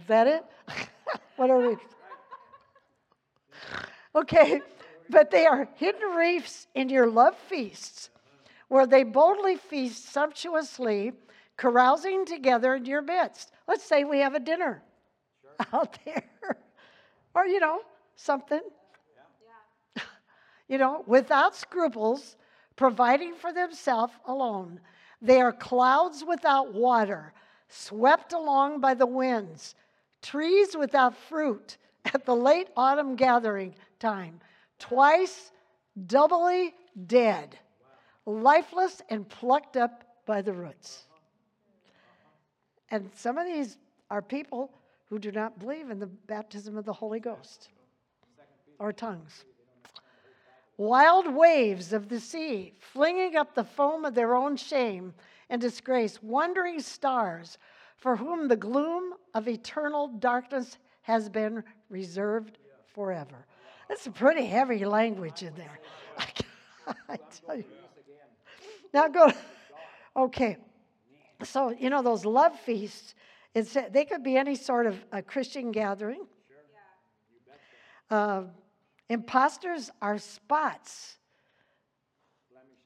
Is 0.00 0.06
that 0.08 0.26
it? 0.26 0.44
what 1.36 1.48
are 1.48 1.60
reefs? 1.60 1.84
Okay, 4.16 4.60
but 5.08 5.30
they 5.30 5.46
are 5.46 5.68
hidden 5.76 6.10
reefs 6.16 6.66
in 6.74 6.88
your 6.88 7.06
love 7.06 7.36
feasts, 7.36 8.10
where 8.66 8.84
they 8.84 9.04
boldly 9.04 9.54
feast 9.54 10.12
sumptuously, 10.12 11.12
carousing 11.56 12.26
together 12.26 12.74
in 12.74 12.84
your 12.84 13.00
midst. 13.00 13.52
Let's 13.68 13.84
say 13.84 14.02
we 14.02 14.18
have 14.18 14.34
a 14.34 14.40
dinner 14.40 14.82
out 15.72 15.96
there, 16.04 16.24
or 17.36 17.46
you 17.46 17.60
know, 17.60 17.78
something. 18.16 18.62
you 20.68 20.78
know, 20.78 21.04
without 21.06 21.54
scruples, 21.54 22.36
providing 22.74 23.36
for 23.36 23.52
themselves 23.52 24.14
alone. 24.26 24.80
They 25.20 25.40
are 25.40 25.52
clouds 25.52 26.24
without 26.26 26.74
water, 26.74 27.32
swept 27.72 28.32
along 28.32 28.80
by 28.80 28.94
the 28.94 29.06
winds, 29.06 29.74
trees 30.20 30.76
without 30.76 31.16
fruit 31.16 31.78
at 32.12 32.24
the 32.24 32.36
late 32.36 32.68
autumn 32.76 33.16
gathering 33.16 33.74
time, 33.98 34.40
twice 34.78 35.52
doubly 36.06 36.74
dead, 37.06 37.58
lifeless 38.26 39.02
and 39.08 39.28
plucked 39.28 39.76
up 39.76 40.04
by 40.26 40.42
the 40.42 40.52
roots. 40.52 41.04
And 42.90 43.10
some 43.14 43.38
of 43.38 43.46
these 43.46 43.78
are 44.10 44.20
people 44.20 44.70
who 45.08 45.18
do 45.18 45.32
not 45.32 45.58
believe 45.58 45.90
in 45.90 45.98
the 45.98 46.06
baptism 46.06 46.76
of 46.76 46.84
the 46.84 46.92
Holy 46.92 47.20
Ghost 47.20 47.70
or 48.78 48.92
tongues. 48.92 49.44
Wild 50.76 51.32
waves 51.32 51.92
of 51.92 52.08
the 52.08 52.20
sea, 52.20 52.74
flinging 52.78 53.36
up 53.36 53.54
the 53.54 53.64
foam 53.64 54.04
of 54.04 54.14
their 54.14 54.34
own 54.34 54.56
shame 54.56 55.14
and 55.48 55.60
disgrace, 55.60 56.22
wandering 56.22 56.80
stars 56.80 57.58
for 57.96 58.16
whom 58.16 58.48
the 58.48 58.56
gloom 58.56 59.14
of 59.34 59.48
eternal 59.48 60.08
darkness 60.08 60.78
has 61.02 61.28
been 61.28 61.62
reserved 61.88 62.58
forever. 62.94 63.46
That's 63.88 64.06
a 64.06 64.10
pretty 64.10 64.46
heavy 64.46 64.84
language 64.84 65.42
in 65.42 65.54
there. 65.54 65.78
I 67.08 67.18
tell 67.46 67.56
you. 67.56 67.64
Now 68.92 69.08
go. 69.08 69.32
Okay. 70.16 70.56
So, 71.44 71.70
you 71.70 71.90
know, 71.90 72.02
those 72.02 72.24
love 72.24 72.58
feasts, 72.60 73.14
it's, 73.54 73.76
they 73.90 74.04
could 74.04 74.22
be 74.22 74.36
any 74.36 74.54
sort 74.54 74.86
of 74.86 75.02
a 75.12 75.22
Christian 75.22 75.72
gathering. 75.72 76.26
Uh, 78.10 78.42
imposters 79.08 79.90
are 80.00 80.18
spots. 80.18 81.16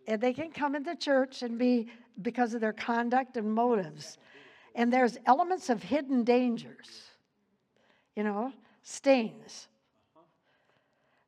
And 0.07 0.21
they 0.21 0.33
can 0.33 0.53
come 0.53 0.77
into 0.77 0.95
church 0.95 1.43
and 1.43 1.59
be 1.59 1.89
because 2.23 2.55
of 2.55 2.61
their 2.61 2.73
conduct 2.73 3.37
and 3.37 3.53
motives. 3.53 4.19
And 4.75 4.93
there's 4.93 5.19
elements 5.27 5.71
of 5.71 5.83
hidden 5.83 6.25
dangers, 6.25 7.03
you 8.15 8.23
know, 8.25 8.53
stains. 8.83 9.69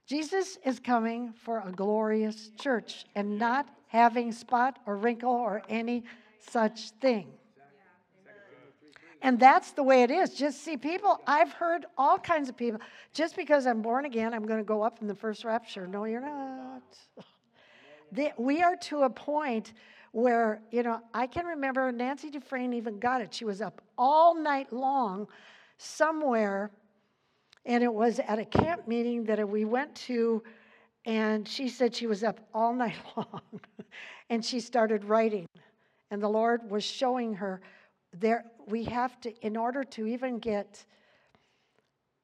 Jesus 0.06 0.58
is 0.64 0.80
coming 0.80 1.32
for 1.32 1.62
a 1.66 1.72
glorious 1.72 2.50
church 2.58 3.04
and 3.14 3.38
not 3.38 3.68
having 3.88 4.32
spot 4.32 4.78
or 4.86 4.96
wrinkle 4.96 5.30
or 5.30 5.62
any 5.68 6.04
such 6.38 6.90
thing. 7.00 7.28
And 9.20 9.38
that's 9.38 9.72
the 9.72 9.82
way 9.82 10.02
it 10.02 10.10
is. 10.10 10.30
Just 10.30 10.62
see, 10.62 10.76
people, 10.76 11.20
I've 11.26 11.52
heard 11.52 11.86
all 11.96 12.18
kinds 12.18 12.48
of 12.48 12.56
people, 12.56 12.80
just 13.12 13.34
because 13.34 13.66
I'm 13.66 13.82
born 13.82 14.04
again, 14.04 14.32
I'm 14.32 14.46
going 14.46 14.60
to 14.60 14.64
go 14.64 14.82
up 14.82 15.00
in 15.00 15.08
the 15.08 15.14
first 15.14 15.44
rapture. 15.44 15.86
No, 15.86 16.04
you're 16.04 16.20
not. 16.20 16.82
We 18.38 18.62
are 18.62 18.74
to 18.74 19.02
a 19.02 19.10
point 19.10 19.74
where, 20.12 20.60
you 20.70 20.82
know, 20.82 21.00
I 21.12 21.26
can 21.26 21.46
remember 21.46 21.90
Nancy 21.92 22.30
Dufresne 22.30 22.72
even 22.72 22.98
got 22.98 23.20
it. 23.20 23.32
She 23.34 23.44
was 23.44 23.60
up 23.60 23.80
all 23.96 24.34
night 24.34 24.72
long 24.72 25.28
somewhere, 25.76 26.70
and 27.64 27.84
it 27.84 27.92
was 27.92 28.18
at 28.20 28.38
a 28.38 28.44
camp 28.44 28.88
meeting 28.88 29.24
that 29.24 29.46
we 29.48 29.64
went 29.64 29.94
to, 29.94 30.42
and 31.04 31.46
she 31.46 31.68
said 31.68 31.94
she 31.94 32.06
was 32.06 32.24
up 32.24 32.40
all 32.54 32.74
night 32.84 32.96
long, 33.16 33.42
and 34.30 34.44
she 34.44 34.60
started 34.60 35.04
writing. 35.04 35.46
And 36.10 36.22
the 36.22 36.28
Lord 36.28 36.70
was 36.70 36.84
showing 36.84 37.34
her 37.34 37.60
there, 38.18 38.44
we 38.66 38.84
have 38.84 39.20
to, 39.20 39.34
in 39.44 39.56
order 39.56 39.84
to 39.84 40.06
even 40.06 40.38
get, 40.38 40.84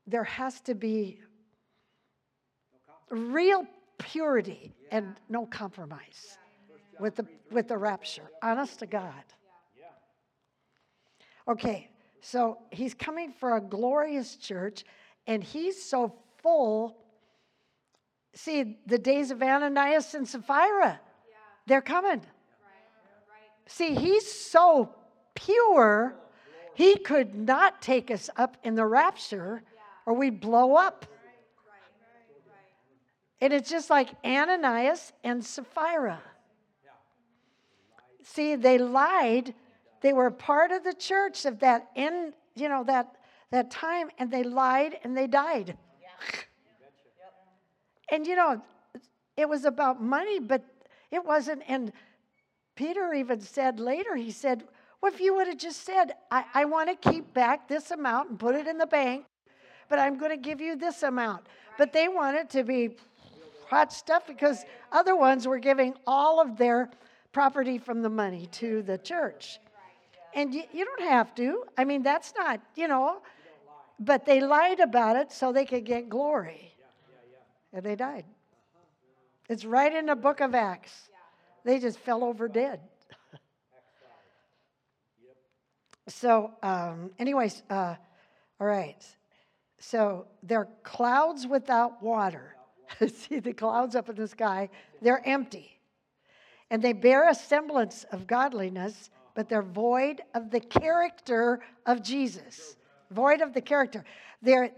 there 0.07 0.25
has 0.25 0.61
to 0.63 0.75
be 0.75 1.21
real 3.11 3.67
purity 3.99 4.73
and 4.91 5.15
no 5.29 5.47
compromise 5.47 6.39
with 7.01 7.17
the 7.17 7.27
with 7.51 7.69
the 7.69 7.77
rapture. 7.77 8.31
Honest 8.43 8.79
to 8.81 8.87
god. 8.87 9.25
Okay 11.47 11.91
so 12.21 12.57
he's 12.71 12.95
coming 12.95 13.33
for 13.33 13.59
a 13.59 13.61
glorious 13.61 14.37
church 14.37 14.83
and 15.27 15.45
he's 15.45 15.83
so 15.83 16.15
full. 16.43 16.97
See 18.35 18.79
the 18.87 18.97
days 18.97 19.31
of 19.31 19.43
ananias 19.43 20.15
and 20.15 20.27
sapphira 20.27 21.01
they're 21.67 21.83
coming. 21.83 22.23
See 23.67 23.95
he's 23.95 24.31
so 24.31 24.95
pure 25.35 26.17
he 26.75 26.97
could 26.97 27.35
not 27.35 27.83
take 27.83 28.11
us 28.11 28.31
up 28.37 28.57
in 28.65 28.75
the 28.75 28.87
rapture 28.87 29.63
or 30.07 30.15
we'd 30.15 30.41
blow 30.41 30.77
up. 30.77 31.07
And 33.41 33.53
it's 33.53 33.69
just 33.69 33.91
like 33.91 34.09
Ananias 34.25 35.13
and 35.23 35.45
Sapphira. 35.45 36.21
See, 38.25 38.57
they 38.57 38.79
lied. 38.79 39.55
They 40.01 40.13
were 40.13 40.31
part 40.31 40.73
of 40.73 40.83
the 40.83 40.95
church 40.95 41.45
of 41.45 41.61
that 41.61 41.91
in, 41.95 42.33
you 42.57 42.69
know, 42.69 42.83
that 42.85 43.15
that 43.55 43.71
time, 43.71 44.11
and 44.19 44.31
they 44.33 44.43
lied 44.43 44.99
and 45.05 45.17
they 45.17 45.29
died. 45.29 45.77
and 48.11 48.27
you 48.27 48.35
know, 48.35 48.61
it 49.37 49.49
was 49.49 49.65
about 49.65 50.03
money, 50.03 50.41
but 50.41 50.65
it 51.13 51.25
wasn't. 51.25 51.63
And 51.69 51.93
Peter 52.75 53.15
even 53.15 53.41
said 53.41 53.79
later, 53.79 54.17
he 54.17 54.33
said, 54.33 54.65
Well, 55.01 55.13
if 55.13 55.21
you 55.21 55.35
would 55.37 55.47
have 55.47 55.59
just 55.59 55.85
said, 55.85 56.15
I, 56.31 56.45
I 56.53 56.65
want 56.65 56.89
to 56.91 57.11
keep 57.11 57.33
back 57.33 57.69
this 57.69 57.93
amount 57.93 58.31
and 58.31 58.39
put 58.39 58.57
it 58.57 58.67
in 58.67 58.77
the 58.77 58.87
bank, 58.87 59.25
but 59.89 60.01
I'm 60.01 60.19
going 60.19 60.33
to 60.33 60.37
give 60.37 60.61
you 60.61 60.75
this 60.75 61.05
amount. 61.05 61.47
But 61.79 61.93
they 61.93 62.09
wanted 62.09 62.51
to 62.51 62.65
be 62.65 62.97
hot 63.69 63.93
stuff 63.93 64.27
because 64.27 64.65
other 64.91 65.15
ones 65.15 65.47
were 65.47 65.59
giving 65.59 65.95
all 66.07 66.41
of 66.41 66.57
their 66.57 66.91
property 67.35 67.77
from 67.77 68.01
the 68.01 68.09
money 68.09 68.47
to 68.53 68.81
the 68.83 68.97
church. 68.97 69.59
And 70.35 70.55
you, 70.55 70.63
you 70.73 70.85
don't 70.87 71.09
have 71.09 71.35
to. 71.35 71.65
I 71.77 71.85
mean, 71.85 72.03
that's 72.03 72.33
not, 72.39 72.61
you 72.75 72.89
know, 72.89 73.19
but 74.01 74.25
they 74.25 74.41
lied 74.41 74.81
about 74.81 75.17
it 75.17 75.31
so 75.31 75.53
they 75.53 75.67
could 75.67 75.85
get 75.85 76.09
glory. 76.09 76.73
And 77.73 77.85
they 77.85 77.97
died. 77.97 78.25
It's 79.49 79.65
right 79.65 79.93
in 79.93 80.07
the 80.07 80.17
book 80.17 80.41
of 80.41 80.55
Acts. 80.55 81.11
They 81.65 81.79
just 81.79 81.99
fell 81.99 82.25
over 82.25 82.49
dead. 82.49 82.81
So, 86.07 86.51
um, 86.63 87.13
anyways, 87.19 87.63
uh, 87.71 87.95
all 88.61 88.67
right. 88.67 89.03
So 89.79 90.27
they're 90.43 90.69
clouds 90.83 91.47
without 91.47 92.03
water. 92.03 92.57
See 93.09 93.39
the 93.39 93.55
clouds 93.55 93.97
up 93.97 94.11
in 94.11 94.17
the 94.17 94.29
sky? 94.29 94.69
They're 95.01 95.27
empty. 95.27 95.75
And 96.75 96.83
they 96.83 96.93
bear 96.93 97.29
a 97.29 97.35
semblance 97.37 98.05
of 98.11 98.27
godliness, 98.27 99.11
but 99.37 99.49
they're 99.49 99.63
void 99.63 100.23
of 100.35 100.51
the 100.51 100.59
character 100.59 101.61
of 101.87 102.03
Jesus. 102.03 102.75
Void 103.13 103.43
of 103.43 103.55
the 103.55 103.61
character. 103.61 104.05
They're, 104.43 104.73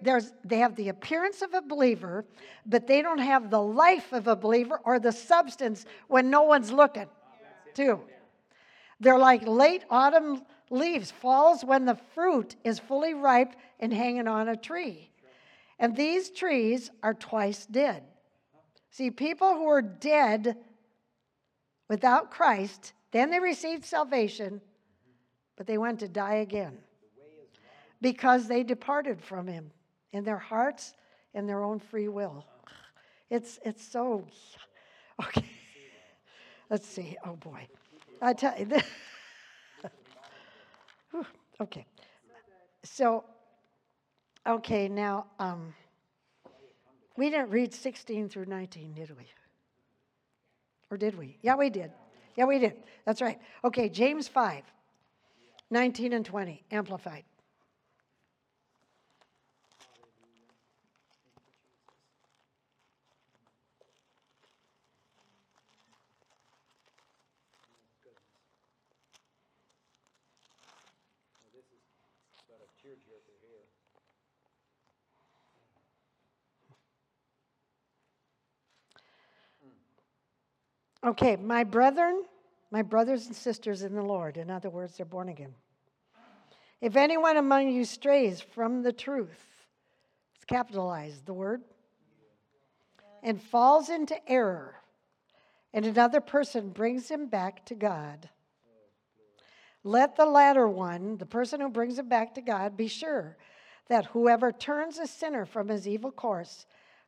they 0.44 0.58
have 0.58 0.76
the 0.76 0.90
appearance 0.90 1.40
of 1.40 1.54
a 1.54 1.62
believer, 1.62 2.26
but 2.66 2.86
they 2.86 3.00
don't 3.00 3.16
have 3.16 3.48
the 3.48 3.62
life 3.62 4.12
of 4.12 4.26
a 4.26 4.36
believer 4.36 4.78
or 4.84 4.98
the 4.98 5.10
substance 5.10 5.86
when 6.06 6.28
no 6.28 6.42
one's 6.42 6.70
looking, 6.70 7.06
too. 7.72 8.02
They're 9.00 9.18
like 9.18 9.46
late 9.46 9.84
autumn 9.88 10.42
leaves, 10.68 11.10
falls 11.10 11.64
when 11.64 11.86
the 11.86 11.98
fruit 12.14 12.56
is 12.62 12.78
fully 12.78 13.14
ripe 13.14 13.54
and 13.80 13.90
hanging 13.90 14.28
on 14.28 14.50
a 14.50 14.56
tree. 14.56 15.10
And 15.78 15.96
these 15.96 16.28
trees 16.28 16.90
are 17.02 17.14
twice 17.14 17.64
dead. 17.64 18.02
See, 18.90 19.10
people 19.10 19.54
who 19.54 19.66
are 19.70 19.80
dead 19.80 20.58
without 21.88 22.30
Christ, 22.30 22.92
then 23.12 23.30
they 23.30 23.40
received 23.40 23.84
salvation, 23.84 24.60
but 25.56 25.66
they 25.66 25.78
went 25.78 26.00
to 26.00 26.08
die 26.08 26.36
again 26.36 26.78
because 28.00 28.46
they 28.46 28.62
departed 28.62 29.20
from 29.20 29.46
Him 29.46 29.70
in 30.12 30.24
their 30.24 30.38
hearts 30.38 30.94
and 31.34 31.48
their 31.48 31.62
own 31.62 31.78
free 31.78 32.08
will. 32.08 32.44
It's, 33.30 33.58
it's 33.64 33.84
so, 33.84 34.24
okay. 35.26 35.46
Let's 36.70 36.86
see. 36.86 37.16
Oh 37.24 37.36
boy. 37.36 37.68
I 38.20 38.32
tell 38.32 38.58
you, 38.58 38.68
okay. 41.60 41.86
So, 42.82 43.24
okay, 44.46 44.88
now, 44.88 45.26
um, 45.38 45.74
we 47.16 47.30
didn't 47.30 47.50
read 47.50 47.72
16 47.72 48.28
through 48.28 48.46
19, 48.46 48.94
did 48.94 49.10
we? 49.16 49.26
Or 50.90 50.96
did 50.96 51.18
we? 51.18 51.38
Yeah, 51.42 51.56
we 51.56 51.70
did. 51.70 51.90
Yeah, 52.36 52.44
we 52.44 52.58
did. 52.58 52.74
That's 53.04 53.22
right. 53.22 53.38
Okay, 53.64 53.88
James 53.88 54.28
5, 54.28 54.62
19 55.70 56.12
and 56.12 56.24
20, 56.24 56.62
amplified. 56.70 57.24
Okay, 81.06 81.36
my 81.36 81.62
brethren, 81.62 82.24
my 82.72 82.82
brothers 82.82 83.26
and 83.26 83.36
sisters 83.36 83.82
in 83.82 83.94
the 83.94 84.02
Lord, 84.02 84.36
in 84.36 84.50
other 84.50 84.68
words, 84.68 84.96
they're 84.96 85.06
born 85.06 85.28
again. 85.28 85.54
If 86.80 86.96
anyone 86.96 87.36
among 87.36 87.68
you 87.68 87.84
strays 87.84 88.40
from 88.40 88.82
the 88.82 88.92
truth, 88.92 89.44
it's 90.34 90.44
capitalized, 90.44 91.24
the 91.24 91.32
word, 91.32 91.62
and 93.22 93.40
falls 93.40 93.88
into 93.88 94.16
error, 94.28 94.74
and 95.72 95.86
another 95.86 96.20
person 96.20 96.70
brings 96.70 97.08
him 97.08 97.28
back 97.28 97.64
to 97.66 97.76
God, 97.76 98.28
let 99.84 100.16
the 100.16 100.26
latter 100.26 100.66
one, 100.66 101.18
the 101.18 101.26
person 101.26 101.60
who 101.60 101.68
brings 101.68 102.00
him 102.00 102.08
back 102.08 102.34
to 102.34 102.42
God, 102.42 102.76
be 102.76 102.88
sure 102.88 103.36
that 103.88 104.06
whoever 104.06 104.50
turns 104.50 104.98
a 104.98 105.06
sinner 105.06 105.46
from 105.46 105.68
his 105.68 105.86
evil 105.86 106.10
course 106.10 106.66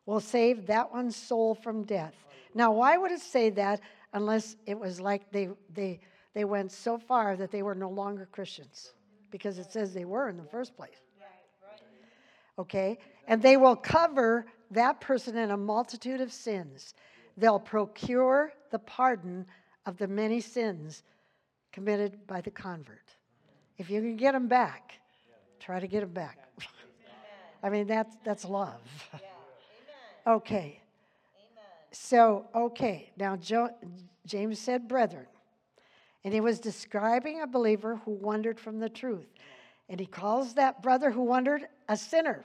will 0.09 0.21
save 0.21 0.67
that 0.67 0.91
one's 0.91 1.15
soul 1.15 1.55
from 1.55 1.83
death. 1.83 2.15
Now, 2.55 2.73
why 2.73 2.97
would 2.97 3.13
it 3.13 3.21
say 3.21 3.51
that 3.51 3.79
unless 4.15 4.57
it 4.65 4.81
was 4.81 5.03
like 5.03 5.31
they, 5.31 5.51
they, 5.75 6.01
they 6.33 6.47
went 6.47 6.73
so 6.73 6.97
far 6.97 7.37
that 7.37 7.51
they 7.51 7.63
were 7.63 7.75
no 7.75 7.91
longer 7.91 8.27
Christians? 8.33 8.95
Because 9.31 9.59
it 9.59 9.71
says 9.71 9.93
they 9.93 10.07
were 10.07 10.31
in 10.31 10.39
the 10.39 10.45
first 10.45 10.75
place. 10.75 10.97
Okay? 12.59 12.99
And 13.27 13.43
they 13.43 13.59
will 13.59 13.77
cover 13.77 14.47
that 14.71 14.99
person 14.99 15.37
in 15.37 15.51
a 15.51 15.59
multitude 15.59 16.23
of 16.23 16.33
sins. 16.33 16.95
They'll 17.37 17.61
procure 17.61 18.55
the 18.71 18.79
pardon 18.79 19.45
of 19.85 19.99
the 19.99 20.09
many 20.09 20.41
sins 20.41 21.03
committed 21.71 22.27
by 22.27 22.41
the 22.41 22.51
convert. 22.51 23.15
If 23.77 23.91
you 23.91 24.01
can 24.01 24.17
get 24.17 24.33
them 24.33 24.49
back, 24.49 24.95
try 25.61 25.81
to 25.81 25.87
get 25.87 26.01
them 26.01 26.15
back. 26.15 26.39
I 27.63 27.69
mean, 27.69 27.87
that's, 27.87 28.17
that's 28.25 28.47
love. 28.47 28.81
Okay. 30.29 30.81
So, 31.91 32.47
okay, 32.55 33.11
now 33.17 33.37
jo- 33.37 33.75
James 34.27 34.59
said, 34.59 34.87
brethren, 34.87 35.27
and 36.23 36.35
he 36.35 36.41
was 36.41 36.61
describing 36.61 37.41
a 37.41 37.47
believer 37.47 37.97
who 38.05 38.13
wandered 38.13 38.61
from 38.61 38.79
the 38.79 38.89
truth. 38.89 39.27
And 39.89 39.99
he 39.99 40.07
calls 40.07 40.55
that 40.55 40.83
brother 40.83 41.11
who 41.11 41.23
wandered 41.23 41.67
a 41.89 41.97
sinner. 41.97 42.45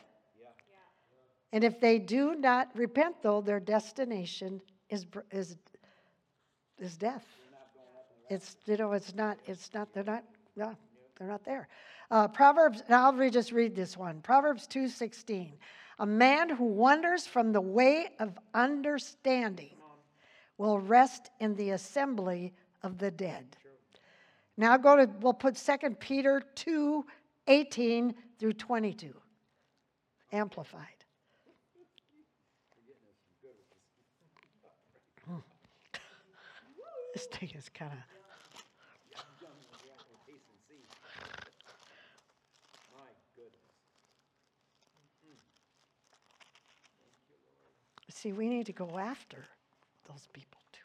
And 1.51 1.63
if 1.63 1.79
they 1.79 1.99
do 1.99 2.35
not 2.35 2.69
repent, 2.73 3.17
though, 3.21 3.41
their 3.41 3.59
destination 3.59 4.61
is, 4.89 5.05
is, 5.31 5.57
is 6.79 6.97
death. 6.97 7.25
It's, 8.29 8.55
you 8.65 8.77
know, 8.77 8.93
it's 8.93 9.13
not, 9.13 9.37
it's 9.45 9.71
not, 9.73 9.93
they're 9.93 10.03
not, 10.03 10.23
no, 10.55 10.75
they're 11.17 11.27
not 11.27 11.43
there. 11.43 11.67
Uh, 12.09 12.27
Proverbs, 12.27 12.81
and 12.85 12.95
I'll 12.95 13.13
re- 13.13 13.29
just 13.29 13.51
read 13.51 13.75
this 13.75 13.97
one. 13.97 14.21
Proverbs 14.21 14.67
2.16. 14.67 15.51
A 16.03 16.05
man 16.05 16.49
who 16.49 16.65
wanders 16.65 17.25
from 17.25 17.53
the 17.53 17.61
way 17.61 18.09
of 18.19 18.37
understanding 18.53 19.77
will 20.57 20.77
rest 20.77 21.29
in 21.39 21.55
the 21.55 21.69
assembly 21.69 22.51
of 22.81 22.97
the 22.97 23.09
dead. 23.09 23.55
Now 24.57 24.75
go 24.75 24.97
to, 24.97 25.09
we'll 25.21 25.31
put 25.31 25.55
2 25.55 25.91
Peter 26.01 26.43
2, 26.55 27.05
18 27.47 28.13
through 28.37 28.51
22. 28.51 29.15
Amplified. 30.33 30.81
This 37.13 37.27
thing 37.27 37.51
is 37.55 37.69
kind 37.69 37.93
of. 37.93 38.22
See, 48.13 48.31
we 48.31 48.47
need 48.47 48.67
to 48.67 48.73
go 48.73 48.99
after 48.99 49.43
those 50.07 50.27
people 50.33 50.61
too. 50.71 50.79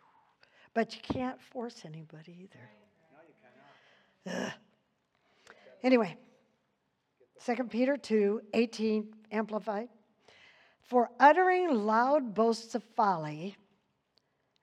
But 0.72 0.94
you 0.94 1.00
can't 1.02 1.40
force 1.40 1.82
anybody 1.84 2.48
either. 4.26 4.34
Ugh. 4.34 4.52
Anyway, 5.82 6.16
2 7.44 7.54
Peter 7.64 7.96
2 7.96 8.40
18, 8.54 9.14
amplified. 9.30 9.88
For 10.80 11.10
uttering 11.20 11.84
loud 11.84 12.34
boasts 12.34 12.74
of 12.74 12.82
folly, 12.96 13.56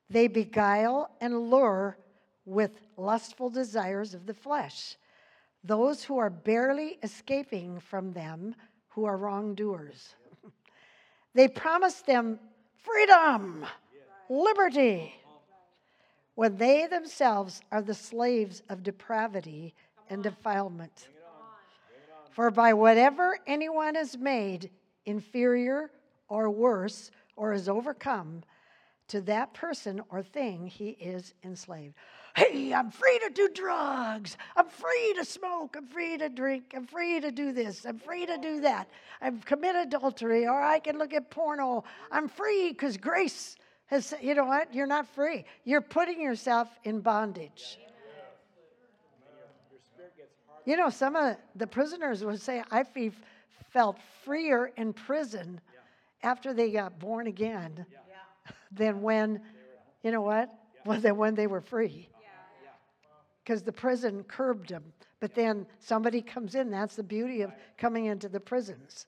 they 0.09 0.27
beguile 0.27 1.11
and 1.21 1.49
lure 1.49 1.97
with 2.45 2.71
lustful 2.97 3.49
desires 3.49 4.13
of 4.13 4.25
the 4.25 4.33
flesh 4.33 4.97
those 5.63 6.03
who 6.03 6.19
are 6.19 6.29
barely 6.29 6.99
escaping 7.01 7.79
from 7.79 8.13
them 8.13 8.53
who 8.89 9.05
are 9.05 9.17
wrongdoers. 9.17 10.13
they 11.33 11.47
promise 11.47 12.01
them 12.01 12.39
freedom, 12.85 13.65
liberty, 14.29 15.15
when 16.35 16.57
they 16.57 16.85
themselves 16.87 17.61
are 17.71 17.81
the 17.81 17.93
slaves 17.93 18.61
of 18.69 18.83
depravity 18.83 19.73
and 20.09 20.21
defilement. 20.21 21.09
For 22.31 22.51
by 22.51 22.73
whatever 22.73 23.39
anyone 23.47 23.95
is 23.95 24.17
made 24.17 24.69
inferior 25.05 25.89
or 26.27 26.49
worse 26.49 27.11
or 27.35 27.53
is 27.53 27.69
overcome, 27.69 28.43
to 29.07 29.21
that 29.21 29.53
person 29.53 30.01
or 30.09 30.21
thing 30.21 30.67
he 30.67 30.89
is 30.89 31.33
enslaved. 31.43 31.95
Hey, 32.35 32.73
I'm 32.73 32.91
free 32.91 33.17
to 33.19 33.29
do 33.29 33.47
drugs. 33.47 34.35
I'm 34.57 34.67
free 34.67 35.13
to 35.17 35.23
smoke. 35.23 35.75
I'm 35.77 35.87
free 35.87 36.17
to 36.17 36.27
drink. 36.27 36.73
I'm 36.75 36.85
free 36.85 37.21
to 37.21 37.31
do 37.31 37.53
this. 37.53 37.85
I'm 37.85 37.97
free 37.97 38.25
to 38.25 38.37
do 38.37 38.59
that. 38.61 38.89
I've 39.21 39.45
committed 39.45 39.87
adultery, 39.87 40.45
or 40.45 40.61
I 40.61 40.79
can 40.79 40.97
look 40.97 41.13
at 41.13 41.29
porno. 41.29 41.85
I'm 42.11 42.27
free 42.27 42.69
because 42.69 42.97
grace 42.97 43.55
has, 43.85 44.07
said, 44.07 44.19
you 44.21 44.35
know 44.35 44.43
what? 44.43 44.73
You're 44.73 44.85
not 44.85 45.07
free. 45.07 45.45
You're 45.63 45.79
putting 45.79 46.19
yourself 46.19 46.67
in 46.83 46.99
bondage. 46.99 47.79
You 50.65 50.75
know, 50.75 50.89
some 50.89 51.15
of 51.15 51.37
the 51.55 51.67
prisoners 51.67 52.25
would 52.25 52.41
say, 52.41 52.63
I 52.69 52.83
fe- 52.83 53.11
felt 53.71 53.97
freer 54.25 54.71
in 54.75 54.91
prison 54.91 55.61
after 56.21 56.53
they 56.53 56.71
got 56.71 56.99
born 56.99 57.27
again 57.27 57.85
than 58.71 59.01
when, 59.01 59.39
you 60.03 60.11
know 60.11 60.21
what? 60.21 60.53
Well, 60.85 60.99
than 60.99 61.15
when 61.15 61.35
they 61.35 61.47
were 61.47 61.61
free. 61.61 62.09
Because 63.45 63.61
the 63.61 63.71
prison 63.71 64.23
curbed 64.27 64.69
them. 64.69 64.83
But 65.19 65.35
then 65.35 65.67
somebody 65.79 66.21
comes 66.21 66.55
in. 66.55 66.71
That's 66.71 66.95
the 66.95 67.03
beauty 67.03 67.41
of 67.41 67.51
coming 67.77 68.05
into 68.05 68.27
the 68.27 68.39
prisons. 68.39 69.05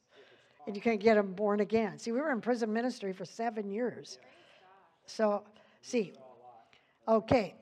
And 0.68 0.76
you 0.76 0.82
can 0.82 0.98
get 0.98 1.16
them 1.16 1.34
born 1.34 1.60
again. 1.62 1.98
See, 1.98 2.12
we 2.12 2.20
were 2.20 2.32
in 2.32 2.40
prison 2.40 2.72
ministry 2.72 3.14
for 3.14 3.26
seven 3.26 3.72
years. 3.72 4.20
So, 5.06 5.44
see, 5.82 6.14
okay. 7.08 7.56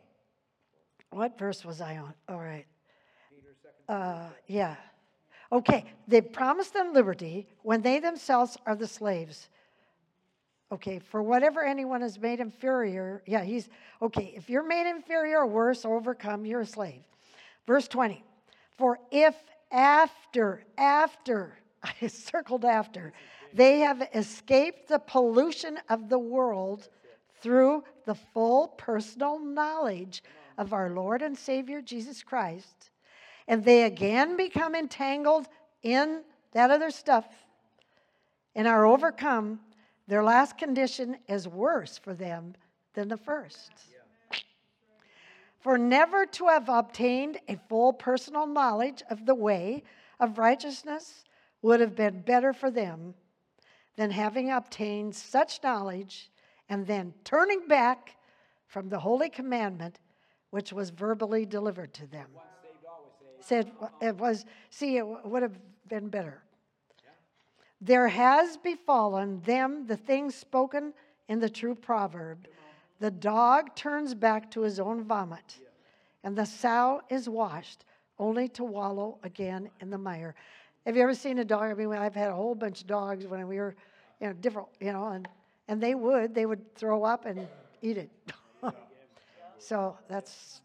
What 1.11 1.39
verse 1.39 1.63
was 1.63 1.79
I 1.79 1.97
on? 1.97 2.13
All 2.27 2.39
right. 2.39 2.65
Uh, 3.87 4.29
yeah. 4.47 4.75
Okay. 5.51 5.85
They 6.07 6.19
promised 6.19 6.73
them 6.73 6.93
liberty 6.93 7.47
when 7.61 7.81
they 7.81 7.99
themselves 7.99 8.57
are 8.65 8.75
the 8.75 8.87
slaves. 8.87 9.47
Okay, 10.71 10.99
for 10.99 11.21
whatever 11.21 11.63
anyone 11.63 12.01
is 12.01 12.19
made 12.19 12.39
inferior, 12.39 13.21
yeah, 13.27 13.43
he's 13.43 13.69
okay. 14.01 14.33
If 14.35 14.49
you're 14.49 14.65
made 14.65 14.89
inferior 14.89 15.39
or 15.39 15.47
worse 15.47 15.85
overcome, 15.85 16.45
you're 16.45 16.61
a 16.61 16.65
slave. 16.65 17.01
Verse 17.67 17.87
20. 17.87 18.23
For 18.77 18.99
if 19.11 19.35
after, 19.71 20.63
after, 20.77 21.57
I 21.83 22.07
circled 22.07 22.65
after, 22.65 23.13
they 23.53 23.79
have 23.79 24.09
escaped 24.13 24.87
the 24.87 24.99
pollution 24.99 25.79
of 25.89 26.09
the 26.09 26.19
world 26.19 26.89
through 27.41 27.83
the 28.05 28.15
full 28.15 28.69
personal 28.69 29.39
knowledge 29.39 30.23
of 30.57 30.73
our 30.73 30.89
Lord 30.89 31.21
and 31.21 31.37
Savior 31.37 31.81
Jesus 31.81 32.23
Christ, 32.23 32.89
and 33.47 33.63
they 33.63 33.83
again 33.83 34.35
become 34.35 34.73
entangled 34.73 35.47
in 35.83 36.23
that 36.53 36.71
other 36.71 36.89
stuff 36.89 37.27
and 38.55 38.67
are 38.67 38.85
overcome, 38.85 39.59
their 40.07 40.23
last 40.23 40.57
condition 40.57 41.17
is 41.27 41.47
worse 41.47 41.97
for 41.97 42.13
them 42.13 42.55
than 42.93 43.07
the 43.07 43.17
first. 43.17 43.71
For 45.59 45.77
never 45.77 46.25
to 46.27 46.47
have 46.47 46.69
obtained 46.69 47.39
a 47.47 47.57
full 47.67 47.91
personal 47.91 48.45
knowledge 48.45 49.01
of 49.09 49.25
the 49.25 49.33
way 49.33 49.83
of 50.19 50.37
righteousness 50.37 51.23
would 51.61 51.79
have 51.79 51.95
been 51.95 52.21
better 52.21 52.53
for 52.53 52.69
them 52.69 53.15
than 53.95 54.11
having 54.11 54.51
obtained 54.51 55.15
such 55.15 55.63
knowledge 55.63 56.29
and 56.69 56.85
then 56.85 57.13
turning 57.23 57.67
back 57.67 58.15
from 58.67 58.89
the 58.89 58.99
holy 58.99 59.29
commandment 59.29 59.99
which 60.51 60.71
was 60.71 60.89
verbally 60.89 61.45
delivered 61.45 61.93
to 61.93 62.07
them. 62.07 62.27
Said 63.41 63.71
it 64.01 64.15
was, 64.15 64.45
see, 64.69 64.97
it 64.97 65.05
would 65.25 65.41
have 65.41 65.57
been 65.87 66.09
better. 66.09 66.44
There 67.81 68.07
has 68.07 68.57
befallen 68.57 69.41
them 69.41 69.85
the 69.87 69.97
things 69.97 70.35
spoken 70.35 70.93
in 71.27 71.39
the 71.39 71.49
true 71.49 71.75
proverb 71.75 72.47
the 72.99 73.11
dog 73.11 73.75
turns 73.75 74.13
back 74.13 74.49
to 74.51 74.61
his 74.61 74.79
own 74.79 75.03
vomit, 75.03 75.59
and 76.23 76.35
the 76.35 76.45
sow 76.45 77.01
is 77.09 77.27
washed 77.27 77.85
only 78.17 78.47
to 78.49 78.63
wallow 78.63 79.19
again 79.23 79.69
in 79.81 79.89
the 79.89 79.97
mire. 79.97 80.33
Have 80.85 80.95
you 80.95 81.03
ever 81.03 81.13
seen 81.13 81.39
a 81.39 81.45
dog? 81.45 81.63
I 81.63 81.73
mean, 81.73 81.91
I've 81.91 82.15
had 82.15 82.29
a 82.29 82.33
whole 82.33 82.55
bunch 82.55 82.81
of 82.81 82.87
dogs 82.87 83.27
when 83.27 83.45
we 83.47 83.57
were, 83.57 83.75
you 84.21 84.27
know, 84.27 84.33
different, 84.33 84.69
you 84.79 84.93
know, 84.93 85.07
and, 85.07 85.27
and 85.67 85.81
they 85.81 85.93
would, 85.93 86.33
they 86.33 86.45
would 86.45 86.73
throw 86.75 87.03
up 87.03 87.25
and 87.25 87.47
eat 87.81 87.97
it. 87.97 88.09
so 89.57 89.97
that's, 90.07 90.61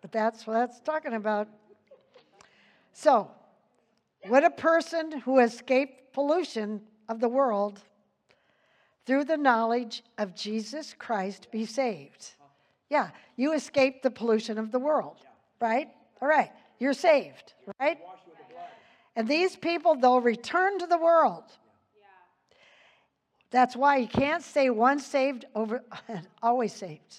but 0.00 0.10
that's 0.10 0.46
what 0.46 0.54
that's 0.54 0.80
talking 0.80 1.14
about. 1.14 1.46
So, 2.92 3.30
would 4.26 4.44
a 4.44 4.50
person 4.50 5.20
who 5.20 5.38
escaped 5.38 6.12
pollution 6.12 6.82
of 7.08 7.20
the 7.20 7.28
world 7.28 7.80
through 9.06 9.24
the 9.24 9.36
knowledge 9.36 10.02
of 10.18 10.34
Jesus 10.34 10.94
Christ 10.98 11.50
be 11.50 11.64
saved? 11.64 12.34
Yeah, 12.88 13.10
you 13.36 13.52
escaped 13.52 14.02
the 14.02 14.10
pollution 14.10 14.58
of 14.58 14.72
the 14.72 14.78
world, 14.78 15.18
right? 15.60 15.88
All 16.20 16.28
right, 16.28 16.50
you're 16.78 16.92
saved, 16.92 17.54
right? 17.80 17.98
And 19.16 19.28
these 19.28 19.56
people, 19.56 19.94
they'll 19.94 20.20
return 20.20 20.78
to 20.78 20.86
the 20.86 20.98
world. 20.98 21.44
That's 23.50 23.74
why 23.74 23.96
you 23.96 24.06
can't 24.06 24.42
say 24.42 24.70
once 24.70 25.04
saved, 25.04 25.44
over, 25.54 25.82
always 26.42 26.72
saved. 26.72 27.16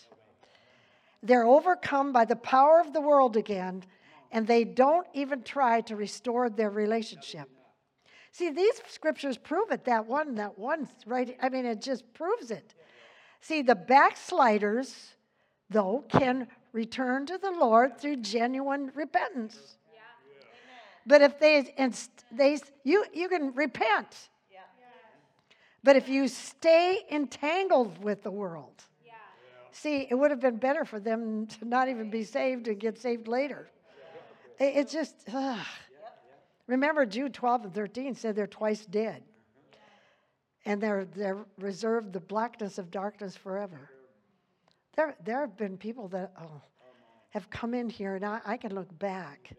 They're 1.24 1.46
overcome 1.46 2.14
by 2.14 2.26
the 2.26 2.36
power 2.36 2.80
of 2.80 2.94
the 2.94 3.02
world 3.02 3.38
again, 3.38 3.84
and 4.32 4.48
they 4.48 4.64
don't 4.64 5.08
even 5.14 5.44
try 5.44 5.82
to 5.82 5.96
restore 5.96 6.50
their 6.50 6.70
relationship. 6.70 7.50
See, 8.32 8.50
these 8.50 8.82
scriptures 8.88 9.38
prove 9.38 9.72
it. 9.72 9.86
That 9.86 10.06
one, 10.08 10.36
that 10.36 10.58
one, 10.58 10.88
right? 11.06 11.38
I 11.42 11.50
mean, 11.50 11.66
it 11.66 11.82
just 11.82 12.12
proves 12.14 12.50
it. 12.50 12.74
See, 13.42 13.62
the 13.62 13.76
backsliders, 13.76 15.16
though, 15.70 16.06
can 16.08 16.48
return 16.72 17.26
to 17.26 17.38
the 17.38 17.52
Lord 17.52 18.00
through 18.00 18.18
genuine 18.18 18.92
repentance. 18.96 19.78
But 21.06 21.22
if 21.22 21.40
they, 21.40 21.74
they 22.32 22.60
you, 22.84 23.04
you 23.14 23.28
can 23.28 23.54
repent. 23.54 24.30
But 25.84 25.96
if 25.96 26.08
you 26.08 26.28
stay 26.28 27.00
entangled 27.12 28.04
with 28.04 28.22
the 28.22 28.32
world, 28.32 28.84
see, 29.72 30.08
it 30.10 30.14
would 30.14 30.30
have 30.30 30.40
been 30.40 30.58
better 30.58 30.86
for 30.86 31.00
them 31.00 31.48
to 31.48 31.66
not 31.66 31.90
even 31.90 32.12
be 32.12 32.24
saved 32.24 32.68
and 32.68 32.80
get 32.80 33.00
saved 33.00 33.28
later. 33.28 33.68
It, 34.60 34.76
it's 34.78 34.94
just, 34.94 35.16
ugh. 35.34 35.66
remember 36.68 37.06
Jude 37.06 37.34
12 37.34 37.66
and 37.66 37.74
13 37.74 38.16
said 38.16 38.36
they're 38.36 38.48
twice 38.48 38.86
dead. 38.86 39.24
And 40.66 40.80
they're, 40.82 41.06
they're 41.06 41.46
reserved 41.58 42.14
the 42.14 42.20
blackness 42.20 42.78
of 42.78 42.92
darkness 42.92 43.36
forever. 43.36 43.90
There, 44.96 45.16
there 45.24 45.40
have 45.40 45.58
been 45.58 45.78
people 45.78 46.08
that 46.10 46.34
oh, 46.40 46.62
have 47.32 47.50
come 47.50 47.74
in 47.74 47.90
here, 47.90 48.16
and 48.16 48.26
I, 48.26 48.42
I 48.46 48.58
can 48.58 48.76
look 48.76 48.88
back. 49.00 49.52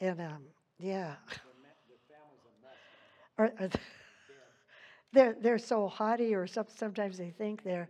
And 0.00 0.20
um, 0.20 0.42
yeah. 0.78 1.14
or 3.38 3.52
they're, 5.12 5.36
they're 5.40 5.58
so 5.58 5.88
haughty, 5.88 6.34
or 6.34 6.46
some, 6.46 6.66
sometimes 6.74 7.16
they 7.16 7.30
think 7.30 7.62
they're, 7.62 7.88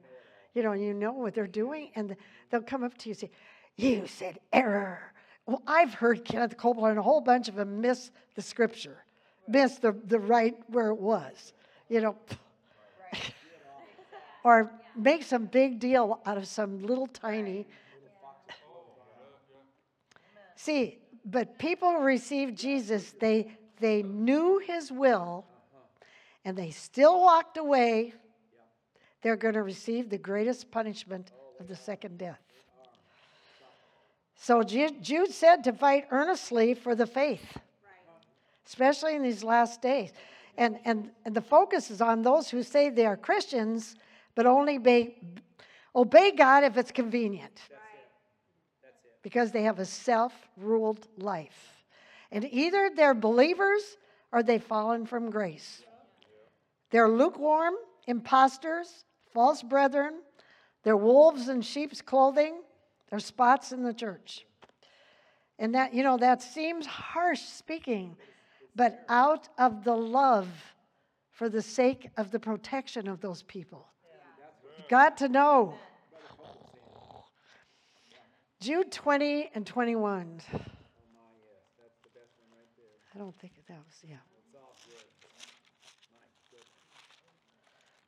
you 0.54 0.62
know, 0.62 0.72
you 0.72 0.92
know 0.94 1.12
what 1.12 1.34
they're 1.34 1.46
doing, 1.46 1.90
and 1.94 2.14
they'll 2.50 2.62
come 2.62 2.84
up 2.84 2.96
to 2.98 3.08
you 3.08 3.12
and 3.12 3.18
say, 3.18 3.30
You 3.76 4.06
said 4.06 4.38
error. 4.52 5.12
Well, 5.50 5.62
I've 5.66 5.94
heard 5.94 6.24
Kenneth 6.24 6.56
Copeland 6.56 6.90
and 6.90 7.00
a 7.00 7.02
whole 7.02 7.20
bunch 7.20 7.48
of 7.48 7.56
them 7.56 7.80
miss 7.80 8.12
the 8.36 8.40
scripture, 8.40 8.98
miss 9.48 9.78
the, 9.78 9.90
the 10.06 10.20
right 10.20 10.56
where 10.68 10.90
it 10.90 11.00
was, 11.00 11.54
you 11.88 12.00
know, 12.00 12.14
or 14.44 14.70
make 14.94 15.24
some 15.24 15.46
big 15.46 15.80
deal 15.80 16.20
out 16.24 16.36
of 16.36 16.46
some 16.46 16.86
little 16.86 17.08
tiny. 17.08 17.66
See, 20.54 20.98
but 21.24 21.58
people 21.58 21.94
received 21.94 22.56
Jesus, 22.56 23.12
they, 23.18 23.50
they 23.80 24.04
knew 24.04 24.58
his 24.58 24.92
will 24.92 25.44
uh-huh. 25.74 26.04
and 26.44 26.56
they 26.56 26.70
still 26.70 27.20
walked 27.20 27.56
away, 27.56 28.14
they're 29.20 29.34
going 29.34 29.54
to 29.54 29.64
receive 29.64 30.10
the 30.10 30.18
greatest 30.18 30.70
punishment 30.70 31.32
of 31.58 31.66
the 31.66 31.74
second 31.74 32.18
death. 32.18 32.38
So 34.42 34.62
Jude 34.62 35.32
said 35.32 35.64
to 35.64 35.72
fight 35.74 36.06
earnestly 36.10 36.72
for 36.72 36.94
the 36.94 37.06
faith, 37.06 37.58
especially 38.66 39.14
in 39.14 39.22
these 39.22 39.44
last 39.44 39.82
days. 39.82 40.14
And, 40.56 40.78
and, 40.86 41.10
and 41.26 41.36
the 41.36 41.42
focus 41.42 41.90
is 41.90 42.00
on 42.00 42.22
those 42.22 42.48
who 42.48 42.62
say 42.62 42.88
they 42.88 43.04
are 43.04 43.18
Christians, 43.18 43.96
but 44.34 44.46
only 44.46 44.78
obey, 44.78 45.16
obey 45.94 46.30
God 46.30 46.64
if 46.64 46.78
it's 46.78 46.90
convenient. 46.90 47.60
Because 49.22 49.52
they 49.52 49.64
have 49.64 49.78
a 49.78 49.84
self 49.84 50.32
ruled 50.56 51.06
life. 51.18 51.84
And 52.32 52.48
either 52.50 52.90
they're 52.96 53.12
believers 53.12 53.98
or 54.32 54.42
they've 54.42 54.64
fallen 54.64 55.04
from 55.04 55.28
grace. 55.28 55.82
They're 56.88 57.10
lukewarm, 57.10 57.74
impostors, 58.06 59.04
false 59.34 59.62
brethren. 59.62 60.22
They're 60.82 60.96
wolves 60.96 61.50
in 61.50 61.60
sheep's 61.60 62.00
clothing. 62.00 62.62
They're 63.10 63.18
spots 63.18 63.72
in 63.72 63.82
the 63.82 63.92
church. 63.92 64.46
And 65.58 65.74
that, 65.74 65.92
you 65.92 66.02
know, 66.02 66.16
that 66.16 66.40
seems 66.42 66.86
harsh 66.86 67.40
speaking, 67.40 68.16
but 68.74 69.04
out 69.08 69.48
of 69.58 69.84
the 69.84 69.94
love 69.94 70.48
for 71.32 71.48
the 71.48 71.60
sake 71.60 72.08
of 72.16 72.30
the 72.30 72.38
protection 72.38 73.08
of 73.08 73.20
those 73.20 73.42
people. 73.42 73.86
Got 74.88 75.18
to 75.18 75.28
know. 75.28 75.74
Jude 78.60 78.92
20 78.92 79.50
and 79.54 79.66
21. 79.66 80.40
I 83.14 83.18
don't 83.18 83.34
think 83.38 83.52
that 83.68 83.76
was, 83.76 84.04
yeah. 84.08 84.16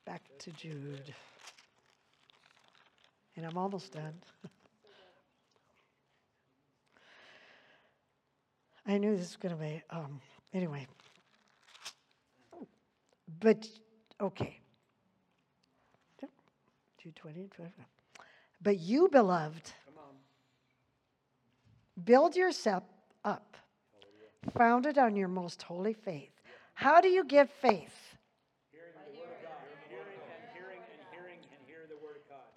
Back 0.07 0.23
to 0.41 0.51
Jude. 0.53 1.15
And 3.37 3.47
I'm 3.47 3.57
almost 3.57 3.93
done. 3.93 4.15
I 8.93 8.99
knew 8.99 9.17
this 9.17 9.21
was 9.21 9.37
going 9.37 9.57
to 9.57 9.61
be, 9.61 9.83
um, 9.91 10.21
anyway. 10.53 10.87
But, 13.41 13.67
okay. 14.21 14.59
220 17.01 17.49
But 18.61 18.79
you, 18.79 19.09
beloved, 19.11 19.73
Build 22.05 22.37
yourself 22.37 22.85
up, 23.25 23.57
founded 24.57 24.99
on 24.99 25.15
your 25.15 25.29
most 25.29 25.63
holy 25.63 25.93
faith. 25.93 26.33
How 26.75 27.01
do 27.01 27.09
you 27.09 27.25
get 27.25 27.51
faith? 27.51 28.17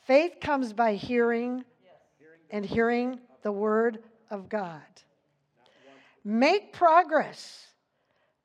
Faith 0.05 0.33
comes 0.39 0.71
by 0.71 0.93
hearing 0.95 1.65
and 2.49 2.65
hearing 2.65 3.19
the 3.41 3.51
word 3.51 3.99
of 4.29 4.47
God. 4.47 4.81
Make 6.25 6.73
progress. 6.73 7.67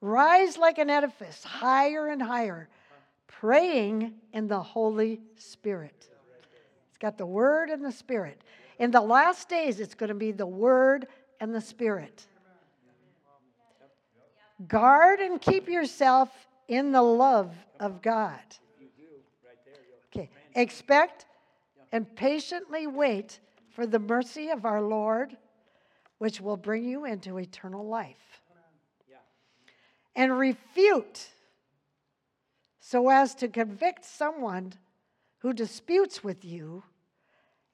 Rise 0.03 0.59
like 0.59 0.79
an 0.79 0.91
edifice, 0.91 1.43
higher 1.43 2.09
and 2.09 2.23
higher, 2.23 2.69
praying 3.27 4.13
in 4.33 4.49
the 4.49 4.61
Holy 4.61 5.21
Spirit. 5.37 6.09
It's 6.89 6.99
got 6.99 7.17
the 7.17 7.27
Word 7.27 7.71
and 7.71 7.83
the 7.83 7.93
Spirit. 7.93 8.43
In 8.79 8.91
the 8.91 9.01
last 9.01 9.49
days, 9.49 9.81
it's 9.81 9.95
going 9.95 10.09
to 10.09 10.15
be 10.15 10.31
the 10.31 10.47
Word 10.47 11.07
and 11.41 11.55
the 11.55 11.61
Spirit. 11.61 12.27
Guard 14.69 15.21
and 15.21 15.41
keep 15.41 15.69
yourself 15.69 16.29
in 16.69 16.93
the 16.93 17.03
love 17.03 17.55
of 17.79 18.03
God. 18.03 18.39
Okay. 20.15 20.29
Expect 20.55 21.25
and 21.93 22.15
patiently 22.15 22.87
wait 22.87 23.41
for 23.71 23.87
the 23.87 23.99
mercy 23.99 24.51
of 24.51 24.65
our 24.65 24.83
Lord, 24.83 25.37
which 26.21 26.39
will 26.39 26.59
bring 26.59 26.85
you 26.85 27.07
into 27.07 27.39
eternal 27.39 27.87
life. 27.89 28.43
And 30.15 30.39
refute 30.39 31.29
so 32.79 33.09
as 33.09 33.35
to 33.37 33.49
convict 33.49 34.05
someone 34.05 34.75
who 35.39 35.55
disputes 35.55 36.23
with 36.23 36.45
you, 36.45 36.83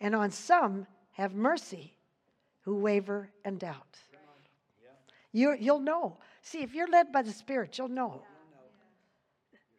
and 0.01 0.15
on 0.15 0.31
some 0.31 0.87
have 1.11 1.35
mercy 1.35 1.97
who 2.61 2.77
waver 2.77 3.31
and 3.45 3.59
doubt. 3.59 3.99
You, 5.33 5.57
you'll 5.59 5.81
know. 5.81 6.19
See, 6.43 6.63
if 6.63 6.73
you're 6.73 6.89
led 6.89 7.11
by 7.11 7.23
the 7.23 7.33
Spirit, 7.33 7.77
you'll 7.77 7.89
know. 7.89 8.23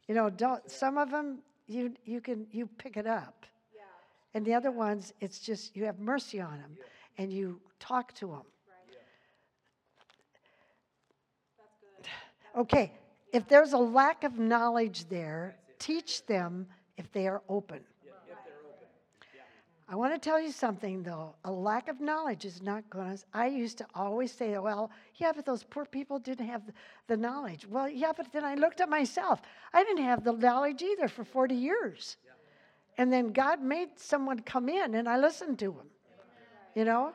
You 0.10 0.16
know, 0.16 0.30
don't, 0.30 0.70
some 0.70 0.98
of 0.98 1.10
them 1.10 1.40
you 1.68 1.94
you 2.04 2.20
can 2.20 2.48
you 2.52 2.68
pick 2.68 2.98
it 2.98 3.08
up, 3.08 3.46
and 4.34 4.46
the 4.46 4.54
other 4.54 4.72
ones 4.72 5.14
it's 5.22 5.40
just 5.40 5.74
you 5.74 5.86
have 5.86 6.00
mercy 6.00 6.42
on 6.42 6.58
them, 6.58 6.78
and 7.18 7.32
you 7.32 7.62
talk 7.80 8.14
to 8.16 8.28
them. 8.28 8.44
Okay, 12.58 12.92
if 13.32 13.48
there's 13.48 13.74
a 13.74 13.78
lack 13.78 14.24
of 14.24 14.40
knowledge 14.40 15.08
there, 15.10 15.56
teach 15.78 16.26
them 16.26 16.66
if 16.98 17.12
they 17.12 17.28
are 17.28 17.42
open. 17.48 17.82
I 19.90 19.96
want 19.96 20.14
to 20.14 20.20
tell 20.20 20.40
you 20.40 20.52
something 20.52 21.02
though. 21.02 21.36
A 21.46 21.52
lack 21.52 21.88
of 21.88 22.02
knowledge 22.02 22.44
is 22.44 22.62
not 22.62 22.90
going 22.90 23.16
to. 23.16 23.24
I 23.34 23.48
used 23.48 23.78
to 23.78 23.86
always 23.96 24.34
say, 24.34 24.58
well, 24.58 24.92
yeah, 25.16 25.32
but 25.34 25.46
those 25.46 25.64
poor 25.64 25.86
people 25.86 26.20
didn't 26.20 26.48
have 26.48 26.64
the, 27.08 27.16
knowledge. 27.16 27.66
Well, 27.66 27.88
yeah, 27.88 28.12
but 28.16 28.34
then 28.34 28.44
I 28.44 28.56
looked 28.56 28.82
at 28.82 28.90
myself. 28.90 29.42
I 29.72 29.84
didn't 29.86 30.04
have 30.04 30.26
the 30.26 30.34
knowledge 30.34 30.82
either 30.82 31.08
for 31.08 31.24
40 31.24 31.56
years. 31.56 32.18
And 32.98 33.14
then 33.14 33.32
God 33.32 33.62
made 33.62 33.90
someone 33.96 34.42
come 34.42 34.68
in 34.68 34.96
and 34.96 35.08
I 35.08 35.18
listened 35.18 35.60
to 35.60 35.72
him, 35.72 35.88
you 36.76 36.84
know, 36.84 37.14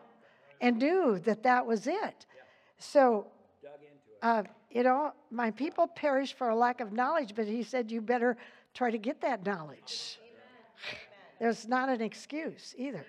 and 0.61 0.79
knew 0.79 1.19
that 1.25 1.43
that 1.43 1.67
was 1.67 1.87
it. 1.87 2.27
So, 2.79 3.27
uh, 4.23 4.45
you 4.73 4.83
know, 4.83 5.13
my 5.31 5.51
people 5.51 5.87
perish 5.87 6.33
for 6.33 6.49
a 6.49 6.57
lack 6.57 6.81
of 6.81 6.93
knowledge, 6.93 7.35
but 7.35 7.47
he 7.47 7.63
said, 7.63 7.91
you 7.91 8.01
better 8.01 8.37
try 8.75 8.91
to 8.91 8.99
get 8.99 9.21
that 9.21 9.45
knowledge. 9.45 10.19
There's 11.39 11.69
not 11.69 11.89
an 11.89 12.01
excuse 12.01 12.75
either. 12.79 13.05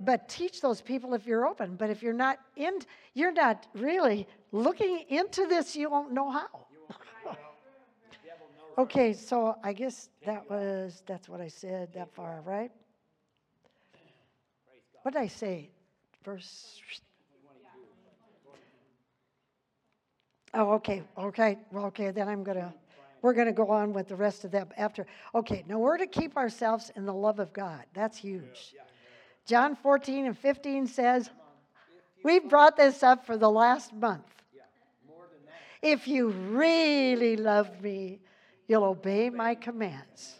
But 0.00 0.28
teach 0.28 0.60
those 0.60 0.80
people 0.80 1.14
if 1.14 1.26
you're 1.26 1.46
open. 1.46 1.76
But 1.76 1.90
if 1.90 2.02
you're 2.02 2.12
not 2.12 2.38
in, 2.56 2.78
you're 3.14 3.32
not 3.32 3.66
really 3.74 4.26
looking 4.52 5.04
into 5.08 5.46
this, 5.46 5.74
you 5.74 5.90
won't 5.90 6.12
know 6.12 6.30
how. 6.30 6.66
okay, 8.78 9.12
so 9.12 9.56
I 9.64 9.72
guess 9.72 10.10
that 10.26 10.48
was 10.50 11.02
that's 11.06 11.28
what 11.28 11.40
I 11.40 11.48
said 11.48 11.92
that 11.94 12.12
far, 12.12 12.42
right? 12.44 12.70
What 15.02 15.14
did 15.14 15.20
I 15.20 15.28
say? 15.28 15.70
Verse. 16.24 16.80
Oh, 20.54 20.72
okay, 20.74 21.02
okay, 21.18 21.58
well, 21.72 21.86
okay. 21.86 22.10
Then 22.10 22.28
I'm 22.28 22.44
gonna 22.44 22.72
we're 23.24 23.32
to 23.32 23.52
go 23.52 23.70
on 23.70 23.94
with 23.94 24.08
the 24.08 24.16
rest 24.16 24.44
of 24.44 24.50
that 24.50 24.70
after. 24.76 25.06
Okay, 25.34 25.64
now 25.66 25.78
we're 25.78 25.96
to 25.96 26.06
keep 26.06 26.36
ourselves 26.36 26.92
in 26.94 27.06
the 27.06 27.14
love 27.14 27.38
of 27.38 27.54
God. 27.54 27.82
That's 27.94 28.18
huge. 28.18 28.74
John 29.46 29.76
14 29.76 30.26
and 30.26 30.36
15 30.36 30.86
says, 30.86 31.30
We've 32.22 32.46
brought 32.46 32.76
this 32.76 33.02
up 33.02 33.24
for 33.24 33.38
the 33.38 33.50
last 33.50 33.94
month. 33.94 34.26
If 35.80 36.06
you 36.06 36.28
really 36.28 37.36
love 37.36 37.80
me, 37.80 38.20
you'll 38.68 38.84
obey 38.84 39.30
my 39.30 39.54
commands. 39.54 40.34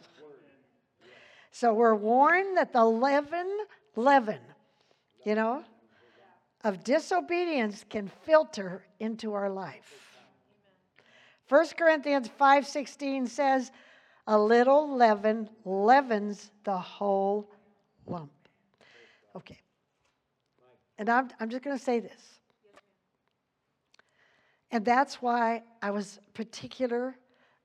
So 1.52 1.72
we're 1.72 1.94
warned 1.94 2.58
that 2.58 2.74
the 2.74 2.84
leaven, 2.84 3.48
leaven, 3.96 4.40
you 5.24 5.36
know, 5.36 5.64
of 6.62 6.84
disobedience 6.84 7.82
can 7.88 8.10
filter 8.26 8.84
into 9.00 9.32
our 9.32 9.48
life. 9.48 10.03
1 11.48 11.66
Corinthians 11.76 12.28
5:16 12.28 13.28
says, 13.28 13.72
"A 14.26 14.38
little 14.38 14.88
leaven 14.96 15.48
leavens 15.64 16.50
the 16.64 16.78
whole 16.78 17.50
lump." 18.06 18.32
Okay. 19.36 19.60
And 20.98 21.08
I'm, 21.08 21.28
I'm 21.40 21.50
just 21.50 21.62
going 21.62 21.76
to 21.76 21.82
say 21.82 22.00
this. 22.00 22.40
And 24.70 24.84
that's 24.84 25.20
why 25.20 25.62
I 25.82 25.90
was 25.90 26.18
particular 26.32 27.16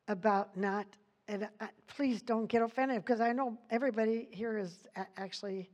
about 0.07 0.57
not, 0.57 0.85
and 1.27 1.47
I, 1.59 1.69
please 1.87 2.21
don't 2.21 2.47
get 2.47 2.61
offended 2.61 3.03
because 3.03 3.21
I 3.21 3.31
know 3.31 3.57
everybody 3.69 4.27
here 4.31 4.57
is 4.57 4.79
actually 5.17 5.69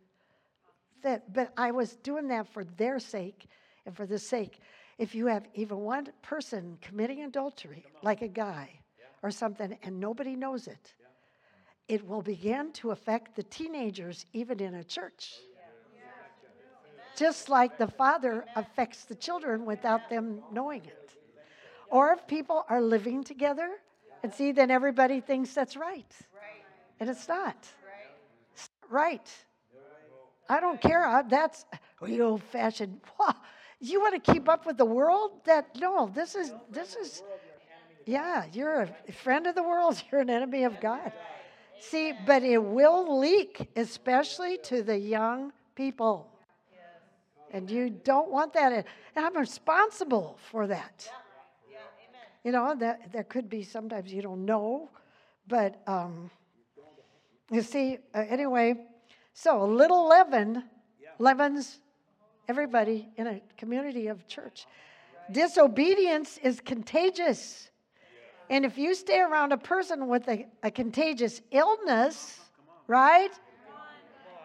that, 1.03 1.33
but 1.33 1.51
I 1.57 1.71
was 1.71 1.95
doing 1.97 2.27
that 2.29 2.47
for 2.47 2.63
their 2.63 2.99
sake 2.99 3.47
and 3.85 3.95
for 3.95 4.05
the 4.05 4.19
sake. 4.19 4.59
If 4.97 5.13
you 5.13 5.25
have 5.27 5.45
even 5.53 5.79
one 5.79 6.07
person 6.21 6.77
committing 6.81 7.23
adultery, 7.23 7.83
like 8.01 8.21
a 8.21 8.27
guy 8.27 8.69
or 9.21 9.31
something, 9.31 9.77
and 9.83 9.99
nobody 9.99 10.35
knows 10.35 10.67
it, 10.67 10.93
it 11.87 12.07
will 12.07 12.21
begin 12.21 12.71
to 12.73 12.91
affect 12.91 13.35
the 13.35 13.43
teenagers 13.43 14.25
even 14.33 14.59
in 14.59 14.75
a 14.75 14.83
church. 14.83 15.33
Oh, 15.37 15.47
Just 17.17 17.49
like 17.49 17.77
the 17.77 17.87
father 17.87 18.45
affects 18.55 19.03
the 19.05 19.15
children 19.15 19.65
without 19.65 20.09
them 20.09 20.41
knowing 20.51 20.81
it. 20.85 21.11
Or 21.89 22.13
if 22.13 22.25
people 22.27 22.65
are 22.69 22.81
living 22.81 23.23
together, 23.23 23.69
and 24.23 24.33
see, 24.33 24.51
then 24.51 24.71
everybody 24.71 25.19
thinks 25.19 25.53
that's 25.53 25.77
right. 25.77 26.11
And 26.99 27.09
it's 27.09 27.27
not. 27.27 27.57
It's 28.53 28.69
not 28.81 28.91
right. 28.91 29.33
I 30.49 30.59
don't 30.59 30.81
care. 30.81 31.05
I- 31.05 31.21
That's 31.21 31.65
the 32.01 32.21
old 32.21 32.41
fashioned. 32.43 33.01
You 33.79 34.01
want 34.01 34.23
to 34.23 34.33
keep 34.33 34.47
up 34.47 34.65
with 34.65 34.77
the 34.77 34.85
world? 34.85 35.31
That 35.45 35.77
no, 35.79 36.09
this 36.13 36.35
is 36.35 36.53
this 36.71 36.95
is 36.95 37.23
yeah, 38.05 38.45
you're 38.53 38.89
a 39.07 39.11
friend 39.11 39.47
of 39.47 39.55
the 39.55 39.63
world, 39.63 40.01
you're 40.11 40.21
an 40.21 40.29
enemy 40.29 40.63
of 40.63 40.79
God. 40.79 41.11
See, 41.79 42.13
but 42.25 42.43
it 42.43 42.63
will 42.63 43.19
leak, 43.19 43.69
especially 43.75 44.57
to 44.63 44.81
the 44.81 44.97
young 44.97 45.51
people. 45.75 46.31
And 47.51 47.69
you 47.69 47.89
don't 47.89 48.31
want 48.31 48.53
that. 48.53 48.85
And 49.15 49.25
I'm 49.25 49.37
responsible 49.37 50.37
for 50.51 50.67
that. 50.67 51.09
You 52.43 52.51
know, 52.51 52.75
that 52.75 53.11
there 53.11 53.23
could 53.23 53.49
be 53.49 53.63
sometimes 53.63 54.13
you 54.13 54.21
don't 54.21 54.45
know, 54.45 54.89
but 55.47 55.81
um, 55.87 56.29
you 57.51 57.61
see, 57.61 57.97
uh, 58.13 58.23
anyway, 58.29 58.75
so 59.33 59.63
a 59.63 59.65
little 59.65 60.07
leaven 60.07 60.63
leavens 61.17 61.79
everybody 62.47 63.09
in 63.17 63.27
a 63.27 63.41
community 63.57 64.07
of 64.07 64.27
church. 64.27 64.65
Disobedience 65.31 66.37
is 66.43 66.59
contagious. 66.59 67.69
And 68.49 68.63
if 68.63 68.77
you 68.77 68.93
stay 68.93 69.19
around 69.19 69.51
a 69.51 69.57
person 69.57 70.07
with 70.07 70.27
a, 70.27 70.45
a 70.61 70.69
contagious 70.69 71.41
illness, 71.51 72.39
right? 72.87 73.31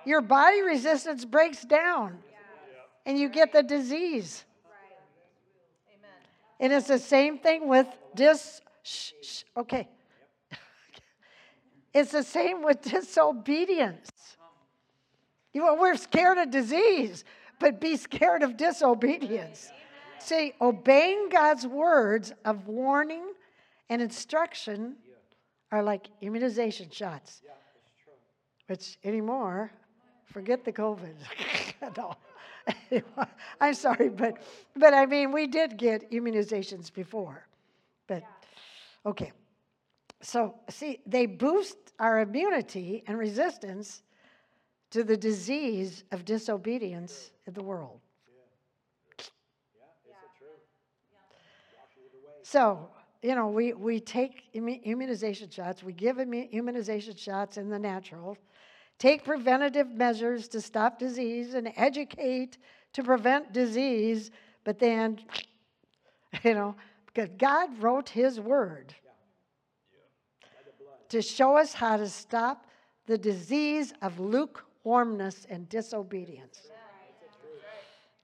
Your 0.07 0.23
body 0.23 0.63
resistance 0.63 1.25
breaks 1.25 1.63
down 1.63 2.19
and 3.05 3.19
you 3.19 3.29
get 3.29 3.53
the 3.53 3.63
disease. 3.63 4.45
And 6.59 6.73
it's 6.73 6.89
the 6.89 6.99
same 6.99 7.39
thing 7.39 7.69
with 7.69 7.87
dis. 8.15 8.61
Shh, 8.83 9.13
shh, 9.23 9.43
okay. 9.57 9.89
it's 11.95 12.13
the 12.13 12.23
same 12.23 12.63
with 12.63 12.83
disobedience. 12.83 14.11
You 15.53 15.63
know, 15.63 15.75
we're 15.75 15.97
scared 15.97 16.39
of 16.39 16.51
disease, 16.51 17.25
but 17.61 17.81
be 17.81 17.97
scared 17.97 18.43
of 18.43 18.57
disobedience. 18.57 19.71
See, 20.19 20.55
obeying 20.61 21.29
God's 21.31 21.67
words 21.67 22.33
of 22.45 22.67
warning 22.67 23.33
and 23.89 24.03
instruction 24.03 24.97
are 25.71 25.83
like 25.83 26.09
immunization 26.21 26.91
shots, 26.91 27.43
which 28.67 28.99
anymore, 29.05 29.71
forget 30.25 30.65
the 30.65 30.73
COVID. 30.73 31.15
no, 31.97 32.15
I'm 33.61 33.75
sorry, 33.75 34.09
but 34.09 34.39
but 34.75 34.95
I 34.95 35.07
mean 35.07 35.33
we 35.33 35.47
did 35.47 35.77
get 35.77 36.11
immunizations 36.11 36.93
before. 36.93 37.47
But 38.07 38.25
okay. 39.07 39.33
So 40.23 40.55
see, 40.69 41.01
they 41.07 41.27
boost 41.27 41.77
our 41.99 42.21
immunity 42.21 43.05
and 43.07 43.17
resistance 43.17 44.03
to 44.91 45.05
the 45.05 45.17
disease 45.17 46.05
of 46.11 46.25
disobedience 46.25 47.31
in 47.47 47.55
the 47.55 47.63
world. 47.63 48.01
So, 52.43 52.89
you 53.23 53.35
know, 53.35 53.49
we, 53.49 53.75
we 53.75 54.01
take 54.01 54.45
immunization 54.55 55.51
shots, 55.51 55.83
we 55.83 55.93
give 55.93 56.19
immunization 56.19 57.15
shots 57.15 57.59
in 57.59 57.69
the 57.69 57.79
natural, 57.79 58.37
take 58.99 59.25
preventative 59.25 59.89
measures 59.89 60.49
to 60.49 60.61
stop 60.61 60.99
disease 60.99 61.55
and 61.55 61.73
educate 61.77 62.59
to 62.95 63.05
prevent 63.05 63.53
disease, 63.53 64.33
but 64.65 64.81
then, 64.81 65.21
you 66.45 66.55
know, 66.55 66.75
because 67.07 67.29
God 67.39 67.71
wrote 67.81 68.09
His 68.09 68.41
word 68.41 68.95
to 71.11 71.23
show 71.23 71.57
us 71.57 71.73
how 71.73 71.97
to 71.97 72.09
stop 72.09 72.67
the 73.07 73.19
disease 73.19 73.93
of 74.03 74.19
lukewarmness 74.19 74.70
and 74.95 75.69
disobedience 75.69 76.69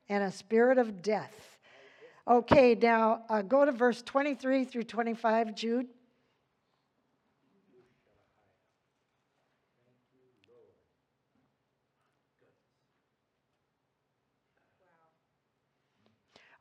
and 0.08 0.24
a 0.24 0.30
spirit 0.32 0.78
of 0.78 1.02
death. 1.02 1.58
Okay, 2.28 2.74
now 2.74 3.22
uh, 3.28 3.42
go 3.42 3.64
to 3.64 3.72
verse 3.72 4.02
23 4.02 4.64
through 4.64 4.82
25, 4.82 5.54
Jude. 5.54 5.86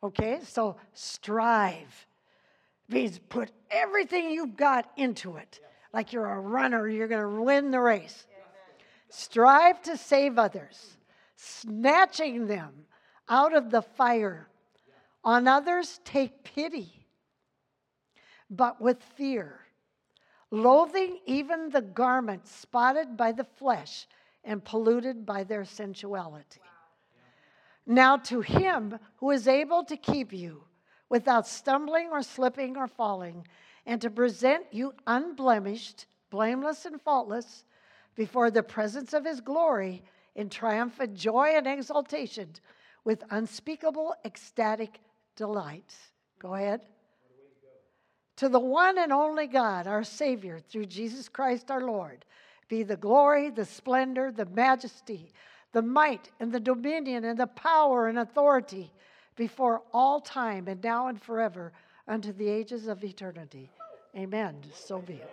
Okay, 0.03 0.39
so 0.43 0.76
strive 0.93 2.06
means 2.88 3.18
put 3.18 3.49
everything 3.72 4.30
you've 4.30 4.56
got 4.56 4.91
into 4.97 5.38
it. 5.38 5.60
Like 5.93 6.14
you're 6.14 6.30
a 6.30 6.39
runner, 6.39 6.88
you're 6.88 7.08
going 7.08 7.24
to 7.24 7.41
win 7.41 7.72
the 7.72 7.80
race. 7.80 8.28
Strive 9.10 9.82
to 9.84 9.97
save 9.97 10.38
others, 10.38 10.97
snatching 11.36 12.47
them 12.47 12.86
out 13.30 13.56
of 13.56 13.72
the 13.72 13.82
fire. 13.82 14.47
On 15.24 15.47
others, 15.47 15.99
take 16.03 16.43
pity, 16.43 17.08
but 18.49 18.80
with 18.80 19.01
fear, 19.01 19.60
loathing 20.51 21.20
even 21.26 21.70
the 21.70 21.82
garment 21.82 22.47
spotted 22.47 23.18
by 23.18 23.32
the 23.32 23.43
flesh 23.43 24.08
and 24.43 24.64
polluted 24.64 25.26
by 25.26 25.43
their 25.43 25.66
sensuality. 25.66 26.62
Now, 27.88 28.18
to 28.18 28.41
him 28.41 28.99
who 29.18 29.32
is 29.32 29.47
able 29.47 29.84
to 29.86 29.97
keep 29.97 30.32
you 30.32 30.64
without 31.10 31.47
stumbling 31.47 32.10
or 32.12 32.22
slipping 32.22 32.78
or 32.78 32.88
falling, 32.88 33.47
and 33.86 34.01
to 34.01 34.10
present 34.10 34.66
you 34.72 34.93
unblemished, 35.06 36.06
blameless, 36.30 36.86
and 36.86 37.01
faultless 37.01 37.64
before 38.16 38.49
the 38.51 38.63
presence 38.63 39.13
of 39.13 39.26
his 39.26 39.41
glory 39.41 40.03
in 40.36 40.49
triumphant 40.49 41.16
joy 41.16 41.53
and 41.55 41.68
exultation 41.68 42.49
with 43.03 43.24
unspeakable 43.30 44.13
ecstatic 44.26 44.99
delight. 45.36 45.93
Go 46.39 46.55
ahead. 46.55 46.82
To 48.38 48.49
the 48.49 48.59
one 48.59 48.97
and 48.97 49.13
only 49.13 49.47
God, 49.47 49.88
our 49.88 50.03
Savior, 50.03 50.59
through 50.59 50.88
Jesus 50.88 51.30
Christ 51.30 51.72
our 51.72 51.82
Lord, 51.82 52.26
be 52.68 52.84
the 52.84 52.97
glory, 52.97 53.49
the 53.49 53.63
splendor, 53.63 54.32
the 54.32 54.45
majesty, 54.47 55.32
the 55.72 55.82
might, 55.82 56.32
and 56.39 56.51
the 56.51 56.59
dominion, 56.59 57.24
and 57.24 57.39
the 57.39 57.47
power 57.47 58.07
and 58.07 58.20
authority 58.20 58.91
before 59.36 59.84
all 59.93 60.20
time 60.20 60.68
and 60.68 60.84
now 60.84 61.07
and 61.07 61.22
forever 61.22 61.72
unto 62.07 62.34
the 62.34 62.47
ages 62.47 62.88
of 62.88 63.03
eternity. 63.03 63.70
Amen. 64.16 64.55
So 64.74 64.99
be 64.99 65.16
it. 65.16 65.32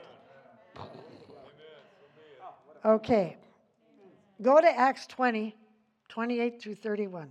Okay. 2.85 3.37
Go 4.41 4.61
to 4.61 4.69
Acts 4.69 5.07
20, 5.07 5.55
28 6.09 6.61
through 6.61 6.75
31. 6.75 7.31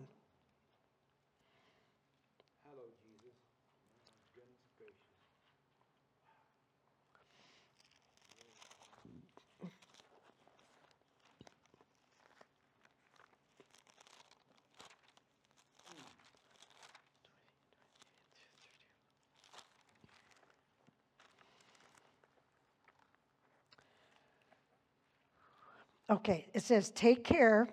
Okay, 26.12 26.47
it 26.53 26.62
says, 26.62 26.91
Take 26.91 27.24
care 27.24 27.70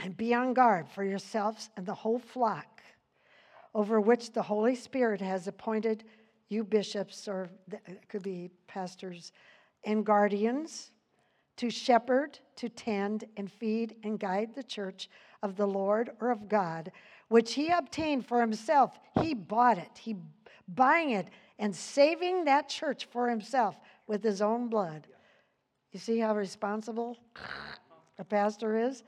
and 0.00 0.16
be 0.16 0.34
on 0.34 0.54
guard 0.54 0.88
for 0.88 1.04
yourselves 1.04 1.70
and 1.76 1.86
the 1.86 1.94
whole 1.94 2.18
flock 2.18 2.82
over 3.74 4.00
which 4.00 4.32
the 4.32 4.42
Holy 4.42 4.74
Spirit 4.74 5.20
has 5.20 5.46
appointed 5.46 6.02
you 6.48 6.64
bishops, 6.64 7.28
or 7.28 7.48
it 7.86 8.08
could 8.08 8.22
be 8.22 8.50
pastors, 8.66 9.32
and 9.84 10.04
guardians 10.04 10.90
to 11.56 11.70
shepherd, 11.70 12.38
to 12.56 12.68
tend, 12.68 13.24
and 13.36 13.50
feed 13.50 13.94
and 14.02 14.18
guide 14.18 14.54
the 14.54 14.62
church 14.62 15.08
of 15.42 15.56
the 15.56 15.66
Lord 15.66 16.10
or 16.20 16.30
of 16.30 16.48
God, 16.48 16.90
which 17.28 17.54
he 17.54 17.68
obtained 17.68 18.26
for 18.26 18.40
himself. 18.40 18.98
He 19.20 19.34
bought 19.34 19.78
it, 19.78 19.98
he 19.98 20.16
buying 20.66 21.10
it 21.10 21.28
and 21.58 21.74
saving 21.74 22.44
that 22.46 22.68
church 22.68 23.06
for 23.06 23.28
himself 23.28 23.76
with 24.06 24.24
his 24.24 24.40
own 24.42 24.68
blood. 24.68 25.06
You 25.92 25.98
see 25.98 26.18
how 26.18 26.34
responsible 26.34 27.16
a 28.18 28.24
pastor 28.24 28.78
is? 28.78 29.02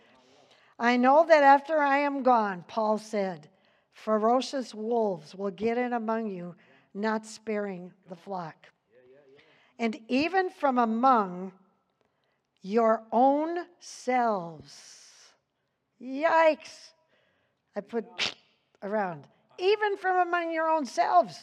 I 0.79 0.97
know 0.97 1.27
that 1.29 1.43
after 1.43 1.79
I 1.79 1.99
am 1.99 2.23
gone, 2.23 2.65
Paul 2.67 2.97
said, 2.97 3.49
ferocious 3.93 4.75
wolves 4.75 5.35
will 5.35 5.51
get 5.51 5.77
in 5.77 5.93
among 5.93 6.29
you, 6.29 6.55
not 6.95 7.27
sparing 7.27 7.93
the 8.09 8.17
flock. 8.17 8.69
And 9.79 9.99
even 10.09 10.49
from 10.51 10.79
among 10.79 11.53
your 12.63 13.03
own 13.13 13.59
selves. 13.79 14.99
Yikes. 16.01 16.93
I 17.77 17.81
put 17.81 18.35
around. 18.83 19.27
Even 19.59 19.97
from 19.97 20.27
among 20.29 20.53
your 20.53 20.69
own 20.69 20.87
selves. 20.87 21.39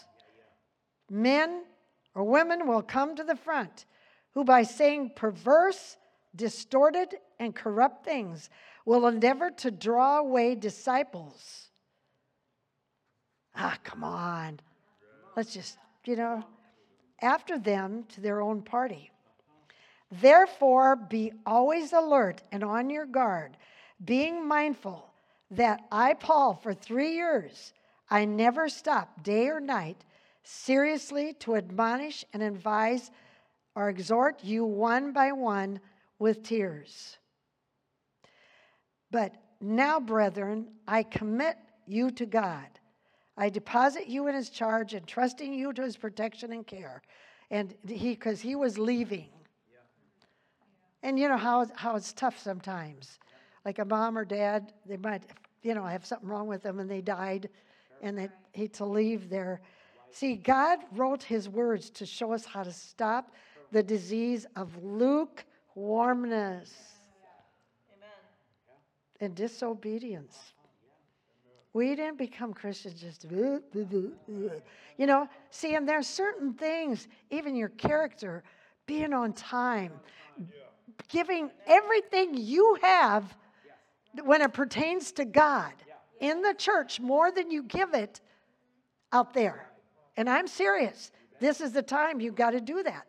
Men 1.10 1.64
or 2.16 2.24
women 2.24 2.68
will 2.68 2.82
come 2.82 3.16
to 3.16 3.24
the 3.24 3.36
front 3.36 3.86
who, 4.38 4.44
by 4.44 4.62
saying 4.62 5.10
perverse, 5.16 5.98
distorted, 6.36 7.16
and 7.40 7.56
corrupt 7.56 8.06
things, 8.06 8.52
will 8.86 9.08
endeavor 9.08 9.50
to 9.50 9.72
draw 9.72 10.20
away 10.20 10.54
disciples. 10.54 11.70
Ah, 13.56 13.76
come 13.84 14.04
on. 14.04 14.60
Let's 15.36 15.56
just, 15.56 15.80
you 16.06 16.16
know, 16.16 16.44
after 17.20 17.58
them 17.58 18.04
to 18.10 18.22
their 18.22 18.40
own 18.40 18.62
party. 18.62 19.10
Therefore, 20.12 20.96
be 20.96 21.34
always 21.44 21.92
alert 21.92 22.44
and 22.52 22.64
on 22.64 22.92
your 22.92 23.08
guard, 23.08 23.58
being 24.06 24.48
mindful 24.48 25.10
that 25.50 25.80
I, 25.92 26.14
Paul, 26.14 26.54
for 26.54 26.76
three 26.76 27.16
years, 27.16 27.74
I 28.08 28.26
never 28.26 28.70
stopped 28.70 29.24
day 29.24 29.48
or 29.48 29.60
night 29.60 29.98
seriously 30.44 31.34
to 31.40 31.56
admonish 31.56 32.24
and 32.34 32.44
advise 32.44 33.10
or 33.78 33.89
exhort 33.89 34.43
you 34.43 34.65
one 34.65 35.11
by 35.13 35.32
one 35.32 35.80
with 36.17 36.41
tears. 36.41 37.19
But 39.11 39.36
now, 39.61 39.99
brethren, 39.99 40.69
I 40.88 41.03
commit 41.03 41.57
you 41.86 42.09
to 42.09 42.25
God. 42.25 42.65
I 43.38 43.49
deposit 43.49 44.07
you 44.07 44.25
in 44.30 44.34
his 44.34 44.49
charge, 44.49 44.95
entrusting 44.95 45.53
you 45.53 45.73
to 45.73 45.84
his 45.84 45.95
protection 45.95 46.53
and 46.53 46.65
care. 46.65 47.03
And 47.51 47.75
he, 47.88 48.09
because 48.09 48.41
he 48.41 48.55
was 48.55 48.80
leaving. 48.80 49.30
And 51.03 51.19
you 51.19 51.30
know 51.30 51.38
how, 51.38 51.67
how 51.75 51.95
it's 51.95 52.13
tough 52.13 52.39
sometimes. 52.39 53.19
Like 53.63 53.78
a 53.78 53.86
mom 53.86 54.17
or 54.17 54.25
dad, 54.25 54.73
they 54.88 54.97
might, 54.97 55.21
you 55.61 55.75
know, 55.75 55.86
have 55.86 56.03
something 56.03 56.28
wrong 56.28 56.47
with 56.47 56.63
them 56.63 56.80
and 56.80 56.89
they 56.89 57.01
died 57.01 57.47
and 58.01 58.17
they 58.17 58.30
hate 58.53 58.73
to 58.73 58.86
leave 58.86 59.30
there. 59.30 59.61
See, 60.09 60.36
God 60.36 60.80
wrote 60.93 61.21
his 61.21 61.47
words 61.47 61.91
to 61.91 62.07
show 62.07 62.34
us 62.34 62.43
how 62.43 62.63
to 62.63 62.73
stop 62.73 63.36
the 63.72 63.84
disease 63.84 64.45
of 64.55 64.84
lukewarmness 64.84 66.74
and 69.20 69.36
disobedience. 69.36 70.53
We 71.74 71.95
didn't 71.95 72.18
become 72.18 72.53
Christians 72.53 73.01
just, 73.01 73.26
you 73.30 73.61
know. 74.99 75.28
See, 75.51 75.76
and 75.76 75.88
there's 75.88 76.07
certain 76.07 76.53
things, 76.53 77.07
even 77.30 77.55
your 77.55 77.70
character, 77.70 78.43
being 78.86 79.13
on 79.13 79.34
time, 79.34 79.91
giving 81.09 81.51
everything 81.68 82.36
you 82.36 82.78
have, 82.82 83.38
when 84.24 84.41
it 84.41 84.53
pertains 84.53 85.11
to 85.11 85.26
God 85.26 85.74
in 86.20 86.41
the 86.41 86.55
church 86.55 86.99
more 86.99 87.32
than 87.32 87.51
you 87.51 87.61
give 87.61 87.93
it 87.93 88.22
out 89.11 89.34
there. 89.34 89.70
And 90.15 90.28
I'm 90.28 90.47
serious. 90.47 91.11
This 91.39 91.61
is 91.61 91.74
the 91.74 91.84
time 91.84 92.20
you've 92.20 92.34
got 92.34 92.51
to 92.51 92.61
do 92.61 92.82
that. 92.82 93.05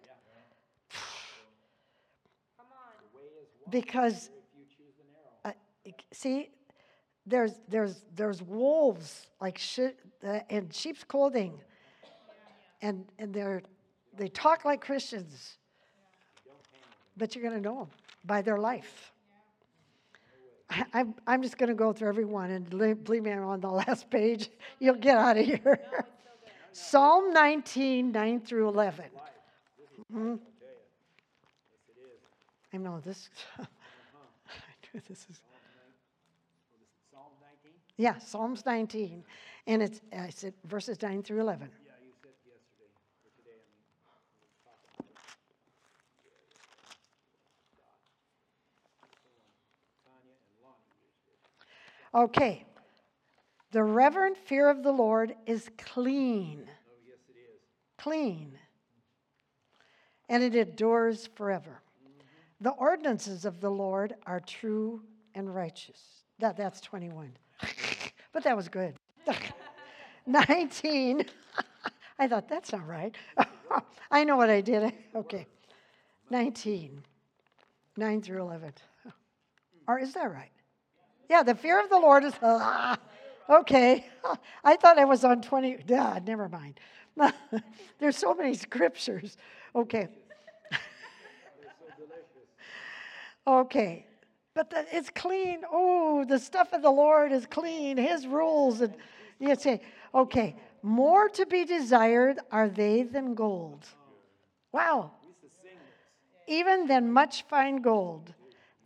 Because, 3.71 4.31
uh, 5.45 5.53
see, 6.13 6.51
there's, 7.27 7.53
there's, 7.69 8.03
there's 8.15 8.43
wolves 8.43 9.27
like 9.41 9.59
shit, 9.59 9.99
uh, 10.27 10.41
in 10.49 10.71
sheep's 10.71 11.05
clothing. 11.05 11.61
And, 12.81 13.05
and 13.19 13.35
they're, 13.35 13.63
they 14.17 14.29
talk 14.29 14.65
like 14.65 14.81
Christians. 14.81 15.59
But 17.17 17.35
you're 17.35 17.43
going 17.43 17.61
to 17.61 17.69
know 17.69 17.79
them 17.81 17.89
by 18.25 18.43
their 18.43 18.59
life. 18.59 19.13
I- 20.71 20.85
I'm, 20.95 21.15
I'm 21.27 21.43
just 21.43 21.59
going 21.59 21.69
to 21.69 21.75
go 21.75 21.93
through 21.93 22.09
every 22.09 22.25
one, 22.25 22.51
and 22.51 22.69
believe 22.71 23.23
me, 23.23 23.31
I'm 23.33 23.45
on 23.45 23.61
the 23.61 23.69
last 23.87 24.11
page. 24.11 24.51
You'll 24.79 24.95
get 24.95 25.17
out 25.17 25.37
of 25.37 25.45
here. 25.45 25.81
Psalm 26.73 27.33
19, 27.33 28.13
9 28.13 28.41
through 28.41 28.69
11. 28.69 29.05
Mhm. 30.13 30.39
I 32.73 32.77
know 32.77 33.01
this. 33.01 33.29
This 35.07 35.27
is. 35.31 35.41
Yeah, 37.99 38.17
Psalms 38.19 38.65
19. 38.65 39.25
And 39.67 39.83
it's, 39.83 40.01
I 40.17 40.31
said 40.31 40.55
verses 40.65 41.03
9 41.03 41.23
through 41.23 41.41
11. 41.41 41.69
Okay. 52.15 52.65
The 53.73 53.83
reverent 53.83 54.39
fear 54.39 54.71
of 54.71 54.83
the 54.83 54.93
Lord 54.93 55.35
is 55.47 55.69
clean. 55.77 56.65
Clean. 57.99 58.53
And 60.29 60.43
it 60.43 60.55
endures 60.55 61.29
forever. 61.35 61.83
The 62.61 62.71
ordinances 62.71 63.45
of 63.45 63.61
the 63.61 63.71
Lord 63.71 64.15
are 64.27 64.41
true 64.41 65.03
and 65.35 65.55
righteous. 65.55 66.01
That, 66.39 66.57
that's 66.57 66.81
21. 66.81 67.31
but 68.33 68.43
that 68.45 68.57
was 68.57 68.69
good. 68.69 68.95
19. 70.27 71.25
I 72.19 72.29
thought, 72.29 72.49
that's 72.49 72.73
not 72.73 72.87
right. 72.87 73.15
I 74.11 74.25
know 74.25 74.37
what 74.37 74.51
I 74.51 74.61
did. 74.61 74.93
Okay. 75.15 75.47
19. 76.31 77.03
9 77.97 78.23
through 78.23 78.43
11. 78.43 78.73
Or 79.87 79.99
is 79.99 80.15
that 80.15 80.31
right? 80.33 80.51
Yeah, 81.31 81.43
the 81.43 81.55
fear 81.55 81.81
of 81.83 81.91
the 81.91 81.99
Lord 81.99 82.25
is. 82.25 82.35
Ah, 82.43 82.99
okay. 83.49 84.07
I 84.65 84.77
thought 84.77 84.99
I 84.99 85.05
was 85.05 85.25
on 85.25 85.43
20. 85.43 85.85
Yeah, 85.87 86.19
never 86.25 86.49
mind. 86.49 86.81
There's 87.99 88.17
so 88.17 88.35
many 88.35 88.55
scriptures. 88.55 89.37
Okay. 89.75 90.09
Okay. 93.49 94.07
But 94.55 94.71
the, 94.71 94.85
it's 94.93 95.11
clean. 95.11 95.63
Oh, 95.71 96.25
the 96.25 96.39
stuff 96.39 96.73
of 96.73 96.83
the 96.83 96.91
Lord 96.91 97.33
is 97.33 97.47
clean. 97.47 97.97
His 97.97 98.27
rules. 98.27 98.81
And 98.81 98.95
you 99.39 99.55
say, 99.55 99.81
okay, 100.15 100.57
more 100.83 101.29
to 101.31 101.47
be 101.47 101.65
desired 101.65 102.39
are 102.51 102.69
they 102.69 103.03
than 103.03 103.35
gold. 103.35 103.87
Wow. 104.73 105.13
Even 106.47 106.87
than 106.87 107.13
much 107.13 107.43
fine 107.43 107.83
gold. 107.83 108.35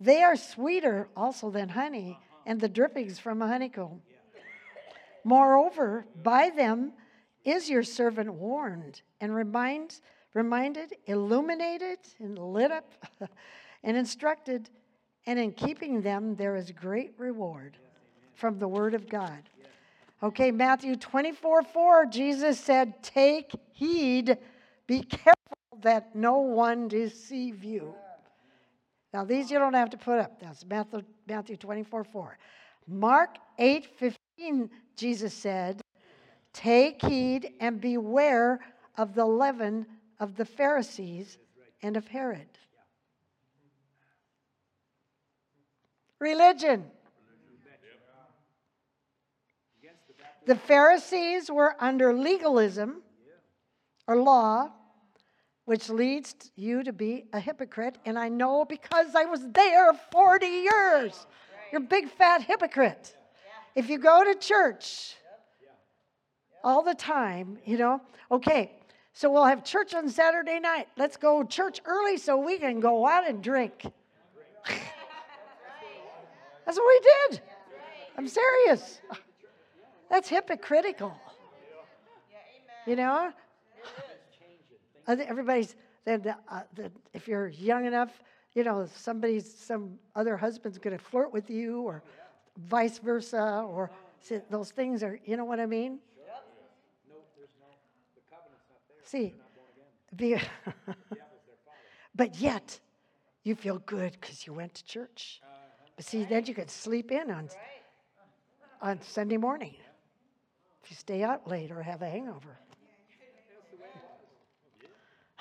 They 0.01 0.23
are 0.23 0.37
sweeter 0.37 1.09
also 1.17 1.51
than 1.51 1.69
honey 1.69 2.19
and 2.45 2.61
the 2.61 2.69
drippings 2.69 3.19
from 3.19 3.41
a 3.41 3.47
honeycomb. 3.47 4.03
Moreover, 5.25 6.07
by 6.23 6.51
them 6.51 6.93
is 7.45 7.71
your 7.71 7.83
servant 7.83 8.35
warned 8.35 9.03
and 9.21 9.35
remind, 9.35 10.01
reminded, 10.35 10.97
illuminated, 11.07 11.99
and 12.19 12.39
lit 12.39 12.73
up, 12.73 12.93
and 13.83 13.97
instructed, 13.97 14.71
and 15.27 15.39
in 15.39 15.53
keeping 15.53 16.03
them 16.03 16.35
there 16.37 16.57
is 16.57 16.71
great 16.71 17.13
reward 17.19 17.77
from 18.35 18.59
the 18.59 18.69
word 18.69 18.95
of 18.95 19.09
God. 19.09 19.43
Okay, 20.23 20.51
Matthew 20.51 20.97
24 20.97 21.65
4, 21.65 22.07
Jesus 22.07 22.59
said, 22.59 23.03
Take 23.03 23.53
heed, 23.73 24.39
be 24.87 25.03
careful 25.03 25.35
that 25.83 26.15
no 26.15 26.39
one 26.39 26.87
deceive 26.89 27.65
you. 27.65 27.95
Now, 29.13 29.25
these 29.25 29.51
you 29.51 29.59
don't 29.59 29.75
have 29.75 29.91
to 29.91 29.99
put 29.99 30.19
up. 30.19 30.41
That's 30.41 30.65
Matthew, 30.65 31.03
Matthew 31.27 31.57
24 31.57 32.05
4. 32.05 32.39
Mark 32.87 33.37
8 33.59 33.87
15, 33.99 34.71
Jesus 34.97 35.35
said, 35.35 35.81
Take 36.53 37.05
heed 37.05 37.55
and 37.61 37.81
beware 37.81 38.61
of 38.97 39.15
the 39.15 39.25
leaven 39.25 39.87
of 40.21 40.37
the 40.37 40.45
Pharisees 40.45 41.39
and 41.83 41.97
of 41.97 42.07
Herod. 42.07 42.52
Religion. 46.23 46.85
The 50.47 50.55
Pharisees 50.55 51.51
were 51.51 51.75
under 51.81 52.13
legalism 52.15 53.03
or 54.07 54.17
law, 54.17 54.71
which 55.65 55.89
leads 55.89 56.35
you 56.55 56.85
to 56.85 56.93
be 56.93 57.25
a 57.33 57.41
hypocrite. 57.41 57.99
And 58.05 58.17
I 58.19 58.29
know 58.29 58.65
because 58.65 59.17
I 59.17 59.25
was 59.25 59.41
there 59.51 59.93
40 60.13 60.47
years. 60.47 61.27
You're 61.73 61.81
a 61.81 61.85
big 61.85 62.09
fat 62.09 62.43
hypocrite. 62.43 63.17
If 63.75 63.91
you 63.91 63.99
go 63.99 64.23
to 64.23 64.39
church 64.39 65.17
all 66.63 66.85
the 66.85 66.95
time, 66.95 67.59
you 67.65 67.79
know, 67.79 68.01
okay, 68.31 68.71
so 69.13 69.31
we'll 69.31 69.45
have 69.45 69.65
church 69.65 69.93
on 69.93 70.09
Saturday 70.09 70.61
night. 70.61 70.87
Let's 70.97 71.17
go 71.17 71.43
church 71.43 71.81
early 71.85 72.17
so 72.17 72.37
we 72.37 72.59
can 72.59 72.79
go 72.79 73.07
out 73.09 73.29
and 73.29 73.43
drink. 73.43 73.87
That's 76.65 76.79
what 76.79 76.87
we 76.87 77.01
did. 77.01 77.43
I'm 78.17 78.29
serious. 78.29 79.01
That's 80.11 80.29
hypocritical. 80.29 81.15
You 82.87 82.97
know? 82.97 83.33
Everybody's 85.09 85.75
then 86.05 86.35
uh, 86.49 86.63
the, 86.75 86.91
if 87.13 87.29
you're 87.29 87.49
young 87.49 87.87
enough, 87.87 88.23
you 88.55 88.65
know, 88.65 88.89
somebody's 88.95 89.53
some 89.53 89.99
other 90.15 90.37
husband's 90.37 90.79
going 90.79 90.97
to 90.97 91.03
flirt 91.03 91.33
with 91.33 91.49
you, 91.49 91.83
or 91.83 92.03
vice 92.69 92.99
versa, 92.99 93.65
or 93.67 93.91
those 94.51 94.71
things 94.71 95.03
are. 95.03 95.19
You 95.25 95.37
know 95.37 95.45
what 95.45 95.61
I 95.61 95.67
mean? 95.67 96.01
See, 99.05 99.35
be, 100.17 100.37
but 102.15 102.37
yet 102.37 102.81
you 103.45 103.55
feel 103.55 103.79
good 103.81 104.17
because 104.21 104.47
you 104.47 104.53
went 104.53 104.75
to 104.75 104.85
church. 104.85 105.41
See, 106.03 106.25
then 106.25 106.47
you 106.47 106.55
could 106.55 106.71
sleep 106.71 107.13
in 107.13 107.31
on 107.31 107.49
on 108.83 109.01
Sunday 109.01 109.37
morning 109.37 109.77
if 110.83 110.91
you 110.91 110.97
stay 110.97 111.23
out 111.23 111.49
late 111.49 111.71
or 111.71 111.81
have 111.81 112.03
a 112.03 112.09
hangover. 112.11 112.59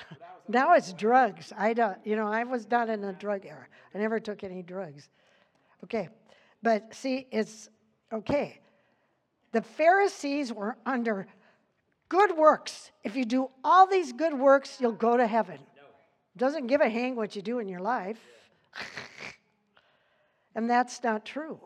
now 0.47 0.73
it's 0.75 0.93
drugs. 0.93 1.51
I 1.57 1.73
don't, 1.73 1.97
you 2.05 2.15
know, 2.15 2.27
I 2.27 2.43
was 2.43 2.69
not 2.69 2.89
in 2.89 3.03
a 3.03 3.13
drug 3.13 3.47
era. 3.47 3.65
I 3.93 3.97
never 3.97 4.19
took 4.19 4.43
any 4.43 4.61
drugs. 4.61 5.09
Okay, 5.83 6.09
but 6.61 6.93
see, 6.93 7.25
it's 7.31 7.69
okay. 8.13 8.59
The 9.51 9.63
Pharisees 9.63 10.53
were 10.53 10.77
under 10.85 11.25
good 12.07 12.37
works. 12.37 12.91
If 13.03 13.15
you 13.15 13.25
do 13.25 13.49
all 13.63 13.87
these 13.87 14.13
good 14.13 14.37
works, 14.37 14.77
you'll 14.79 14.91
go 14.91 15.17
to 15.17 15.25
heaven. 15.25 15.57
Doesn't 16.37 16.67
give 16.67 16.81
a 16.81 16.87
hang 16.87 17.15
what 17.15 17.35
you 17.35 17.41
do 17.41 17.57
in 17.57 17.67
your 17.67 17.81
life. 17.81 18.19
and 20.55 20.69
that's 20.69 21.03
not 21.03 21.25
true. 21.25 21.59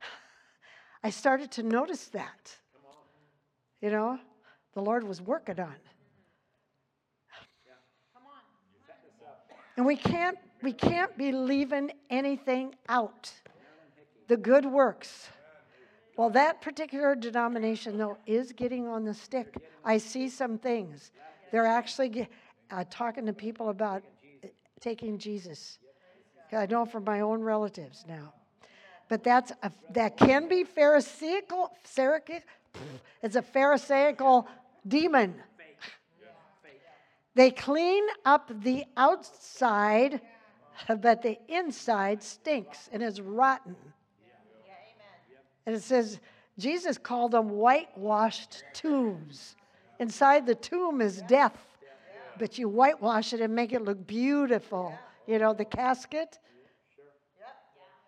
I 1.04 1.10
started 1.10 1.50
to 1.52 1.62
notice 1.62 2.06
that. 2.08 2.56
You 3.80 3.90
know, 3.90 4.18
the 4.74 4.82
Lord 4.82 5.04
was 5.04 5.20
working 5.22 5.58
on. 5.58 5.74
And 9.76 9.86
we 9.86 9.96
can't 9.96 10.36
we 10.62 10.72
can't 10.72 11.16
be 11.16 11.32
leaving 11.32 11.90
anything 12.10 12.74
out. 12.88 13.32
The 14.28 14.36
good 14.36 14.66
works. 14.66 15.30
Well, 16.16 16.28
that 16.30 16.60
particular 16.60 17.14
denomination, 17.14 17.96
though, 17.96 18.18
is 18.26 18.52
getting 18.52 18.86
on 18.86 19.04
the 19.04 19.14
stick. 19.14 19.56
I 19.82 19.96
see 19.96 20.28
some 20.28 20.58
things. 20.58 21.12
They're 21.50 21.66
actually 21.66 22.28
uh, 22.70 22.84
talking 22.90 23.24
to 23.24 23.32
people 23.32 23.70
about 23.70 24.02
uh, 24.44 24.48
taking 24.80 25.16
Jesus. 25.16 25.78
I 26.52 26.66
know 26.66 26.84
from 26.84 27.04
my 27.04 27.20
own 27.20 27.40
relatives 27.40 28.04
now. 28.08 28.32
But 29.08 29.24
that's 29.24 29.52
a, 29.62 29.72
that 29.90 30.16
can 30.16 30.48
be 30.48 30.64
Pharisaical. 30.64 31.70
It's 33.22 33.36
a 33.36 33.42
Pharisaical 33.42 34.48
demon. 34.86 35.34
They 37.34 37.50
clean 37.50 38.04
up 38.24 38.50
the 38.62 38.84
outside 38.96 40.20
but 40.88 41.22
the 41.22 41.38
inside 41.48 42.22
stinks 42.22 42.88
and 42.92 43.02
is 43.02 43.20
rotten. 43.20 43.76
And 45.66 45.74
it 45.74 45.82
says, 45.82 46.20
Jesus 46.58 46.98
called 46.98 47.32
them 47.32 47.50
whitewashed 47.50 48.64
tombs. 48.72 49.56
Inside 49.98 50.46
the 50.46 50.54
tomb 50.54 51.00
is 51.00 51.22
death, 51.22 51.56
but 52.38 52.58
you 52.58 52.68
whitewash 52.68 53.32
it 53.32 53.40
and 53.40 53.54
make 53.54 53.72
it 53.72 53.82
look 53.82 54.06
beautiful. 54.06 54.98
You 55.30 55.38
know, 55.38 55.54
the 55.54 55.64
casket. 55.64 56.40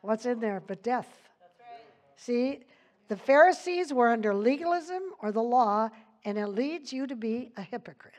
What's 0.01 0.27
in 0.27 0.40
there 0.40 0.61
but 0.66 0.82
death? 0.82 1.07
See, 2.16 2.65
the 3.07 3.16
Pharisees 3.16 3.93
were 3.93 4.11
under 4.11 4.35
legalism 4.35 5.03
or 5.20 5.31
the 5.31 5.43
law, 5.43 5.89
and 6.24 6.36
it 6.36 6.49
leads 6.49 6.93
you 6.93 7.07
to 7.07 7.15
be 7.15 7.53
a 7.57 7.62
hypocrite. 7.62 8.15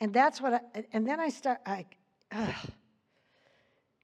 And 0.00 0.12
that's 0.12 0.40
what 0.40 0.54
I, 0.54 0.84
and 0.92 1.06
then 1.06 1.20
I 1.20 1.28
start, 1.28 1.60
I, 1.64 1.86
ugh. 2.32 2.54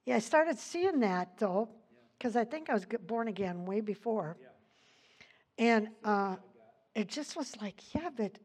yeah, 0.05 0.17
I 0.17 0.19
started 0.21 0.57
seeing 0.57 1.01
that 1.01 1.37
though, 1.37 1.69
because 2.17 2.37
I 2.37 2.45
think 2.45 2.71
I 2.71 2.75
was 2.75 2.87
born 3.09 3.27
again 3.27 3.65
way 3.65 3.81
before. 3.81 4.37
And 5.59 5.89
uh, 6.05 6.37
it 6.95 7.09
just 7.09 7.37
was 7.37 7.61
like, 7.61 7.93
yeah, 7.93 8.11
but 8.17 8.39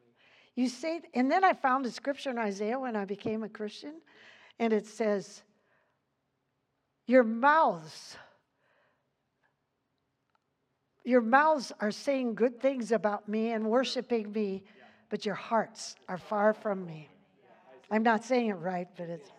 you 0.54 0.68
say, 0.68 1.00
and 1.14 1.28
then 1.28 1.42
I 1.42 1.54
found 1.54 1.86
a 1.86 1.90
scripture 1.90 2.30
in 2.30 2.38
Isaiah 2.38 2.78
when 2.78 2.94
I 2.94 3.04
became 3.04 3.42
a 3.42 3.48
Christian, 3.48 3.94
and 4.58 4.72
it 4.72 4.86
says, 4.86 5.42
Your 7.06 7.24
mouths, 7.24 8.16
your 11.04 11.20
mouths 11.20 11.72
are 11.80 11.90
saying 11.90 12.34
good 12.34 12.60
things 12.60 12.92
about 12.92 13.28
me 13.28 13.52
and 13.52 13.64
worshiping 13.64 14.32
me, 14.32 14.64
but 15.08 15.24
your 15.24 15.34
hearts 15.34 15.96
are 16.08 16.18
far 16.18 16.52
from 16.52 16.84
me. 16.84 17.08
I'm 17.90 18.02
not 18.02 18.24
saying 18.24 18.48
it 18.48 18.54
right, 18.54 18.88
but 18.96 19.08
it's. 19.08 19.30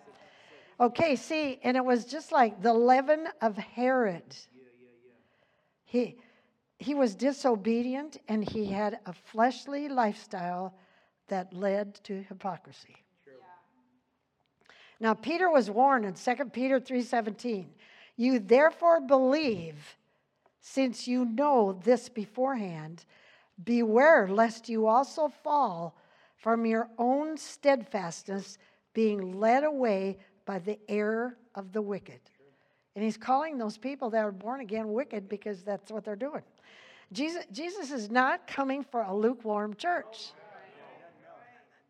Okay, 0.79 1.15
see, 1.17 1.59
and 1.63 1.75
it 1.75 1.83
was 1.83 2.05
just 2.05 2.31
like 2.31 2.61
the 2.61 2.73
leaven 2.73 3.27
of 3.41 3.57
Herod. 3.57 4.23
He, 5.83 6.17
he 6.77 6.95
was 6.95 7.15
disobedient 7.15 8.17
and 8.29 8.47
he 8.47 8.65
had 8.65 8.99
a 9.05 9.11
fleshly 9.11 9.89
lifestyle 9.89 10.73
that 11.27 11.53
led 11.53 11.95
to 12.05 12.23
hypocrisy. 12.23 12.95
Now 14.99 15.13
Peter 15.13 15.49
was 15.49 15.69
warned 15.69 16.05
in 16.05 16.15
2 16.15 16.51
Peter 16.51 16.79
3:17, 16.79 17.73
"You 18.15 18.39
therefore 18.39 18.99
believe, 18.99 19.97
since 20.59 21.07
you 21.07 21.25
know 21.25 21.73
this 21.73 22.09
beforehand, 22.09 23.05
beware 23.63 24.27
lest 24.27 24.67
you 24.67 24.87
also 24.87 25.29
fall 25.29 25.95
from 26.35 26.65
your 26.65 26.89
own 26.97 27.37
steadfastness, 27.37 28.57
being 28.93 29.39
led 29.39 29.63
away 29.63 30.17
by 30.45 30.59
the 30.59 30.79
error 30.89 31.37
of 31.55 31.71
the 31.71 31.81
wicked." 31.81 32.19
And 32.95 33.03
he's 33.03 33.17
calling 33.17 33.57
those 33.57 33.77
people 33.77 34.09
that 34.09 34.25
are 34.25 34.31
born 34.31 34.59
again 34.59 34.91
wicked 34.91 35.29
because 35.29 35.63
that's 35.63 35.91
what 35.91 36.03
they're 36.03 36.17
doing. 36.17 36.43
Jesus, 37.11 37.45
Jesus 37.51 37.91
is 37.91 38.11
not 38.11 38.45
coming 38.45 38.83
for 38.83 39.01
a 39.01 39.15
lukewarm 39.15 39.75
church. 39.75 40.33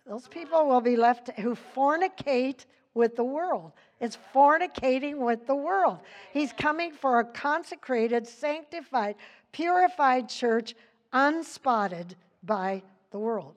Those 0.06 0.27
people 0.27 0.68
will 0.68 0.81
be 0.81 0.95
left 0.95 1.30
who 1.40 1.56
fornicate 1.56 2.65
with 2.94 3.16
the 3.16 3.24
world. 3.24 3.72
It's 3.99 4.18
fornicating 4.34 5.18
with 5.18 5.45
the 5.45 5.56
world. 5.56 5.99
He's 6.32 6.53
coming 6.53 6.91
for 6.91 7.20
a 7.20 7.26
consecrated, 7.26 8.28
sanctified, 8.28 9.16
purified 9.52 10.30
church, 10.30 10.76
unspotted 11.14 12.16
by 12.44 12.84
the 13.11 13.20
world. 13.20 13.56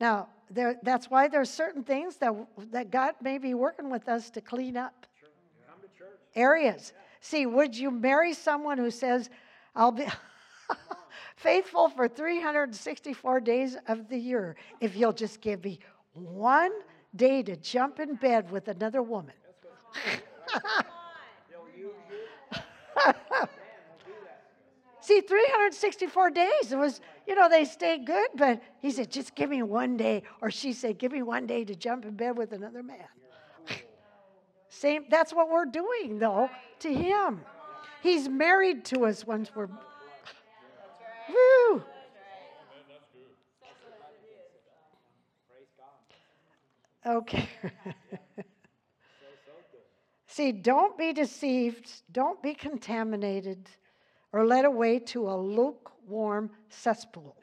Now, 0.00 0.28
there, 0.50 0.76
that's 0.82 1.10
why 1.10 1.28
there's 1.28 1.50
certain 1.50 1.82
things 1.82 2.16
that, 2.16 2.34
that 2.70 2.90
God 2.90 3.14
may 3.20 3.38
be 3.38 3.54
working 3.54 3.90
with 3.90 4.08
us 4.08 4.30
to 4.30 4.40
clean 4.40 4.76
up 4.76 5.06
areas. 6.34 6.92
See, 7.20 7.46
would 7.46 7.76
you 7.76 7.90
marry 7.90 8.34
someone 8.34 8.78
who 8.78 8.90
says, 8.90 9.30
I'll 9.74 9.92
be 9.92 10.06
faithful 11.36 11.88
for 11.88 12.06
364 12.06 13.40
days 13.40 13.76
of 13.88 14.08
the 14.08 14.18
year 14.18 14.54
if 14.80 14.94
you'll 14.94 15.12
just 15.12 15.40
give 15.40 15.64
me 15.64 15.80
one 16.12 16.72
day 17.16 17.42
to 17.42 17.56
jump 17.56 18.00
in 18.00 18.14
bed 18.14 18.50
with 18.50 18.68
another 18.68 19.02
woman? 19.02 19.34
See, 25.06 25.20
364 25.20 26.30
days. 26.30 26.72
It 26.72 26.76
was, 26.76 27.00
you 27.28 27.36
know, 27.36 27.48
they 27.48 27.64
stayed 27.64 28.06
good, 28.06 28.28
but 28.34 28.60
he 28.80 28.90
said, 28.90 29.08
just 29.08 29.36
give 29.36 29.48
me 29.48 29.62
one 29.62 29.96
day. 29.96 30.24
Or 30.42 30.50
she 30.50 30.72
said, 30.72 30.98
give 30.98 31.12
me 31.12 31.22
one 31.22 31.46
day 31.46 31.64
to 31.64 31.76
jump 31.76 32.04
in 32.04 32.16
bed 32.16 32.36
with 32.36 32.50
another 32.50 32.82
man. 32.82 33.06
Same, 34.68 35.04
that's 35.08 35.32
what 35.32 35.48
we're 35.48 35.66
doing, 35.66 36.18
though, 36.18 36.50
to 36.80 36.92
him. 36.92 37.42
He's 38.02 38.28
married 38.28 38.84
to 38.86 39.06
us 39.06 39.24
once 39.24 39.48
we're. 39.54 39.68
Woo! 41.28 41.84
Okay. 47.06 47.48
See, 50.26 50.52
don't 50.52 50.98
be 50.98 51.12
deceived, 51.12 51.90
don't 52.12 52.42
be 52.42 52.52
contaminated, 52.52 53.70
or 54.32 54.44
led 54.44 54.64
away 54.64 54.98
to 54.98 55.30
a 55.30 55.36
lukewarm 55.36 56.50
cesspool. 56.68 57.36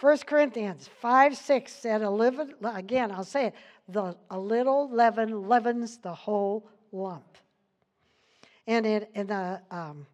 1 0.00 0.18
Corinthians 0.26 0.88
5 1.00 1.36
6 1.36 1.72
said, 1.72 2.02
a 2.02 2.10
leaven, 2.10 2.54
again, 2.64 3.12
I'll 3.12 3.24
say 3.24 3.46
it, 3.46 3.54
the, 3.88 4.16
a 4.30 4.38
little 4.38 4.90
leaven 4.90 5.48
leavens 5.48 5.98
the 5.98 6.12
whole 6.12 6.68
lump. 6.90 7.38
And 8.66 8.84
in, 8.86 9.06
in 9.14 9.26
the, 9.28 9.60
um, 9.70 10.06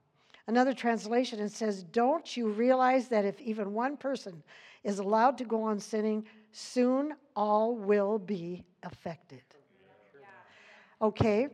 another 0.47 0.74
translation, 0.74 1.40
it 1.40 1.52
says, 1.52 1.85
Don't 1.85 2.36
you 2.36 2.48
realize 2.48 3.09
that 3.09 3.24
if 3.24 3.40
even 3.40 3.72
one 3.72 3.97
person 3.97 4.43
is 4.85 4.98
allowed 4.98 5.39
to 5.39 5.44
go 5.44 5.62
on 5.62 5.78
sinning, 5.78 6.27
soon 6.52 7.14
all 7.36 7.77
will 7.77 8.18
be 8.18 8.64
affected? 8.82 9.43
Okay, 11.02 11.48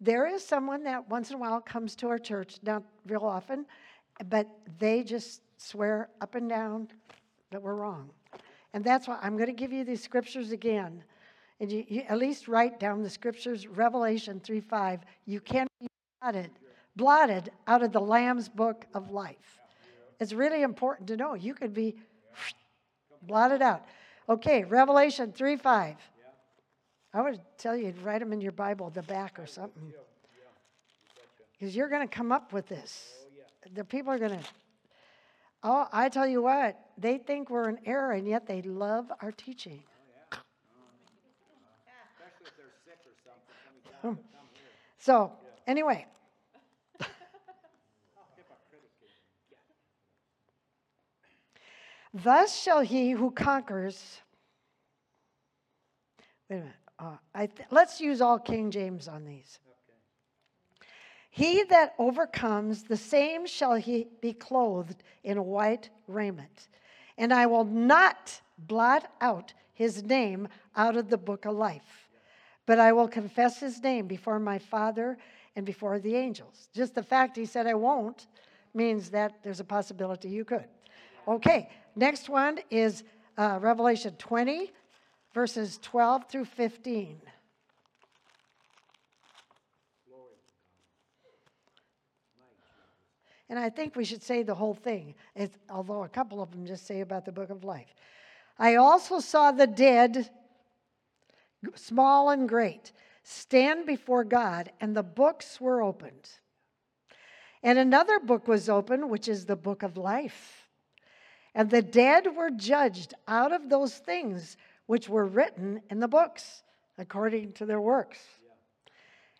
there 0.00 0.26
is 0.26 0.44
someone 0.44 0.82
that 0.84 1.08
once 1.08 1.30
in 1.30 1.36
a 1.36 1.38
while 1.38 1.60
comes 1.60 1.94
to 1.96 2.08
our 2.08 2.18
church, 2.18 2.58
not 2.62 2.82
real 3.06 3.24
often, 3.24 3.66
but 4.28 4.48
they 4.78 5.02
just 5.02 5.42
swear 5.58 6.08
up 6.20 6.34
and 6.34 6.48
down 6.48 6.88
that 7.50 7.62
we're 7.62 7.74
wrong. 7.74 8.10
And 8.72 8.84
that's 8.84 9.08
why 9.08 9.18
I'm 9.22 9.36
going 9.36 9.48
to 9.48 9.54
give 9.54 9.72
you 9.72 9.84
these 9.84 10.02
scriptures 10.02 10.50
again. 10.50 11.02
And 11.60 11.72
you, 11.72 11.84
you 11.88 12.02
at 12.08 12.18
least 12.18 12.48
write 12.48 12.78
down 12.78 13.02
the 13.02 13.10
scriptures, 13.10 13.66
Revelation 13.66 14.40
3 14.40 14.60
5. 14.60 15.00
You 15.24 15.40
can 15.40 15.66
be 15.80 15.86
blotted, 16.20 16.50
blotted 16.94 17.50
out 17.66 17.82
of 17.82 17.92
the 17.92 18.00
Lamb's 18.00 18.48
book 18.48 18.84
of 18.94 19.10
life. 19.10 19.60
It's 20.20 20.32
really 20.32 20.62
important 20.62 21.08
to 21.08 21.16
know. 21.16 21.34
You 21.34 21.54
could 21.54 21.72
be 21.72 21.96
blotted 23.22 23.62
out. 23.62 23.86
Okay, 24.28 24.64
Revelation 24.64 25.32
3 25.32 25.56
5. 25.56 25.96
I 27.14 27.22
would 27.22 27.40
tell 27.56 27.76
you 27.76 27.92
to 27.92 28.00
write 28.00 28.20
them 28.20 28.32
in 28.32 28.40
your 28.40 28.52
Bible, 28.52 28.90
the 28.90 29.02
back 29.02 29.38
or 29.38 29.46
something. 29.46 29.92
Because 31.52 31.74
you're 31.74 31.88
going 31.88 32.06
to 32.06 32.14
come 32.14 32.32
up 32.32 32.52
with 32.52 32.68
this. 32.68 33.12
The 33.74 33.84
people 33.84 34.12
are 34.12 34.18
going 34.18 34.38
to. 34.38 34.44
Oh, 35.62 35.88
I 35.92 36.08
tell 36.08 36.26
you 36.26 36.42
what, 36.42 36.78
they 36.98 37.18
think 37.18 37.50
we're 37.50 37.68
in 37.68 37.78
error, 37.86 38.12
and 38.12 38.28
yet 38.28 38.46
they 38.46 38.62
love 38.62 39.10
our 39.20 39.32
teaching. 39.32 39.82
So, 44.98 45.30
anyway. 45.68 46.04
Thus 52.22 52.58
shall 52.58 52.80
he 52.80 53.10
who 53.10 53.30
conquers. 53.30 54.22
Wait 56.48 56.56
a 56.56 56.60
minute. 56.60 56.74
Uh, 56.98 57.16
I 57.34 57.46
th- 57.46 57.68
let's 57.70 58.00
use 58.00 58.22
all 58.22 58.38
King 58.38 58.70
James 58.70 59.06
on 59.06 59.26
these. 59.26 59.58
He 61.28 61.64
that 61.64 61.94
overcomes, 61.98 62.84
the 62.84 62.96
same 62.96 63.46
shall 63.46 63.74
he 63.74 64.06
be 64.22 64.32
clothed 64.32 65.02
in 65.24 65.44
white 65.44 65.90
raiment. 66.08 66.68
And 67.18 67.34
I 67.34 67.44
will 67.44 67.64
not 67.64 68.40
blot 68.56 69.12
out 69.20 69.52
his 69.74 70.02
name 70.02 70.48
out 70.74 70.96
of 70.96 71.10
the 71.10 71.18
book 71.18 71.44
of 71.44 71.54
life, 71.54 72.08
but 72.64 72.78
I 72.78 72.92
will 72.92 73.08
confess 73.08 73.60
his 73.60 73.82
name 73.82 74.06
before 74.06 74.38
my 74.38 74.58
Father 74.58 75.18
and 75.54 75.66
before 75.66 75.98
the 75.98 76.16
angels. 76.16 76.70
Just 76.72 76.94
the 76.94 77.02
fact 77.02 77.36
he 77.36 77.44
said 77.44 77.66
I 77.66 77.74
won't 77.74 78.26
means 78.72 79.10
that 79.10 79.34
there's 79.42 79.60
a 79.60 79.64
possibility 79.64 80.30
you 80.30 80.46
could. 80.46 80.64
Okay, 81.28 81.68
next 81.96 82.28
one 82.28 82.60
is 82.70 83.02
uh, 83.36 83.58
Revelation 83.60 84.14
20, 84.16 84.72
verses 85.34 85.78
12 85.82 86.28
through 86.30 86.44
15. 86.44 87.20
And 93.48 93.58
I 93.58 93.70
think 93.70 93.94
we 93.94 94.04
should 94.04 94.22
say 94.22 94.42
the 94.42 94.54
whole 94.54 94.74
thing, 94.74 95.14
although 95.70 96.04
a 96.04 96.08
couple 96.08 96.42
of 96.42 96.50
them 96.50 96.66
just 96.66 96.86
say 96.86 97.00
about 97.00 97.24
the 97.24 97.32
book 97.32 97.50
of 97.50 97.62
life. 97.64 97.94
I 98.58 98.76
also 98.76 99.20
saw 99.20 99.52
the 99.52 99.66
dead 99.66 100.30
small 101.74 102.30
and 102.30 102.48
great, 102.48 102.92
stand 103.22 103.86
before 103.86 104.24
God, 104.24 104.70
and 104.80 104.96
the 104.96 105.02
books 105.02 105.60
were 105.60 105.82
opened. 105.82 106.30
And 107.62 107.78
another 107.78 108.20
book 108.20 108.48
was 108.48 108.68
opened, 108.68 109.10
which 109.10 109.28
is 109.28 109.46
the 109.46 109.56
book 109.56 109.82
of 109.82 109.96
life. 109.96 110.55
And 111.56 111.70
the 111.70 111.80
dead 111.80 112.36
were 112.36 112.50
judged 112.50 113.14
out 113.26 113.50
of 113.50 113.70
those 113.70 113.94
things 113.94 114.58
which 114.84 115.08
were 115.08 115.24
written 115.24 115.80
in 115.88 116.00
the 116.00 116.06
books, 116.06 116.62
according 116.98 117.54
to 117.54 117.64
their 117.64 117.80
works. 117.80 118.18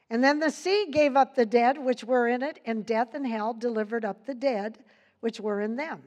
And 0.09 0.25
then 0.25 0.39
the 0.39 0.51
sea 0.51 0.87
gave 0.91 1.15
up 1.15 1.35
the 1.35 1.45
dead 1.45 1.77
which 1.77 2.05
were 2.05 2.27
in 2.27 2.43
it, 2.43 2.59
and 2.65 2.87
death 2.87 3.13
and 3.13 3.27
hell 3.27 3.53
delivered 3.53 4.07
up 4.07 4.25
the 4.25 4.35
dead 4.35 4.79
which 5.21 5.41
were 5.41 5.61
in 5.61 5.77
them. 5.77 6.03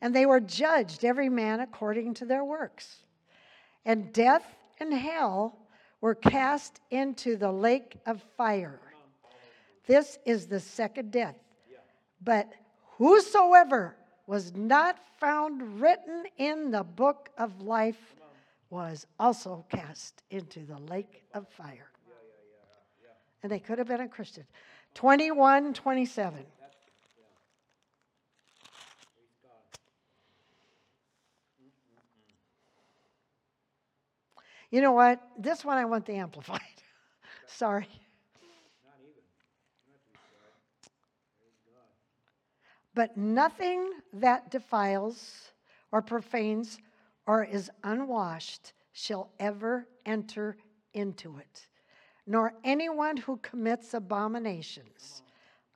And 0.00 0.12
they 0.12 0.26
were 0.26 0.40
judged, 0.40 1.04
every 1.04 1.28
man 1.28 1.60
according 1.60 2.14
to 2.14 2.24
their 2.24 2.42
works. 2.42 3.04
And 3.84 4.12
death 4.12 4.44
and 4.80 4.92
hell 4.92 5.60
were 6.00 6.16
cast 6.16 6.80
into 6.90 7.36
the 7.36 7.52
lake 7.52 7.96
of 8.04 8.20
fire. 8.36 8.80
This 9.86 10.18
is 10.26 10.48
the 10.48 10.58
second 10.58 11.12
death. 11.12 11.36
But 12.20 12.50
whosoever 12.98 13.96
was 14.26 14.54
not 14.54 14.98
found 15.18 15.80
written 15.80 16.24
in 16.36 16.70
the 16.70 16.82
book 16.82 17.30
of 17.38 17.62
life 17.62 18.14
was 18.70 19.06
also 19.20 19.64
cast 19.68 20.22
into 20.30 20.60
the 20.60 20.78
lake 20.78 21.22
of 21.32 21.48
fire. 21.48 21.88
And 23.42 23.52
they 23.52 23.60
could 23.60 23.78
have 23.78 23.86
been 23.86 24.00
a 24.00 24.08
Christian. 24.08 24.44
21, 24.94 25.74
27. 25.74 26.44
You 34.70 34.80
know 34.80 34.92
what? 34.92 35.22
This 35.38 35.64
one 35.64 35.78
I 35.78 35.84
want 35.84 36.06
the 36.06 36.14
amplified. 36.14 36.60
Sorry. 37.46 37.88
But 42.96 43.14
nothing 43.14 43.92
that 44.14 44.50
defiles 44.50 45.52
or 45.92 46.00
profanes 46.00 46.78
or 47.26 47.44
is 47.44 47.70
unwashed 47.84 48.72
shall 48.94 49.30
ever 49.38 49.86
enter 50.06 50.56
into 50.94 51.36
it, 51.36 51.66
nor 52.26 52.54
anyone 52.64 53.18
who 53.18 53.36
commits 53.36 53.92
abominations, 53.92 55.22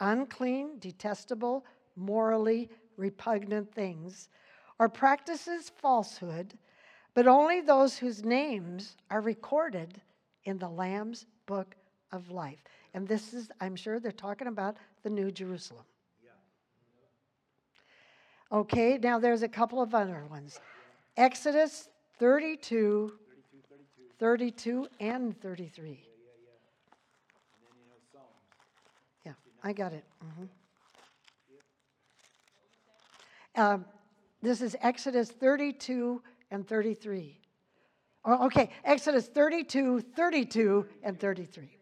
unclean, 0.00 0.78
detestable, 0.78 1.66
morally 1.94 2.70
repugnant 2.96 3.70
things, 3.74 4.30
or 4.78 4.88
practices 4.88 5.68
falsehood, 5.68 6.56
but 7.12 7.26
only 7.26 7.60
those 7.60 7.98
whose 7.98 8.24
names 8.24 8.96
are 9.10 9.20
recorded 9.20 10.00
in 10.44 10.56
the 10.56 10.70
Lamb's 10.70 11.26
book 11.44 11.76
of 12.12 12.30
life. 12.30 12.64
And 12.94 13.06
this 13.06 13.34
is, 13.34 13.50
I'm 13.60 13.76
sure 13.76 14.00
they're 14.00 14.10
talking 14.10 14.48
about 14.48 14.78
the 15.02 15.10
New 15.10 15.30
Jerusalem. 15.30 15.84
Okay, 18.52 18.98
now 18.98 19.18
there's 19.18 19.42
a 19.42 19.48
couple 19.48 19.80
of 19.80 19.94
other 19.94 20.24
ones. 20.28 20.58
Exodus 21.16 21.88
32, 22.18 23.12
32 24.18 24.88
and 24.98 25.40
33. 25.40 26.04
Yeah, 29.24 29.32
I 29.62 29.72
got 29.72 29.92
it. 29.92 30.04
Mhm. 30.24 30.48
Um, 33.56 33.84
this 34.42 34.60
is 34.62 34.76
Exodus 34.80 35.30
32 35.30 36.22
and 36.50 36.66
33. 36.66 37.40
Oh, 38.24 38.46
okay, 38.46 38.70
Exodus 38.84 39.28
32, 39.28 40.00
32, 40.00 40.88
and 41.02 41.18
33. 41.18 41.79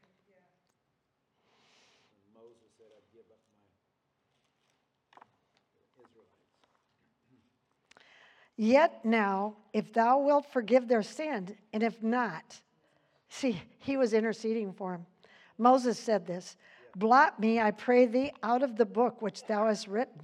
Yet 8.61 9.05
now, 9.05 9.55
if 9.73 9.93
thou 9.93 10.19
wilt 10.19 10.53
forgive 10.53 10.89
their 10.89 11.05
sin, 11.05 11.57
and 11.73 11.81
if 11.81 12.03
not, 12.03 12.61
see, 13.29 13.63
he 13.79 13.97
was 13.97 14.13
interceding 14.13 14.73
for 14.73 14.95
him. 14.95 15.07
Moses 15.59 15.97
said 15.97 16.27
this 16.27 16.57
Blot 16.97 17.39
me, 17.39 17.61
I 17.61 17.71
pray 17.71 18.07
thee, 18.07 18.33
out 18.43 18.65
of 18.65 18.77
the 18.77 18.85
book 18.85 19.23
which 19.23 19.47
thou 19.47 19.69
hast 19.69 19.87
written. 19.87 20.23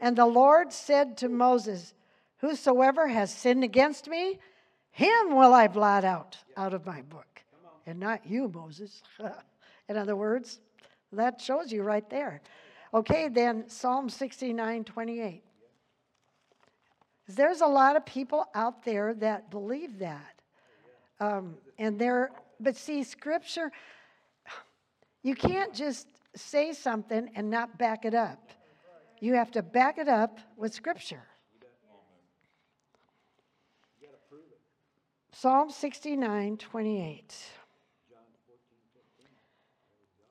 And 0.00 0.14
the 0.14 0.26
Lord 0.26 0.72
said 0.72 1.16
to 1.18 1.28
Moses, 1.28 1.92
Whosoever 2.38 3.08
has 3.08 3.34
sinned 3.34 3.64
against 3.64 4.06
me, 4.06 4.38
him 4.92 5.34
will 5.34 5.52
I 5.52 5.66
blot 5.66 6.04
out 6.04 6.38
out 6.56 6.72
of 6.72 6.86
my 6.86 7.02
book, 7.02 7.42
and 7.84 7.98
not 7.98 8.24
you, 8.24 8.48
Moses. 8.54 9.02
In 9.88 9.96
other 9.96 10.14
words, 10.14 10.60
that 11.12 11.40
shows 11.40 11.72
you 11.72 11.82
right 11.82 12.08
there. 12.10 12.42
Okay, 12.94 13.28
then 13.28 13.68
Psalm 13.68 14.08
69 14.08 14.84
28. 14.84 15.42
There's 17.28 17.60
a 17.60 17.66
lot 17.66 17.96
of 17.96 18.06
people 18.06 18.46
out 18.54 18.84
there 18.84 19.14
that 19.14 19.50
believe 19.50 19.98
that. 19.98 20.34
Um, 21.18 21.56
and 21.78 21.98
they're, 21.98 22.30
but 22.60 22.76
see, 22.76 23.02
scripture, 23.02 23.72
you 25.22 25.34
can't 25.34 25.74
just 25.74 26.06
say 26.34 26.72
something 26.72 27.30
and 27.34 27.50
not 27.50 27.78
back 27.78 28.04
it 28.04 28.14
up. 28.14 28.50
You 29.20 29.34
have 29.34 29.50
to 29.52 29.62
back 29.62 29.98
it 29.98 30.08
up 30.08 30.38
with 30.56 30.72
scripture. 30.72 31.22
Psalm 35.32 35.70
69, 35.70 36.56
28. 36.56 37.34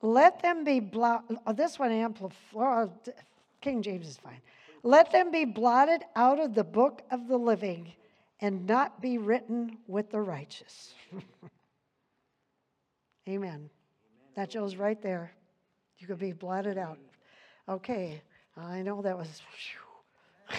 Let 0.02 0.42
them 0.42 0.64
be 0.64 0.80
blotted. 0.80 1.38
Oh, 1.46 1.52
this 1.52 1.78
one 1.78 1.92
amplified. 1.92 2.36
Well, 2.52 2.92
King 3.60 3.82
James 3.82 4.08
is 4.08 4.16
fine. 4.16 4.40
Let 4.86 5.10
them 5.10 5.32
be 5.32 5.44
blotted 5.44 6.04
out 6.14 6.38
of 6.38 6.54
the 6.54 6.62
book 6.62 7.02
of 7.10 7.26
the 7.26 7.36
living 7.36 7.92
and 8.40 8.68
not 8.68 9.02
be 9.02 9.18
written 9.18 9.78
with 9.88 10.12
the 10.12 10.20
righteous. 10.20 10.94
Amen. 13.28 13.68
That 14.36 14.52
shows 14.52 14.76
right 14.76 15.02
there. 15.02 15.32
You 15.98 16.06
could 16.06 16.20
be 16.20 16.30
blotted 16.30 16.78
out. 16.78 17.00
Okay, 17.68 18.22
I 18.56 18.82
know 18.82 19.02
that 19.02 19.18
was. 19.18 19.42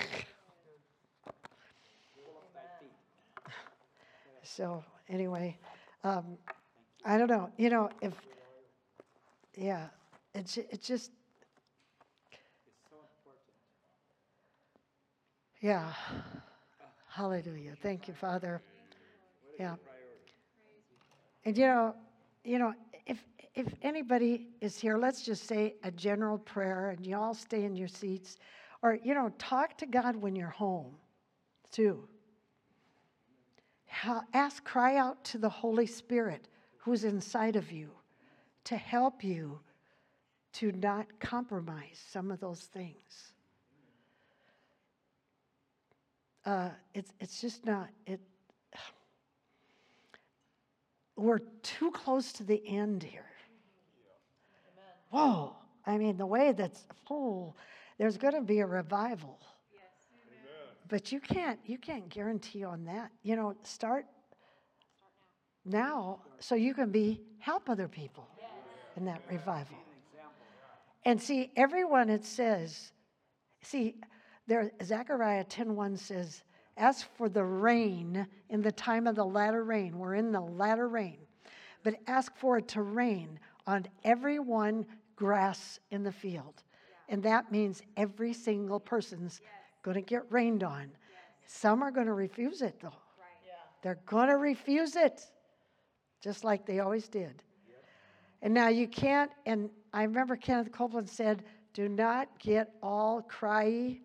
so, 4.44 4.84
anyway, 5.08 5.58
um, 6.04 6.38
I 7.06 7.18
don't 7.18 7.30
know. 7.30 7.50
You 7.56 7.70
know, 7.70 7.90
if. 8.02 8.12
Yeah, 9.56 9.86
it's, 10.36 10.58
it's 10.58 10.86
just. 10.86 11.12
Yeah. 15.62 15.92
Hallelujah. 17.10 17.76
Thank 17.82 18.08
you, 18.08 18.14
Father. 18.14 18.62
Yeah. 19.60 19.76
And 21.46 21.58
you 21.58 21.66
know, 21.66 21.96
you 22.44 22.60
know, 22.60 22.74
if 23.06 23.24
if 23.56 23.74
anybody 23.82 24.50
is 24.62 24.78
here, 24.78 24.98
let's 24.98 25.24
just 25.24 25.48
say 25.48 25.76
a 25.84 25.90
general 25.90 26.38
prayer 26.38 26.92
and 26.92 27.06
you 27.06 27.18
all 27.18 27.34
stay 27.34 27.64
in 27.64 27.76
your 27.76 27.88
seats. 27.88 28.38
Or, 28.84 29.00
you 29.04 29.16
know, 29.16 29.32
talk 29.40 29.78
to 29.80 29.88
God 29.88 30.16
when 30.16 30.36
you're 30.36 30.50
home, 30.50 30.96
too. 31.72 32.08
Ask, 34.34 34.64
cry 34.64 34.98
out 34.98 35.24
to 35.26 35.40
the 35.40 35.50
Holy 35.50 35.88
Spirit 35.88 36.48
who's 36.78 37.04
inside 37.04 37.56
of 37.56 37.72
you 37.72 37.90
to 38.66 38.78
help 38.78 39.24
you 39.24 39.60
to 40.54 40.72
not 40.74 41.08
compromise 41.20 42.00
some 42.12 42.30
of 42.30 42.40
those 42.40 42.62
things. 42.62 43.34
Uh, 46.48 46.70
it's, 46.94 47.12
it's 47.20 47.42
just 47.42 47.66
not, 47.66 47.90
it, 48.06 48.22
we're 51.18 51.42
too 51.62 51.92
close 51.92 52.32
to 52.32 52.44
the 52.46 52.66
end 52.66 53.04
here. 53.04 53.26
Whoa. 55.10 55.58
I 55.86 55.98
mean, 55.98 56.16
the 56.16 56.26
way 56.26 56.54
that's, 56.54 56.86
oh, 57.12 57.54
there's 57.98 58.18
going 58.18 58.34
to 58.34 58.42
be 58.42 58.60
a 58.60 58.66
revival. 58.66 59.38
But 60.88 61.12
you 61.12 61.20
can't, 61.20 61.60
you 61.66 61.78
can't 61.78 62.08
guarantee 62.08 62.64
on 62.64 62.86
that. 62.86 63.12
You 63.24 63.36
know, 63.36 63.54
start 63.64 64.06
now 65.66 66.22
so 66.40 66.56
you 66.56 66.74
can 66.74 66.92
be, 66.92 67.20
help 67.40 67.70
other 67.70 67.90
people 67.90 68.26
in 68.96 69.04
that 69.04 69.22
revival. 69.30 69.78
And 71.04 71.22
see, 71.22 71.52
everyone 71.58 72.10
it 72.10 72.24
says, 72.24 72.94
see, 73.64 73.96
there 74.48 74.72
Zechariah 74.84 75.46
10:1 75.46 75.98
says, 75.98 76.44
ask 76.78 77.08
for 77.16 77.30
the 77.30 77.44
rain 77.44 78.28
in 78.50 78.62
the 78.62 78.72
time 78.72 79.08
of 79.08 79.16
the 79.16 79.26
latter 79.26 79.64
rain. 79.64 79.98
We're 79.98 80.16
in 80.16 80.32
the 80.32 80.42
latter 80.42 80.88
rain. 80.88 81.18
But 81.84 81.96
ask 82.08 82.36
for 82.36 82.58
it 82.58 82.68
to 82.70 82.82
rain 82.82 83.40
on 83.66 83.86
every 84.04 84.40
one 84.40 84.86
grass 85.16 85.80
in 85.92 86.04
the 86.04 86.12
field. 86.12 86.64
And 87.10 87.22
that 87.24 87.52
means 87.52 87.82
every 87.96 88.34
single 88.34 88.80
person's 88.80 89.42
going 89.84 89.96
to 89.96 90.02
get 90.02 90.24
rained 90.30 90.64
on. 90.64 90.92
Some 91.46 91.82
are 91.82 91.92
going 91.92 92.08
to 92.08 92.14
refuse 92.14 92.62
it 92.62 92.80
though. 92.82 92.94
They're 93.82 94.00
going 94.06 94.28
to 94.30 94.38
refuse 94.38 94.96
it. 94.96 95.22
just 96.22 96.44
like 96.44 96.66
they 96.66 96.80
always 96.80 97.08
did. 97.08 97.44
And 98.42 98.54
now 98.54 98.68
you 98.68 98.88
can't, 98.88 99.32
and 99.46 99.70
I 99.94 100.04
remember 100.04 100.36
Kenneth 100.36 100.72
Copeland 100.72 101.10
said, 101.10 101.44
do 101.74 101.90
not 101.90 102.28
get 102.40 102.74
all 102.82 103.22
cryy 103.22 104.00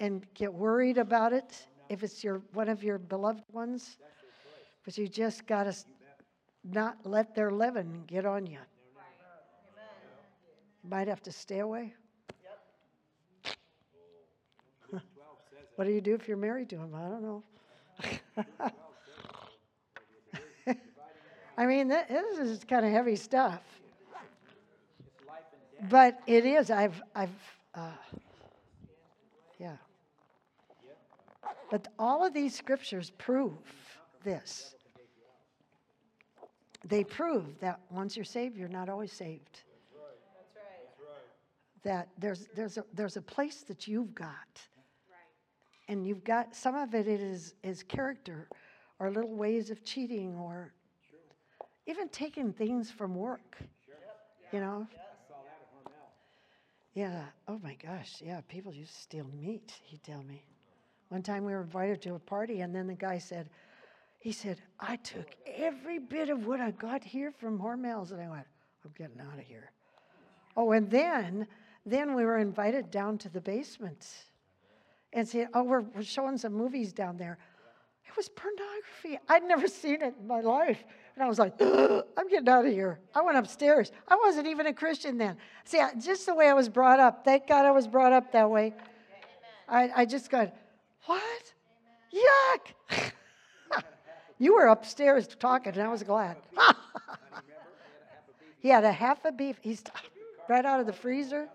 and 0.00 0.26
get 0.34 0.52
worried 0.52 0.98
about 0.98 1.32
it 1.32 1.66
if 1.88 2.02
it's 2.02 2.24
your 2.24 2.42
one 2.52 2.68
of 2.68 2.82
your 2.82 2.98
beloved 2.98 3.44
ones. 3.52 3.98
But 4.84 4.98
you 4.98 5.06
just 5.06 5.46
got 5.46 5.64
to 5.64 5.74
not 6.64 6.96
let 7.04 7.34
their 7.34 7.50
leaven 7.50 8.02
get 8.06 8.26
on 8.26 8.46
you. 8.46 8.58
You 10.82 10.90
might 10.90 11.08
have 11.08 11.22
to 11.22 11.32
stay 11.32 11.58
away. 11.60 11.92
what 15.76 15.84
do 15.84 15.90
you 15.90 16.00
do 16.00 16.14
if 16.14 16.26
you're 16.26 16.38
married 16.38 16.70
to 16.70 16.76
him? 16.76 16.94
I 16.94 17.08
don't 17.08 17.22
know. 17.22 17.44
I 21.58 21.66
mean, 21.66 21.88
this 21.88 22.38
is 22.38 22.64
kind 22.64 22.86
of 22.86 22.92
heavy 22.92 23.16
stuff. 23.16 23.60
But 25.88 26.20
it 26.26 26.46
is. 26.46 26.70
I've, 26.70 27.00
I've, 27.14 27.30
uh, 27.74 27.90
But 31.70 31.88
all 31.98 32.26
of 32.26 32.34
these 32.34 32.54
scriptures 32.54 33.10
prove 33.16 33.58
this. 34.24 34.74
They 36.84 37.04
prove 37.04 37.58
that 37.60 37.80
once 37.90 38.16
you're 38.16 38.24
saved, 38.24 38.56
you're 38.56 38.68
not 38.68 38.88
always 38.88 39.12
saved. 39.12 39.62
That 41.82 42.08
there's, 42.18 42.48
there's, 42.54 42.76
a, 42.76 42.84
there's 42.92 43.16
a 43.16 43.22
place 43.22 43.62
that 43.68 43.86
you've 43.86 44.14
got. 44.14 44.60
And 45.88 46.06
you've 46.06 46.24
got, 46.24 46.54
some 46.54 46.74
of 46.74 46.94
it 46.94 47.06
is, 47.06 47.54
is 47.62 47.82
character 47.82 48.48
or 48.98 49.10
little 49.10 49.34
ways 49.34 49.70
of 49.70 49.84
cheating 49.84 50.36
or 50.36 50.72
even 51.86 52.08
taking 52.08 52.52
things 52.52 52.90
from 52.90 53.14
work. 53.14 53.58
You 54.52 54.60
know? 54.60 54.86
Yeah. 56.94 57.24
Oh 57.48 57.58
my 57.62 57.74
gosh. 57.74 58.20
Yeah. 58.24 58.40
People 58.48 58.72
used 58.72 58.94
to 58.94 59.00
steal 59.00 59.26
meat, 59.40 59.72
he'd 59.84 60.02
tell 60.02 60.22
me. 60.22 60.42
One 61.10 61.22
time 61.22 61.44
we 61.44 61.52
were 61.52 61.62
invited 61.62 62.00
to 62.02 62.14
a 62.14 62.18
party, 62.18 62.60
and 62.60 62.74
then 62.74 62.86
the 62.86 62.94
guy 62.94 63.18
said, 63.18 63.50
he 64.20 64.32
said, 64.32 64.60
I 64.78 64.96
took 64.96 65.34
every 65.46 65.98
bit 65.98 66.28
of 66.28 66.46
what 66.46 66.60
I 66.60 66.70
got 66.72 67.02
here 67.02 67.32
from 67.32 67.58
Hormel's. 67.58 68.12
And 68.12 68.20
I 68.20 68.28
went, 68.28 68.46
I'm 68.84 68.92
getting 68.96 69.20
out 69.20 69.38
of 69.38 69.44
here. 69.44 69.72
Oh, 70.56 70.72
and 70.72 70.90
then, 70.90 71.46
then 71.86 72.14
we 72.14 72.24
were 72.24 72.38
invited 72.38 72.90
down 72.90 73.18
to 73.18 73.28
the 73.28 73.40
basement 73.40 74.06
and 75.12 75.26
said, 75.26 75.48
Oh, 75.54 75.62
we're, 75.62 75.80
we're 75.80 76.02
showing 76.02 76.38
some 76.38 76.52
movies 76.52 76.92
down 76.92 77.16
there. 77.16 77.38
It 78.06 78.16
was 78.16 78.28
pornography. 78.28 79.18
I'd 79.28 79.44
never 79.44 79.68
seen 79.68 80.02
it 80.02 80.14
in 80.20 80.26
my 80.26 80.40
life. 80.40 80.84
And 81.14 81.24
I 81.24 81.28
was 81.28 81.38
like, 81.38 81.54
I'm 81.60 82.28
getting 82.28 82.48
out 82.48 82.66
of 82.66 82.72
here. 82.72 83.00
I 83.14 83.22
went 83.22 83.38
upstairs. 83.38 83.90
I 84.06 84.16
wasn't 84.16 84.48
even 84.48 84.66
a 84.66 84.74
Christian 84.74 85.16
then. 85.16 85.36
See, 85.64 85.80
just 85.98 86.26
the 86.26 86.34
way 86.34 86.48
I 86.48 86.52
was 86.52 86.68
brought 86.68 87.00
up. 87.00 87.24
Thank 87.24 87.46
God 87.46 87.64
I 87.64 87.70
was 87.70 87.88
brought 87.88 88.12
up 88.12 88.32
that 88.32 88.50
way. 88.50 88.74
I, 89.68 89.90
I 89.96 90.04
just 90.04 90.30
got, 90.30 90.54
what? 91.06 91.52
Yuck. 92.12 93.12
you 94.38 94.54
were 94.54 94.66
upstairs 94.66 95.26
talking, 95.26 95.72
and 95.72 95.82
I 95.82 95.88
was 95.88 96.02
glad. 96.02 96.36
he 98.60 98.68
had 98.68 98.84
a 98.84 98.92
half 98.92 99.24
a 99.24 99.32
beef. 99.32 99.56
He's 99.60 99.82
right 100.48 100.64
out 100.64 100.80
of 100.80 100.86
the 100.86 100.92
freezer. 100.92 101.48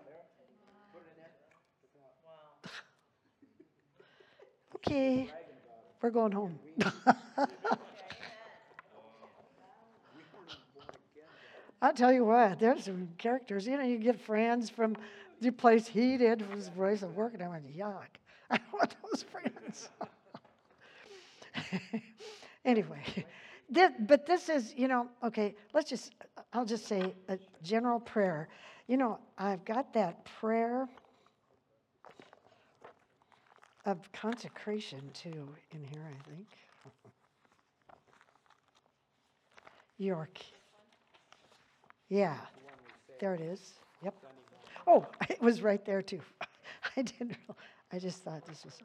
okay, 4.76 5.30
we're 6.00 6.10
going 6.10 6.32
home. 6.32 6.58
I'll 11.82 11.92
tell 11.92 12.12
you 12.12 12.24
what, 12.24 12.58
there's 12.58 12.84
some 12.84 13.08
characters. 13.18 13.66
You 13.66 13.76
know, 13.76 13.84
you 13.84 13.98
get 13.98 14.18
friends 14.20 14.70
from 14.70 14.96
the 15.40 15.52
place 15.52 15.86
he 15.86 16.16
did, 16.16 16.42
from 16.42 16.56
his 16.56 16.70
place 16.70 17.02
of 17.02 17.14
work, 17.14 17.34
and 17.34 17.42
I 17.42 17.48
went, 17.48 17.76
yuck. 17.76 18.08
I 18.50 18.58
want 18.72 18.94
those 19.02 19.22
friends. 19.22 19.88
anyway, 22.64 23.02
this, 23.68 23.90
but 24.00 24.26
this 24.26 24.48
is, 24.48 24.74
you 24.76 24.88
know, 24.88 25.08
okay, 25.24 25.54
let's 25.74 25.90
just, 25.90 26.12
I'll 26.52 26.64
just 26.64 26.86
say 26.86 27.14
a 27.28 27.38
general 27.62 28.00
prayer. 28.00 28.48
You 28.86 28.96
know, 28.96 29.18
I've 29.38 29.64
got 29.64 29.92
that 29.94 30.24
prayer 30.38 30.88
of 33.84 33.98
consecration 34.12 35.00
too 35.12 35.48
in 35.72 35.82
here, 35.84 36.04
I 36.08 36.30
think. 36.30 36.46
York. 39.98 40.38
Yeah, 42.08 42.36
there 43.18 43.34
it 43.34 43.40
is. 43.40 43.74
Yep. 44.04 44.14
Oh, 44.86 45.06
it 45.28 45.40
was 45.40 45.62
right 45.62 45.84
there 45.84 46.02
too. 46.02 46.20
I 46.96 47.02
didn't. 47.02 47.36
I 47.92 47.98
just 47.98 48.22
thought 48.22 48.44
this 48.46 48.64
was. 48.64 48.78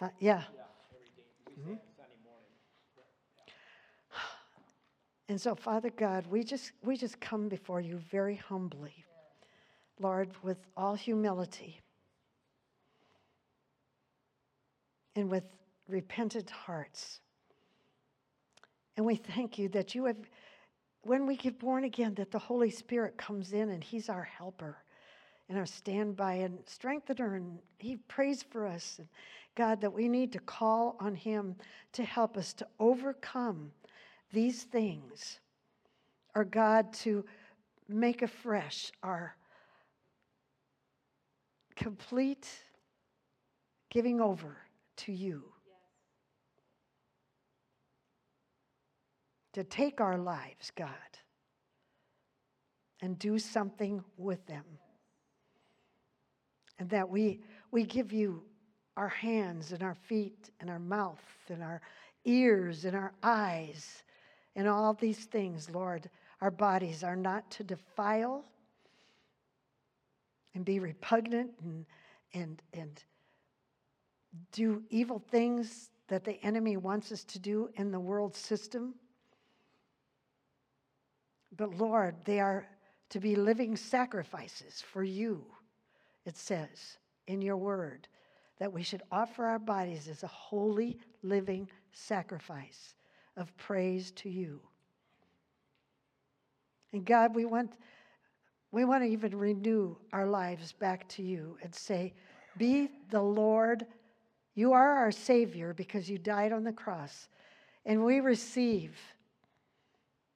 Uh, 0.00 0.08
yeah. 0.20 0.42
Mm-hmm. 1.60 1.74
And 5.28 5.40
so, 5.40 5.54
Father 5.54 5.90
God, 5.90 6.26
we 6.26 6.42
just 6.42 6.72
we 6.82 6.96
just 6.96 7.20
come 7.20 7.48
before 7.48 7.80
you 7.80 7.98
very 8.10 8.36
humbly, 8.36 9.04
Lord, 10.00 10.30
with 10.42 10.58
all 10.76 10.94
humility 10.94 11.80
and 15.14 15.30
with 15.30 15.44
repentant 15.88 16.48
hearts. 16.48 17.20
And 18.96 19.04
we 19.04 19.16
thank 19.16 19.58
you 19.58 19.68
that 19.70 19.94
you 19.94 20.06
have, 20.06 20.16
when 21.02 21.26
we 21.26 21.36
get 21.36 21.58
born 21.58 21.84
again, 21.84 22.14
that 22.14 22.30
the 22.30 22.38
Holy 22.38 22.70
Spirit 22.70 23.16
comes 23.16 23.52
in 23.52 23.68
and 23.68 23.84
He's 23.84 24.08
our 24.08 24.24
helper 24.24 24.78
and 25.48 25.58
our 25.58 25.66
standby 25.66 26.34
and 26.34 26.58
strengthener, 26.66 27.34
and 27.36 27.58
He 27.78 27.96
prays 27.96 28.42
for 28.42 28.66
us. 28.66 28.96
And 28.98 29.08
God, 29.54 29.80
that 29.80 29.92
we 29.92 30.08
need 30.08 30.32
to 30.32 30.38
call 30.40 30.96
on 31.00 31.14
Him 31.14 31.56
to 31.92 32.04
help 32.04 32.36
us 32.36 32.52
to 32.54 32.66
overcome 32.78 33.72
these 34.32 34.64
things, 34.64 35.40
or 36.34 36.44
God, 36.44 36.92
to 36.92 37.24
make 37.88 38.22
afresh 38.22 38.92
our 39.02 39.34
complete 41.74 42.48
giving 43.90 44.20
over 44.20 44.58
to 44.96 45.12
you. 45.12 45.44
To 49.54 49.64
take 49.64 50.00
our 50.00 50.18
lives, 50.18 50.70
God, 50.76 50.88
and 53.00 53.18
do 53.18 53.38
something 53.38 54.04
with 54.16 54.44
them. 54.46 54.64
And 56.78 56.88
that 56.90 57.08
we, 57.08 57.40
we 57.70 57.84
give 57.84 58.12
you 58.12 58.42
our 58.96 59.08
hands 59.08 59.72
and 59.72 59.82
our 59.82 59.94
feet 59.94 60.50
and 60.60 60.70
our 60.70 60.78
mouth 60.78 61.22
and 61.48 61.62
our 61.62 61.80
ears 62.24 62.84
and 62.84 62.96
our 62.96 63.12
eyes 63.22 64.02
and 64.56 64.68
all 64.68 64.94
these 64.94 65.24
things, 65.26 65.70
Lord. 65.70 66.10
Our 66.40 66.50
bodies 66.50 67.02
are 67.02 67.16
not 67.16 67.50
to 67.52 67.64
defile 67.64 68.44
and 70.54 70.64
be 70.64 70.80
repugnant 70.80 71.50
and, 71.62 71.86
and, 72.34 72.62
and 72.72 73.02
do 74.52 74.82
evil 74.90 75.22
things 75.30 75.90
that 76.08 76.24
the 76.24 76.42
enemy 76.44 76.76
wants 76.76 77.12
us 77.12 77.24
to 77.24 77.38
do 77.38 77.70
in 77.74 77.90
the 77.90 78.00
world 78.00 78.34
system. 78.34 78.94
But 81.56 81.76
Lord, 81.76 82.16
they 82.24 82.40
are 82.40 82.66
to 83.10 83.20
be 83.20 83.36
living 83.36 83.76
sacrifices 83.76 84.82
for 84.92 85.02
you, 85.02 85.44
it 86.28 86.36
says 86.36 86.98
in 87.26 87.42
your 87.42 87.56
word, 87.56 88.06
that 88.58 88.72
we 88.72 88.82
should 88.82 89.02
offer 89.10 89.46
our 89.46 89.58
bodies 89.58 90.08
as 90.08 90.22
a 90.22 90.28
holy, 90.28 90.98
living 91.22 91.68
sacrifice 91.92 92.94
of 93.36 93.56
praise 93.56 94.10
to 94.12 94.28
you. 94.28 94.60
And 96.92 97.04
God, 97.04 97.34
we 97.34 97.44
want, 97.44 97.72
we 98.72 98.84
want 98.84 99.02
to 99.02 99.08
even 99.08 99.36
renew 99.36 99.96
our 100.12 100.26
lives 100.26 100.72
back 100.72 101.08
to 101.10 101.22
you 101.22 101.56
and 101.62 101.74
say, 101.74 102.14
Be 102.56 102.90
the 103.10 103.22
Lord. 103.22 103.86
You 104.54 104.72
are 104.72 104.96
our 104.96 105.12
Savior 105.12 105.72
because 105.74 106.10
you 106.10 106.18
died 106.18 106.52
on 106.52 106.64
the 106.64 106.72
cross. 106.72 107.28
And 107.86 108.04
we 108.04 108.20
receive 108.20 108.96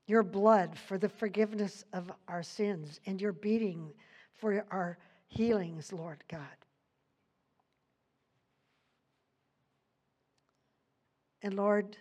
your 0.06 0.22
blood 0.22 0.76
for 0.76 0.98
the 0.98 1.08
forgiveness 1.08 1.84
of 1.92 2.12
our 2.28 2.42
sins 2.42 3.00
and 3.06 3.20
your 3.20 3.32
beating 3.32 3.92
for 4.38 4.64
our 4.70 4.98
healings, 5.32 5.92
Lord 5.92 6.22
God. 6.28 6.40
And 11.42 11.54
Lord, 11.54 11.96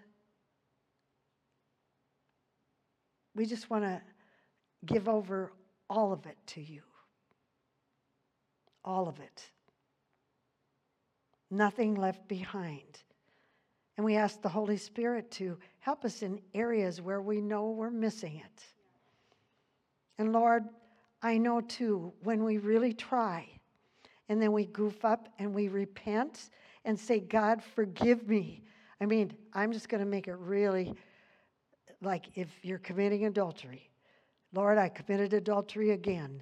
we 3.33 3.45
just 3.45 3.69
want 3.69 3.85
to 3.85 4.01
give 4.85 5.07
over 5.07 5.53
all 5.89 6.11
of 6.11 6.25
it 6.25 6.37
to 6.47 6.61
you. 6.61 6.81
All 8.83 9.07
of 9.07 9.19
it. 9.19 9.45
Nothing 11.49 11.95
left 11.95 12.27
behind. 12.27 12.99
And 13.95 14.05
we 14.05 14.15
ask 14.15 14.41
the 14.41 14.49
Holy 14.49 14.77
Spirit 14.77 15.31
to 15.31 15.57
help 15.79 16.03
us 16.03 16.21
in 16.21 16.41
areas 16.53 16.99
where 16.99 17.21
we 17.21 17.39
know 17.39 17.69
we're 17.69 17.89
missing 17.89 18.41
it. 18.43 18.63
And 20.17 20.33
Lord, 20.33 20.65
I 21.21 21.37
know 21.37 21.61
too, 21.61 22.13
when 22.23 22.43
we 22.43 22.57
really 22.57 22.93
try 22.93 23.47
and 24.29 24.41
then 24.41 24.51
we 24.51 24.65
goof 24.65 25.03
up 25.05 25.29
and 25.39 25.53
we 25.53 25.67
repent 25.67 26.49
and 26.85 26.99
say, 26.99 27.19
God, 27.19 27.61
forgive 27.61 28.27
me. 28.27 28.63
I 28.99 29.05
mean, 29.05 29.33
I'm 29.53 29.71
just 29.71 29.89
going 29.89 30.03
to 30.03 30.09
make 30.09 30.27
it 30.27 30.37
really 30.37 30.93
like 32.01 32.25
if 32.35 32.49
you're 32.63 32.79
committing 32.79 33.25
adultery. 33.25 33.89
Lord, 34.53 34.77
I 34.77 34.89
committed 34.89 35.33
adultery 35.33 35.91
again. 35.91 36.41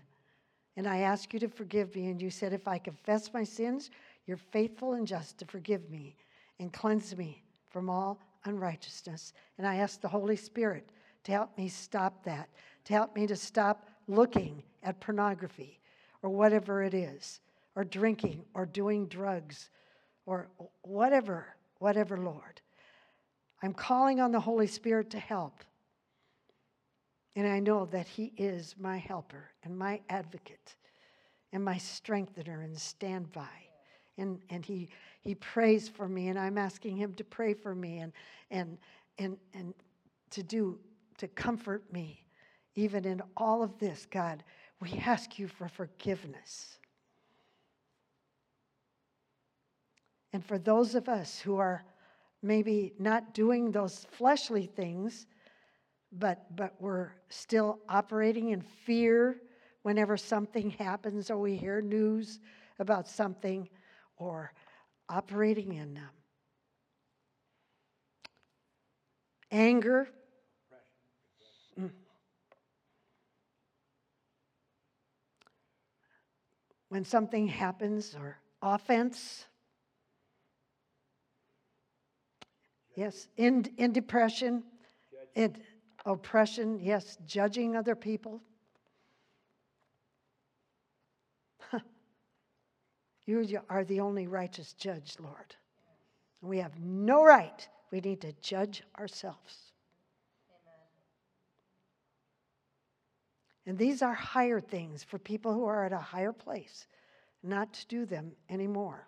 And 0.77 0.87
I 0.87 0.99
ask 0.99 1.33
you 1.33 1.39
to 1.39 1.49
forgive 1.49 1.95
me. 1.95 2.07
And 2.07 2.21
you 2.21 2.29
said, 2.29 2.53
if 2.53 2.67
I 2.67 2.77
confess 2.77 3.33
my 3.33 3.43
sins, 3.43 3.89
you're 4.25 4.37
faithful 4.37 4.93
and 4.93 5.05
just 5.05 5.37
to 5.39 5.45
forgive 5.45 5.89
me 5.89 6.15
and 6.59 6.71
cleanse 6.71 7.17
me 7.17 7.43
from 7.69 7.89
all 7.89 8.19
unrighteousness. 8.45 9.33
And 9.57 9.67
I 9.67 9.75
ask 9.75 9.99
the 9.99 10.07
Holy 10.07 10.35
Spirit 10.35 10.89
to 11.23 11.31
help 11.31 11.57
me 11.57 11.67
stop 11.67 12.23
that, 12.23 12.49
to 12.85 12.93
help 12.93 13.15
me 13.15 13.27
to 13.27 13.35
stop 13.35 13.89
looking 14.09 14.63
at 14.83 14.99
pornography 14.99 15.79
or 16.21 16.29
whatever 16.29 16.83
it 16.83 16.93
is, 16.93 17.39
or 17.75 17.85
drinking 17.85 18.43
or 18.53 18.65
doing 18.65 19.07
drugs 19.07 19.69
or 20.25 20.49
whatever, 20.81 21.55
whatever, 21.77 22.17
Lord. 22.17 22.59
I'm 23.63 23.73
calling 23.73 24.19
on 24.19 24.31
the 24.31 24.39
Holy 24.39 24.67
Spirit 24.67 25.09
to 25.11 25.19
help. 25.19 25.63
And 27.35 27.47
I 27.47 27.59
know 27.59 27.85
that 27.85 28.07
He 28.07 28.33
is 28.35 28.75
my 28.77 28.97
helper 28.97 29.51
and 29.63 29.77
my 29.77 30.01
advocate 30.09 30.75
and 31.53 31.63
my 31.63 31.77
strengthener 31.77 32.61
and 32.61 32.77
standby. 32.77 33.47
And, 34.17 34.41
and 34.49 34.65
he, 34.65 34.89
he 35.21 35.35
prays 35.35 35.87
for 35.87 36.09
me, 36.09 36.27
and 36.27 36.37
I'm 36.37 36.57
asking 36.57 36.97
Him 36.97 37.13
to 37.13 37.23
pray 37.23 37.53
for 37.53 37.73
me 37.73 37.99
and, 37.99 38.11
and, 38.51 38.77
and, 39.17 39.37
and 39.53 39.73
to 40.31 40.43
do, 40.43 40.77
to 41.17 41.27
comfort 41.29 41.83
me. 41.93 42.25
Even 42.79 43.03
in 43.03 43.21
all 43.35 43.61
of 43.61 43.77
this, 43.77 44.07
God, 44.09 44.41
we 44.79 44.93
ask 45.05 45.37
you 45.37 45.49
for 45.49 45.67
forgiveness. 45.67 46.79
And 50.31 50.45
for 50.45 50.57
those 50.57 50.95
of 50.95 51.09
us 51.09 51.39
who 51.39 51.57
are 51.57 51.83
maybe 52.41 52.93
not 52.97 53.33
doing 53.33 53.69
those 53.73 54.05
fleshly 54.11 54.65
things, 54.65 55.27
but, 56.13 56.55
but 56.55 56.73
we're 56.79 57.11
still 57.27 57.79
operating 57.89 58.51
in 58.51 58.61
fear 58.61 59.41
whenever 59.81 60.15
something 60.15 60.69
happens 60.69 61.29
or 61.29 61.37
we 61.37 61.57
hear 61.57 61.81
news 61.81 62.39
about 62.79 63.09
something 63.09 63.67
or 64.15 64.53
operating 65.09 65.73
in 65.73 65.97
um, 65.97 66.09
anger. 69.51 70.07
Mm. 71.77 71.91
When 76.89 77.05
something 77.05 77.47
happens 77.47 78.15
or 78.15 78.37
offense. 78.61 79.45
Yes, 82.95 83.27
in, 83.37 83.65
in 83.77 83.93
depression, 83.93 84.63
in 85.35 85.55
oppression, 86.05 86.79
yes, 86.81 87.17
judging 87.25 87.75
other 87.75 87.95
people. 87.95 88.41
You 93.25 93.61
are 93.69 93.83
the 93.83 93.99
only 93.99 94.25
righteous 94.25 94.73
judge, 94.73 95.15
Lord. 95.19 95.55
We 96.41 96.57
have 96.57 96.79
no 96.79 97.23
right. 97.23 97.67
We 97.91 97.99
need 97.99 98.21
to 98.21 98.33
judge 98.41 98.81
ourselves. 98.97 99.68
And 103.69 103.77
these 103.77 104.01
are 104.01 104.15
higher 104.15 104.59
things 104.59 105.03
for 105.03 105.19
people 105.19 105.53
who 105.53 105.65
are 105.65 105.85
at 105.85 105.93
a 105.93 105.99
higher 105.99 106.33
place, 106.33 106.87
not 107.43 107.71
to 107.73 107.85
do 107.85 108.03
them 108.03 108.31
anymore. 108.49 109.07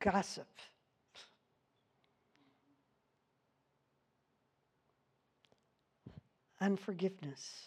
Gossip. 0.00 0.48
Unforgiveness. 6.62 7.66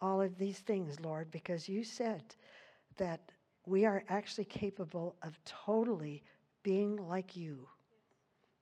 all 0.00 0.20
of 0.20 0.36
these 0.36 0.58
things, 0.58 0.98
Lord, 0.98 1.30
because 1.30 1.68
you 1.68 1.84
said 1.84 2.34
that 2.96 3.20
we 3.64 3.84
are 3.84 4.02
actually 4.08 4.46
capable 4.46 5.14
of 5.22 5.38
totally 5.44 6.24
being 6.64 6.96
like 6.96 7.36
you, 7.36 7.68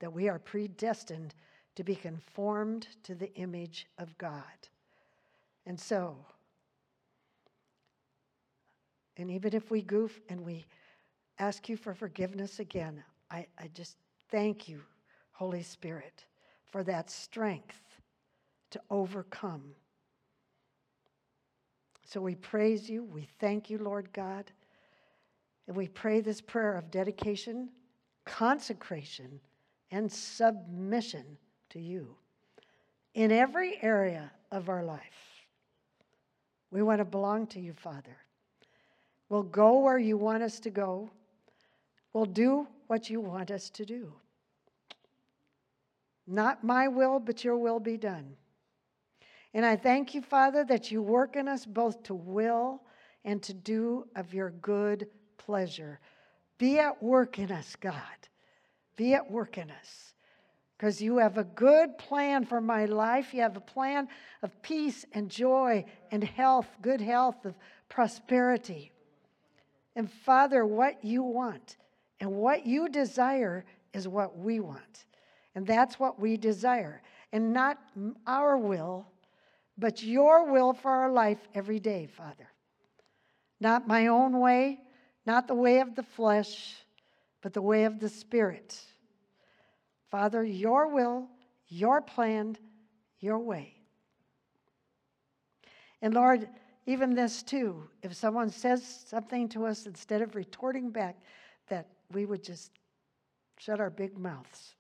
that 0.01 0.13
we 0.13 0.29
are 0.29 0.39
predestined 0.39 1.35
to 1.77 1.85
be 1.85 1.95
conformed 1.95 2.89
to 3.05 3.15
the 3.15 3.33
image 3.35 3.87
of 3.99 4.17
God. 4.19 4.43
And 5.67 5.79
so, 5.79 6.17
and 9.17 9.31
even 9.31 9.55
if 9.55 9.71
we 9.71 9.83
goof 9.83 10.21
and 10.29 10.41
we 10.45 10.67
ask 11.39 11.69
you 11.69 11.77
for 11.77 11.95
forgiveness 11.95 12.59
again, 12.59 13.03
I, 13.31 13.47
I 13.59 13.69
just 13.75 13.97
thank 14.31 14.69
you, 14.69 14.81
Holy 15.33 15.63
Spirit, 15.63 16.25
for 16.67 16.83
that 16.85 17.11
strength 17.11 17.81
to 18.71 18.81
overcome 18.91 19.75
so 22.11 22.21
we 22.21 22.35
praise 22.35 22.91
you. 22.91 23.05
We 23.05 23.29
thank 23.39 23.71
you, 23.71 23.79
Lord 23.79 24.13
God. 24.13 24.51
And 25.69 25.77
we 25.77 25.87
pray 25.87 26.21
this 26.21 26.41
prayer 26.41 26.75
of 26.75 26.91
dedication, 26.91 27.69
consecration, 28.27 29.39
and 29.93 30.11
submission 30.11 31.39
to 31.71 31.81
you 31.81 32.15
in 33.15 33.33
every 33.33 33.79
area 33.83 34.31
of 34.53 34.69
our 34.69 34.85
life. 34.85 35.01
We 36.71 36.83
want 36.83 36.99
to 36.99 37.05
belong 37.05 37.47
to 37.49 37.61
you, 37.61 37.73
Father. 37.73 38.17
We'll 39.29 39.43
go 39.43 39.81
where 39.81 39.99
you 39.99 40.17
want 40.17 40.43
us 40.43 40.61
to 40.61 40.71
go. 40.71 41.11
We'll 42.13 42.25
do 42.25 42.67
what 42.87 43.11
you 43.11 43.21
want 43.21 43.51
us 43.51 43.71
to 43.71 43.85
do. 43.85 44.13
Not 46.27 46.63
my 46.63 46.89
will, 46.89 47.19
but 47.19 47.45
your 47.45 47.57
will 47.57 47.81
be 47.81 47.97
done. 47.97 48.37
And 49.53 49.67
I 49.67 49.77
thank 49.77 50.15
you, 50.15 50.23
Father, 50.23 50.65
that 50.65 50.91
you 50.91 51.03
work 51.03 51.35
in 51.35 51.49
us 51.49 51.67
both 51.67 52.03
to 52.05 52.15
will 52.15 52.83
and 53.25 53.43
to 53.43 53.53
do 53.53 54.07
of 54.15 54.33
your 54.33 54.51
good 54.51 55.09
pleasure. 55.39 55.99
Be 56.59 56.79
at 56.79 57.03
work 57.03 57.39
in 57.39 57.51
us, 57.51 57.75
God. 57.75 57.95
Be 58.97 59.15
at 59.15 59.29
work 59.31 59.59
in 59.59 59.71
us. 59.71 60.10
Because 60.81 61.03
you 61.03 61.19
have 61.19 61.37
a 61.37 61.45
good 61.45 61.99
plan 61.99 62.47
for 62.47 62.59
my 62.59 62.87
life. 62.87 63.35
You 63.35 63.43
have 63.43 63.59
a 63.59 63.61
plan 63.61 64.09
of 64.43 64.63
peace 64.63 65.05
and 65.13 65.29
joy 65.29 65.85
and 66.11 66.25
health, 66.25 66.67
good 66.81 67.03
health, 67.03 67.45
of 67.45 67.55
prosperity. 67.91 68.91
And 69.95 70.11
Father, 70.11 70.65
what 70.65 71.05
you 71.05 71.23
want 71.23 71.77
and 72.19 72.33
what 72.33 72.65
you 72.65 72.89
desire 72.89 73.67
is 73.93 74.09
what 74.09 74.39
we 74.39 74.59
want. 74.61 75.05
And 75.55 75.67
that's 75.67 76.01
what 76.01 76.19
we 76.19 76.39
desire. 76.39 77.03
And 77.31 77.53
not 77.53 77.77
our 78.27 78.57
will, 78.57 79.07
but 79.77 80.03
your 80.03 80.51
will 80.51 80.73
for 80.73 80.91
our 80.91 81.13
life 81.13 81.47
every 81.55 81.79
day, 81.79 82.07
Father. 82.07 82.49
Not 83.61 83.87
my 83.87 84.07
own 84.07 84.41
way, 84.41 84.81
not 85.27 85.47
the 85.47 85.55
way 85.55 85.81
of 85.81 85.95
the 85.95 86.03
flesh, 86.03 86.75
but 87.43 87.53
the 87.53 87.61
way 87.61 87.85
of 87.85 88.01
the 88.01 88.09
Spirit. 88.09 88.81
Father, 90.11 90.45
your 90.45 90.89
will, 90.89 91.29
your 91.69 92.01
plan, 92.01 92.57
your 93.21 93.39
way. 93.39 93.75
And 96.03 96.15
Lord, 96.15 96.49
even 96.87 97.15
this 97.15 97.43
too, 97.43 97.89
if 98.03 98.15
someone 98.15 98.51
says 98.51 99.05
something 99.07 99.49
to 99.51 99.67
us, 99.67 99.87
instead 99.87 100.23
of 100.23 100.35
retorting 100.35 100.91
back, 100.91 101.17
that 101.69 101.87
we 102.11 102.25
would 102.25 102.43
just 102.43 102.73
shut 103.59 103.79
our 103.79 103.91
big 103.91 104.19
mouths. 104.19 104.75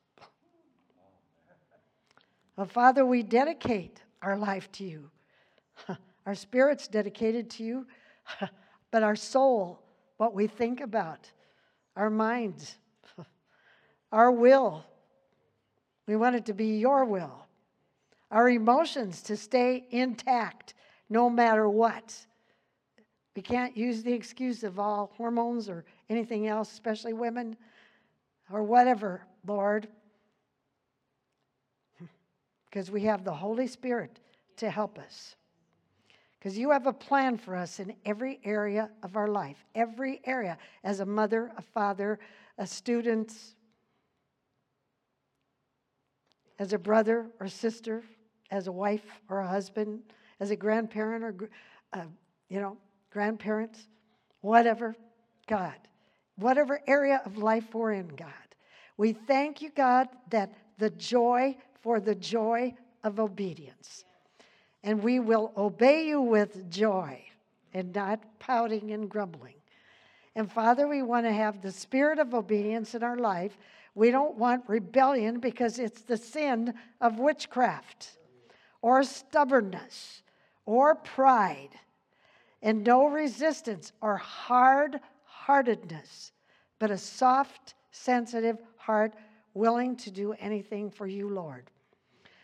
Well, 2.57 2.67
Father, 2.67 3.07
we 3.07 3.23
dedicate 3.23 4.03
our 4.23 4.37
life 4.37 4.71
to 4.73 4.85
you. 4.85 5.11
Our 6.27 6.35
spirit's 6.35 6.87
dedicated 6.89 7.49
to 7.51 7.65
you, 7.65 7.87
but 8.91 9.03
our 9.03 9.17
soul, 9.17 9.83
what 10.19 10.35
we 10.35 10.47
think 10.47 10.83
about, 10.83 11.31
our 11.97 12.11
minds, 12.11 12.77
our 14.13 14.31
will, 14.31 14.85
we 16.11 16.17
want 16.17 16.35
it 16.35 16.45
to 16.47 16.53
be 16.53 16.77
your 16.77 17.05
will. 17.05 17.47
Our 18.33 18.51
emotions 18.51 19.23
to 19.23 19.37
stay 19.37 19.87
intact 19.91 20.75
no 21.09 21.31
matter 21.31 21.69
what. 21.69 22.27
We 23.37 23.43
can't 23.43 23.77
use 23.77 24.03
the 24.03 24.13
excuse 24.13 24.65
of 24.65 24.81
all 24.81 25.13
hormones 25.17 25.69
or 25.69 25.85
anything 26.09 26.49
else, 26.49 26.73
especially 26.73 27.13
women 27.13 27.57
or 28.53 28.65
whatever, 28.65 29.23
Lord 29.47 29.87
because 32.69 32.91
we 32.91 33.03
have 33.03 33.23
the 33.23 33.33
Holy 33.33 33.69
Spirit 33.69 34.19
to 34.57 34.69
help 34.69 34.99
us. 34.99 35.37
Because 36.41 36.59
you 36.59 36.73
have 36.73 36.89
a 36.89 36.93
plan 36.93 37.39
for 37.39 37.55
us 37.55 37.79
in 37.79 37.95
every 38.05 38.41
area 38.43 38.91
of 39.05 39.17
our 39.17 39.29
life, 39.29 39.65
every 39.77 40.23
area, 40.25 40.59
as 40.83 40.99
a 40.99 41.07
mother, 41.07 41.53
a 41.57 41.63
father, 41.63 42.19
a 42.59 42.67
student, 42.67 43.33
as 46.61 46.75
a 46.75 46.79
brother 46.79 47.27
or 47.41 47.49
sister, 47.49 48.05
as 48.51 48.69
a 48.69 48.73
wife 48.73 49.21
or 49.31 49.41
a 49.41 49.49
husband, 49.49 50.03
as 50.41 50.51
a 50.51 50.57
grandparent 50.57 51.25
or, 51.25 51.51
uh, 51.95 52.05
you 52.51 52.61
know, 52.61 52.77
grandparents, 53.11 53.89
whatever, 54.43 54.95
God, 55.49 55.75
whatever 56.37 56.83
area 56.87 57.23
of 57.25 57.39
life 57.39 57.75
we're 57.75 57.93
in, 57.93 58.09
God. 58.09 58.29
We 58.99 59.15
thank 59.15 59.63
you, 59.63 59.71
God, 59.71 60.09
that 60.29 60.53
the 60.79 60.91
joy 60.91 61.57
for 61.81 61.99
the 61.99 62.15
joy 62.15 62.75
of 63.03 63.19
obedience. 63.19 64.05
And 64.85 65.03
we 65.03 65.19
will 65.19 65.53
obey 65.57 66.07
you 66.07 66.21
with 66.21 66.71
joy 66.71 67.25
and 67.73 67.95
not 67.95 68.21
pouting 68.39 68.91
and 68.91 69.09
grumbling. 69.09 69.55
And 70.37 70.51
Father, 70.51 70.87
we 70.87 71.03
want 71.03 71.25
to 71.25 71.33
have 71.33 71.63
the 71.63 71.73
spirit 71.73 72.19
of 72.19 72.35
obedience 72.35 72.95
in 72.95 73.03
our 73.03 73.17
life. 73.17 73.57
We 73.95 74.11
don't 74.11 74.37
want 74.37 74.65
rebellion 74.69 75.41
because 75.41 75.79
it's 75.79 76.03
the 76.03 76.17
sin 76.17 76.75
of 77.01 77.19
witchcraft 77.19 78.19
or 78.83 79.03
stubbornness 79.03 80.23
or 80.65 80.95
pride 80.95 81.71
and 82.63 82.85
no 82.85 83.07
resistance 83.07 83.93
or 84.01 84.17
hard 84.17 85.01
heartedness, 85.25 86.33
but 86.79 86.91
a 86.91 86.99
soft, 86.99 87.75
sensitive 87.91 88.59
heart 88.77 89.15
willing 89.55 89.97
to 89.97 90.11
do 90.11 90.33
anything 90.35 90.91
for 90.91 91.07
you, 91.07 91.29
Lord. 91.29 91.71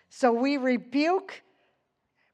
So 0.09 0.33
we 0.33 0.57
rebuke 0.57 1.43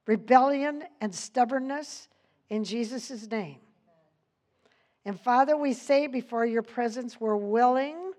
rebellion 0.06 0.84
and 1.01 1.14
stubbornness 1.14 2.09
in 2.48 2.64
Jesus' 2.64 3.28
name. 3.30 3.59
And 5.05 5.18
Father, 5.18 5.56
we 5.56 5.72
say 5.72 6.06
before 6.06 6.47
your 6.47 6.62
presence, 6.62 7.20
we're 7.20 7.36
willing 7.36 8.11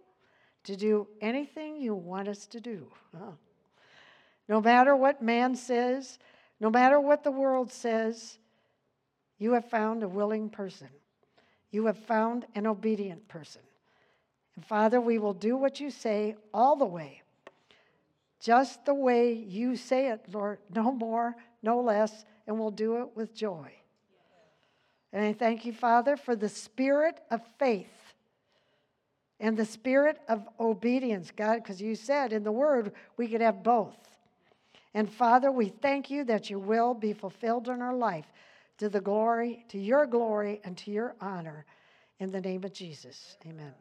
to 0.63 0.75
do 0.75 1.07
anything 1.21 1.81
you 1.81 1.93
want 1.93 2.27
us 2.27 2.45
to 2.47 2.59
do. 2.59 2.87
Oh. 3.19 3.33
No 4.47 4.61
matter 4.61 4.95
what 4.95 5.21
man 5.21 5.55
says, 5.55 6.19
no 6.59 6.69
matter 6.69 6.99
what 6.99 7.23
the 7.23 7.31
world 7.31 7.71
says, 7.71 8.37
you 9.37 9.53
have 9.53 9.69
found 9.69 10.03
a 10.03 10.07
willing 10.07 10.49
person. 10.49 10.89
You 11.71 11.85
have 11.87 11.97
found 11.97 12.45
an 12.55 12.67
obedient 12.67 13.27
person. 13.27 13.61
And 14.55 14.65
Father, 14.65 15.01
we 15.01 15.17
will 15.17 15.33
do 15.33 15.57
what 15.57 15.79
you 15.79 15.89
say 15.89 16.35
all 16.53 16.75
the 16.75 16.85
way, 16.85 17.21
just 18.39 18.85
the 18.85 18.93
way 18.93 19.33
you 19.33 19.75
say 19.75 20.09
it, 20.09 20.25
Lord, 20.31 20.59
no 20.73 20.91
more, 20.91 21.35
no 21.61 21.81
less, 21.81 22.25
and 22.47 22.59
we'll 22.59 22.71
do 22.71 23.01
it 23.01 23.09
with 23.15 23.33
joy. 23.33 23.71
And 25.11 25.23
I 25.23 25.33
thank 25.33 25.65
you, 25.65 25.73
Father, 25.73 26.17
for 26.17 26.35
the 26.35 26.49
spirit 26.49 27.19
of 27.29 27.41
faith 27.57 28.02
and 29.43 29.57
the 29.57 29.65
spirit 29.65 30.19
of 30.29 30.47
obedience, 30.57 31.29
God, 31.35 31.55
because 31.55 31.81
you 31.81 31.95
said 31.95 32.31
in 32.31 32.43
the 32.43 32.51
word 32.51 32.93
we 33.17 33.27
could 33.27 33.41
have 33.41 33.61
both. 33.61 33.97
And 34.93 35.11
Father, 35.11 35.51
we 35.51 35.67
thank 35.67 36.09
you 36.09 36.23
that 36.23 36.49
your 36.49 36.59
will 36.59 36.93
be 36.93 37.11
fulfilled 37.11 37.67
in 37.67 37.81
our 37.81 37.93
life 37.93 38.25
to 38.77 38.87
the 38.87 39.01
glory, 39.01 39.65
to 39.67 39.77
your 39.77 40.05
glory, 40.05 40.61
and 40.63 40.77
to 40.77 40.91
your 40.91 41.15
honor. 41.19 41.65
In 42.19 42.31
the 42.31 42.39
name 42.39 42.63
of 42.63 42.71
Jesus, 42.71 43.35
amen. 43.45 43.73